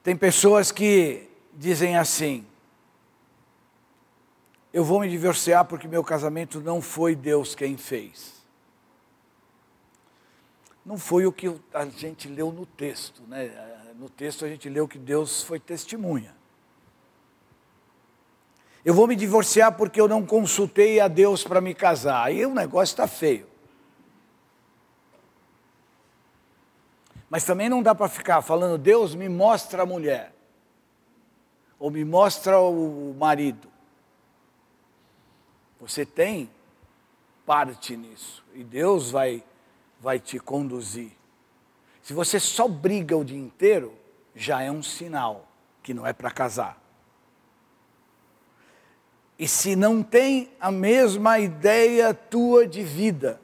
Tem 0.03 0.13
pessoas 0.13 0.73
que 0.73 1.25
dizem 1.53 1.95
assim: 1.95 2.45
eu 4.73 4.83
vou 4.83 4.99
me 4.99 5.09
divorciar 5.09 5.63
porque 5.63 5.87
meu 5.87 6.03
casamento 6.03 6.59
não 6.59 6.81
foi 6.81 7.15
Deus 7.15 7.55
quem 7.55 7.77
fez. 7.77 8.43
Não 10.85 10.97
foi 10.97 11.25
o 11.25 11.31
que 11.31 11.47
a 11.73 11.85
gente 11.85 12.27
leu 12.27 12.51
no 12.51 12.65
texto, 12.65 13.21
né? 13.21 13.93
No 13.95 14.09
texto 14.09 14.43
a 14.43 14.49
gente 14.49 14.67
leu 14.67 14.85
que 14.85 14.99
Deus 14.99 15.41
foi 15.43 15.61
testemunha. 15.61 16.35
Eu 18.85 18.93
vou 18.93 19.07
me 19.07 19.15
divorciar 19.15 19.71
porque 19.77 19.99
eu 19.99 20.07
não 20.07 20.25
consultei 20.25 20.99
a 20.99 21.07
Deus 21.07 21.43
para 21.43 21.61
me 21.61 21.73
casar. 21.73 22.25
Aí 22.25 22.45
o 22.45 22.53
negócio 22.53 22.93
está 22.93 23.07
feio. 23.07 23.47
Mas 27.33 27.43
também 27.43 27.67
não 27.67 27.81
dá 27.81 27.95
para 27.95 28.07
ficar 28.07 28.43
falando, 28.43 28.77
Deus 28.77 29.15
me 29.15 29.27
mostra 29.27 29.81
a 29.81 29.85
mulher, 29.87 30.31
ou 31.79 31.89
me 31.89 32.05
mostra 32.05 32.59
o 32.59 33.15
marido. 33.17 33.67
Você 35.81 36.05
tem 36.05 36.47
parte 37.43 37.97
nisso, 37.97 38.45
e 38.53 38.63
Deus 38.63 39.09
vai, 39.09 39.43
vai 39.99 40.19
te 40.19 40.37
conduzir. 40.37 41.11
Se 42.03 42.13
você 42.13 42.39
só 42.39 42.67
briga 42.67 43.17
o 43.17 43.25
dia 43.25 43.39
inteiro, 43.39 43.97
já 44.35 44.61
é 44.61 44.69
um 44.69 44.83
sinal 44.83 45.47
que 45.81 45.91
não 45.91 46.05
é 46.05 46.13
para 46.13 46.29
casar. 46.29 46.82
E 49.43 49.47
se 49.49 49.75
não 49.75 50.01
tem 50.01 50.49
a 50.57 50.71
mesma 50.71 51.37
ideia 51.37 52.13
tua 52.13 52.65
de 52.65 52.81
vida, 52.81 53.41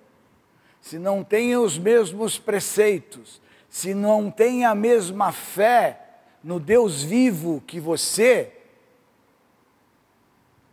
se 0.80 0.98
não 0.98 1.26
tem 1.26 1.58
os 1.58 1.78
mesmos 1.78 2.40
preceitos, 2.40 3.42
se 3.70 3.94
não 3.94 4.32
tem 4.32 4.64
a 4.64 4.74
mesma 4.74 5.34
fé 5.34 6.00
no 6.42 6.58
Deus 6.58 7.04
vivo 7.04 7.62
que 7.68 7.82
você, 7.82 8.50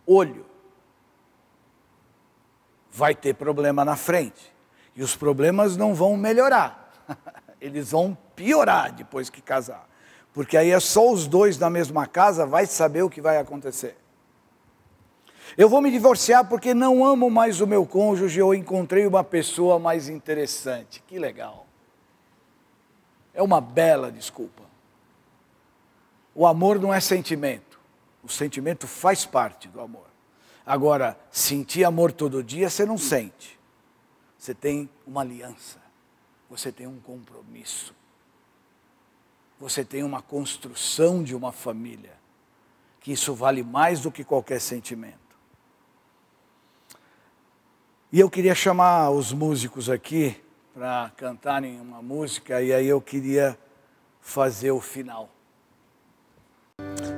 olho, 0.05 0.45
vai 2.89 3.13
ter 3.13 3.35
problema 3.35 3.83
na 3.83 3.97
frente. 3.97 4.55
E 4.95 5.03
os 5.03 5.13
problemas 5.13 5.75
não 5.75 5.93
vão 5.93 6.15
melhorar, 6.15 7.05
eles 7.59 7.91
vão 7.91 8.17
piorar 8.33 8.93
depois 8.93 9.29
que 9.29 9.41
casar. 9.41 9.89
Porque 10.33 10.55
aí 10.55 10.71
é 10.71 10.79
só 10.79 11.11
os 11.11 11.27
dois 11.27 11.59
na 11.59 11.69
mesma 11.69 12.07
casa, 12.07 12.45
vai 12.45 12.65
saber 12.65 13.01
o 13.01 13.09
que 13.09 13.19
vai 13.19 13.37
acontecer. 13.37 14.06
Eu 15.55 15.69
vou 15.69 15.81
me 15.81 15.91
divorciar 15.91 16.47
porque 16.49 16.73
não 16.73 17.05
amo 17.05 17.29
mais 17.29 17.61
o 17.61 17.67
meu 17.67 17.85
cônjuge 17.85 18.41
ou 18.41 18.55
encontrei 18.55 19.05
uma 19.05 19.23
pessoa 19.23 19.77
mais 19.77 20.09
interessante. 20.09 21.03
Que 21.07 21.19
legal. 21.19 21.67
É 23.33 23.41
uma 23.41 23.61
bela 23.61 24.11
desculpa. 24.11 24.63
O 26.33 26.45
amor 26.45 26.79
não 26.79 26.93
é 26.93 26.99
sentimento. 26.99 27.79
O 28.23 28.29
sentimento 28.29 28.87
faz 28.87 29.25
parte 29.25 29.67
do 29.67 29.79
amor. 29.79 30.07
Agora, 30.65 31.17
sentir 31.31 31.85
amor 31.85 32.11
todo 32.11 32.43
dia 32.43 32.69
você 32.69 32.85
não 32.85 32.97
sente. 32.97 33.57
Você 34.37 34.53
tem 34.53 34.89
uma 35.05 35.21
aliança. 35.21 35.79
Você 36.49 36.71
tem 36.71 36.87
um 36.87 36.99
compromisso. 36.99 37.95
Você 39.59 39.83
tem 39.83 40.03
uma 40.03 40.21
construção 40.21 41.23
de 41.23 41.35
uma 41.35 41.51
família. 41.51 42.13
Que 42.99 43.11
isso 43.11 43.33
vale 43.33 43.63
mais 43.63 44.01
do 44.01 44.11
que 44.11 44.23
qualquer 44.23 44.59
sentimento. 44.59 45.26
E 48.09 48.21
eu 48.21 48.29
queria 48.29 48.55
chamar 48.55 49.09
os 49.09 49.33
músicos 49.33 49.89
aqui 49.89 50.41
para 50.73 51.11
cantarem 51.17 51.81
uma 51.81 52.01
música 52.01 52.61
e 52.61 52.71
aí 52.71 52.87
eu 52.87 53.01
queria 53.01 53.57
fazer 54.21 54.71
o 54.71 54.79
final. 54.79 55.29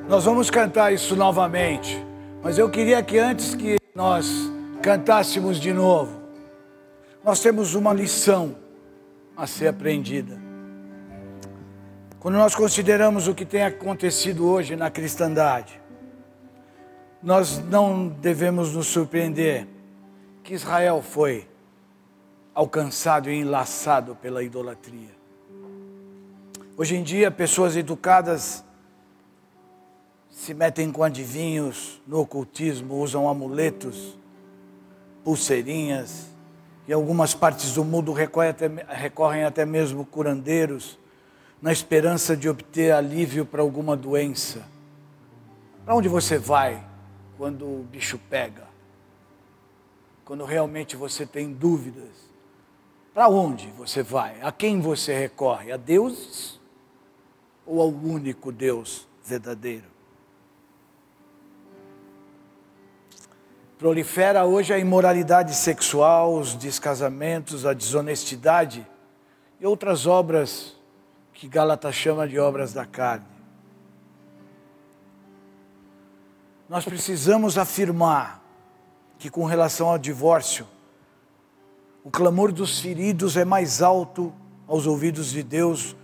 Nós 0.08 0.26
vamos 0.26 0.50
cantar 0.50 0.92
isso 0.92 1.16
novamente, 1.16 2.04
mas 2.42 2.58
eu 2.58 2.68
queria 2.72 3.04
que 3.04 3.20
antes 3.20 3.54
que 3.54 3.78
nós 3.94 4.28
cantássemos 4.82 5.60
de 5.60 5.72
novo, 5.72 6.20
nós 7.24 7.40
temos 7.40 7.76
uma 7.76 7.94
lição 7.94 8.56
a 9.38 9.46
ser 9.46 9.68
aprendida. 9.68 10.42
Quando 12.20 12.34
nós 12.34 12.56
consideramos 12.56 13.28
o 13.28 13.36
que 13.36 13.46
tem 13.46 13.62
acontecido 13.62 14.44
hoje 14.48 14.76
na 14.76 14.90
cristandade, 14.90 15.80
nós 17.22 17.60
não 17.60 18.08
devemos 18.08 18.74
nos 18.74 18.88
surpreender 18.88 19.68
que 20.50 20.56
Israel 20.56 21.04
foi 21.04 21.48
alcançado 22.56 23.30
e 23.30 23.36
enlaçado 23.36 24.16
pela 24.16 24.42
idolatria. 24.42 25.12
Hoje 26.76 26.96
em 26.96 27.04
dia, 27.04 27.30
pessoas 27.30 27.76
educadas 27.78 28.66
se 30.32 30.56
metem 30.56 30.92
com 30.92 31.04
adivinhos, 31.04 32.02
no 32.08 32.20
ocultismo, 32.20 32.96
usam 32.96 33.30
amuletos, 33.30 34.18
pulseirinhas, 35.24 36.26
em 36.88 36.94
algumas 36.94 37.36
partes 37.36 37.76
do 37.76 37.86
mundo 37.86 38.12
recorrem 38.12 38.50
até, 38.50 38.68
recorrem 38.88 39.44
até 39.44 39.68
mesmo 39.68 40.04
curandeiros, 40.04 40.98
na 41.62 41.72
esperança 41.72 42.36
de 42.36 42.50
obter 42.50 42.92
alívio 42.92 43.46
para 43.46 43.62
alguma 43.62 43.96
doença. 43.96 44.66
Para 45.86 45.94
onde 45.94 46.10
você 46.10 46.40
vai 46.40 46.84
quando 47.38 47.68
o 47.68 47.88
bicho 47.92 48.20
pega? 48.32 48.69
Quando 50.30 50.46
realmente 50.46 50.96
você 50.96 51.26
tem 51.26 51.52
dúvidas? 51.52 52.12
Para 53.16 53.28
onde 53.28 53.66
você 53.72 54.04
vai? 54.04 54.40
A 54.44 54.52
quem 54.52 54.80
você 54.80 55.18
recorre? 55.18 55.72
A 55.72 55.76
Deus 55.76 56.60
ou 57.66 57.82
ao 57.82 57.90
único 57.90 58.52
Deus 58.52 59.08
verdadeiro? 59.26 59.88
Prolifera 63.80 64.46
hoje 64.46 64.72
a 64.72 64.78
imoralidade 64.78 65.56
sexual, 65.56 66.36
os 66.36 66.54
descasamentos, 66.54 67.66
a 67.66 67.74
desonestidade 67.74 68.86
e 69.60 69.66
outras 69.66 70.06
obras 70.06 70.78
que 71.34 71.48
Gálatas 71.48 71.96
chama 71.96 72.28
de 72.28 72.38
obras 72.38 72.72
da 72.72 72.86
carne. 72.86 73.26
Nós 76.70 76.86
precisamos 76.86 77.58
afirmar 77.58 78.48
que, 79.20 79.30
com 79.30 79.44
relação 79.44 79.90
ao 79.90 79.98
divórcio, 79.98 80.66
o 82.04 82.10
clamor 82.10 82.54
dos 82.54 82.80
feridos 82.80 83.36
é 83.36 83.44
mais 83.44 83.82
alto 83.82 84.34
aos 84.66 84.88
ouvidos 84.88 85.30
de 85.30 85.44
Deus 85.44 85.96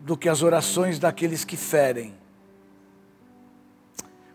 do 0.00 0.16
que 0.16 0.28
as 0.28 0.42
orações 0.42 0.98
daqueles 0.98 1.44
que 1.44 1.56
ferem. 1.56 2.12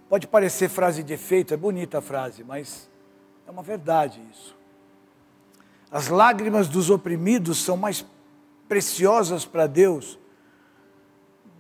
Pode 0.08 0.26
parecer 0.26 0.70
frase 0.70 1.04
de 1.04 1.14
efeito, 1.14 1.54
é 1.54 1.58
bonita 1.58 1.98
a 1.98 2.02
frase, 2.02 2.42
mas 2.42 2.90
é 3.46 3.52
uma 3.52 3.62
verdade 3.62 4.22
isso. 4.32 4.56
As 5.92 6.08
lágrimas 6.08 6.70
dos 6.70 6.90
oprimidos 6.90 7.58
são 7.58 7.76
mais 7.76 8.06
preciosas 8.70 9.46
para 9.46 9.68
Deus 9.68 10.18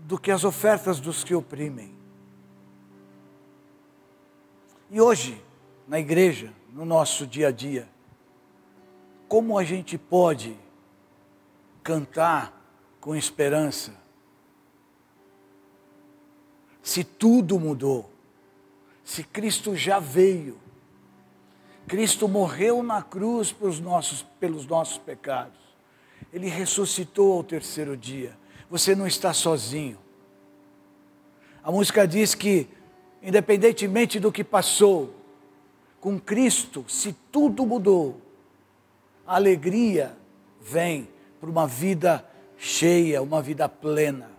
do 0.02 0.18
que 0.18 0.32
as 0.32 0.46
ofertas 0.46 1.02
dos 1.02 1.26
que 1.26 1.36
oprimem. 1.36 1.94
E 4.90 5.02
hoje, 5.02 5.44
na 5.88 6.00
igreja, 6.00 6.54
no 6.74 6.86
nosso 6.86 7.26
dia 7.26 7.48
a 7.48 7.52
dia, 7.52 7.88
como 9.28 9.58
a 9.58 9.64
gente 9.64 9.98
pode 9.98 10.58
cantar 11.84 12.54
com 13.00 13.16
esperança 13.16 13.94
se 16.88 17.04
tudo 17.04 17.60
mudou? 17.60 18.10
Se 19.04 19.22
Cristo 19.22 19.76
já 19.76 20.00
veio, 20.00 20.58
Cristo 21.86 22.30
morreu 22.30 22.82
na 22.82 23.02
cruz 23.02 23.52
pelos 23.52 23.80
nossos, 23.80 24.24
pelos 24.40 24.66
nossos 24.66 24.98
pecados, 24.98 25.60
Ele 26.32 26.48
ressuscitou 26.48 27.34
ao 27.34 27.44
terceiro 27.44 27.98
dia, 27.98 28.38
você 28.70 28.96
não 28.96 29.06
está 29.06 29.34
sozinho. 29.34 29.98
A 31.62 31.72
música 31.72 32.08
diz 32.08 32.34
que, 32.34 32.70
independentemente 33.22 34.18
do 34.18 34.32
que 34.32 34.44
passou, 34.44 35.17
com 36.08 36.18
Cristo, 36.18 36.86
se 36.88 37.12
tudo 37.12 37.66
mudou, 37.66 38.22
a 39.28 39.36
alegria 39.36 40.18
vem 40.62 41.06
para 41.38 41.50
uma 41.50 41.68
vida 41.68 42.26
cheia, 42.58 43.22
uma 43.22 43.42
vida 43.42 43.68
plena. 43.68 44.30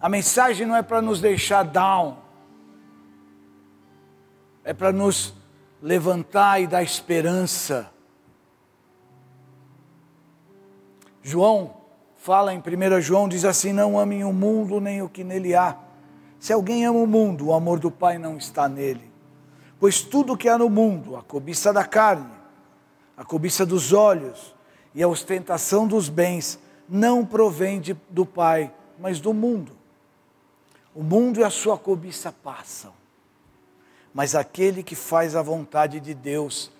A 0.00 0.08
mensagem 0.08 0.66
não 0.66 0.74
é 0.74 0.82
para 0.82 1.00
nos 1.00 1.20
deixar 1.20 1.62
down, 1.62 2.16
é 4.64 4.74
para 4.74 4.90
nos 4.90 5.32
levantar 5.80 6.60
e 6.60 6.66
dar 6.66 6.82
esperança. 6.82 7.88
João 11.22 11.76
fala 12.16 12.52
em 12.52 12.58
1 12.58 13.00
João, 13.00 13.28
diz 13.28 13.44
assim: 13.44 13.72
Não 13.72 13.96
amem 13.96 14.24
o 14.24 14.32
mundo 14.32 14.80
nem 14.80 15.02
o 15.02 15.08
que 15.08 15.22
nele 15.22 15.54
há. 15.54 15.78
Se 16.40 16.52
alguém 16.52 16.84
ama 16.84 16.98
o 16.98 17.06
mundo, 17.06 17.46
o 17.46 17.52
amor 17.52 17.78
do 17.78 17.92
Pai 17.92 18.18
não 18.18 18.36
está 18.36 18.68
nele. 18.68 19.14
Pois 19.78 20.00
tudo 20.00 20.36
que 20.36 20.48
há 20.48 20.56
no 20.56 20.70
mundo, 20.70 21.16
a 21.16 21.22
cobiça 21.22 21.72
da 21.72 21.84
carne, 21.84 22.32
a 23.16 23.24
cobiça 23.24 23.66
dos 23.66 23.92
olhos 23.92 24.54
e 24.94 25.02
a 25.02 25.08
ostentação 25.08 25.86
dos 25.86 26.08
bens, 26.08 26.58
não 26.88 27.24
provém 27.24 27.80
de, 27.80 27.94
do 28.08 28.24
Pai, 28.24 28.72
mas 28.98 29.20
do 29.20 29.34
mundo. 29.34 29.72
O 30.94 31.02
mundo 31.02 31.40
e 31.40 31.44
a 31.44 31.50
sua 31.50 31.76
cobiça 31.76 32.32
passam, 32.32 32.92
mas 34.14 34.34
aquele 34.34 34.82
que 34.82 34.94
faz 34.94 35.36
a 35.36 35.42
vontade 35.42 36.00
de 36.00 36.14
Deus 36.14 36.70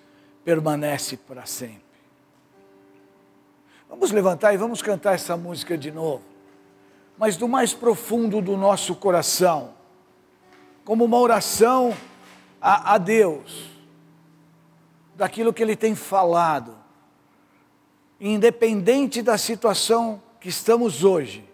permanece 0.43 1.19
para 1.19 1.45
sempre. 1.45 1.83
Vamos 3.89 4.11
levantar 4.11 4.55
e 4.55 4.57
vamos 4.57 4.81
cantar 4.81 5.15
essa 5.15 5.37
música 5.37 5.77
de 5.77 5.91
novo, 5.91 6.23
mas 7.19 7.37
do 7.37 7.47
mais 7.47 7.75
profundo 7.75 8.41
do 8.41 8.57
nosso 8.57 8.95
coração, 8.95 9.75
como 10.85 11.05
uma 11.05 11.19
oração 11.19 11.95
a, 12.69 12.95
a 12.95 12.99
Deus, 12.99 13.71
daquilo 15.15 15.53
que 15.53 15.63
Ele 15.63 15.77
tem 15.77 15.95
falado, 15.95 16.77
independente 18.21 19.23
da 19.23 19.39
situação 19.39 20.21
que 20.41 20.49
estamos 20.49 21.05
hoje, 21.05 21.49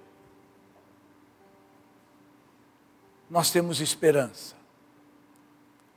nós 3.28 3.50
temos 3.50 3.82
esperança. 3.82 4.54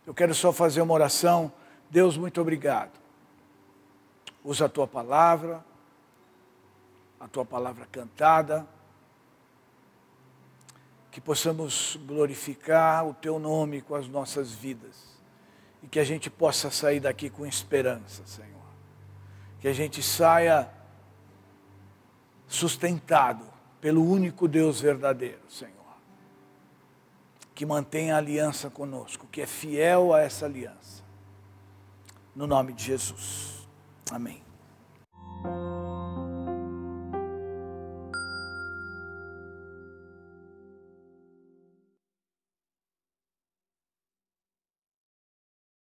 Eu 0.06 0.14
quero 0.14 0.36
só 0.36 0.52
fazer 0.52 0.82
uma 0.82 0.94
oração. 0.94 1.50
Deus, 1.90 2.18
muito 2.18 2.42
obrigado. 2.42 2.92
Usa 4.44 4.66
a 4.66 4.70
tua 4.70 4.86
palavra, 4.86 5.64
a 7.22 7.28
tua 7.30 7.46
palavra 7.46 7.88
cantada, 7.90 8.68
que 11.16 11.22
possamos 11.22 11.98
glorificar 12.06 13.08
o 13.08 13.14
teu 13.14 13.40
nome 13.40 13.80
com 13.80 13.96
as 13.96 14.06
nossas 14.06 14.52
vidas 14.52 15.18
e 15.82 15.88
que 15.88 15.98
a 15.98 16.04
gente 16.04 16.30
possa 16.30 16.70
sair 16.70 17.00
daqui 17.00 17.30
com 17.30 17.46
esperança, 17.46 18.22
Senhor. 18.26 18.50
Que 19.62 19.70
a 19.70 19.74
gente 19.74 20.04
saia 20.04 20.70
sustentado 22.46 23.46
pelo 23.80 24.04
único 24.04 24.46
Deus 24.46 24.82
verdadeiro, 24.82 25.40
Senhor. 25.48 25.72
Que 27.54 27.66
mantém 27.66 28.12
a 28.12 28.18
aliança 28.18 28.70
conosco, 28.70 29.26
que 29.32 29.40
é 29.40 29.48
fiel 29.48 30.14
a 30.14 30.20
essa 30.20 30.46
aliança. 30.46 31.02
No 32.36 32.46
nome 32.46 32.74
de 32.74 32.84
Jesus. 32.84 33.66
Amém. 34.12 34.44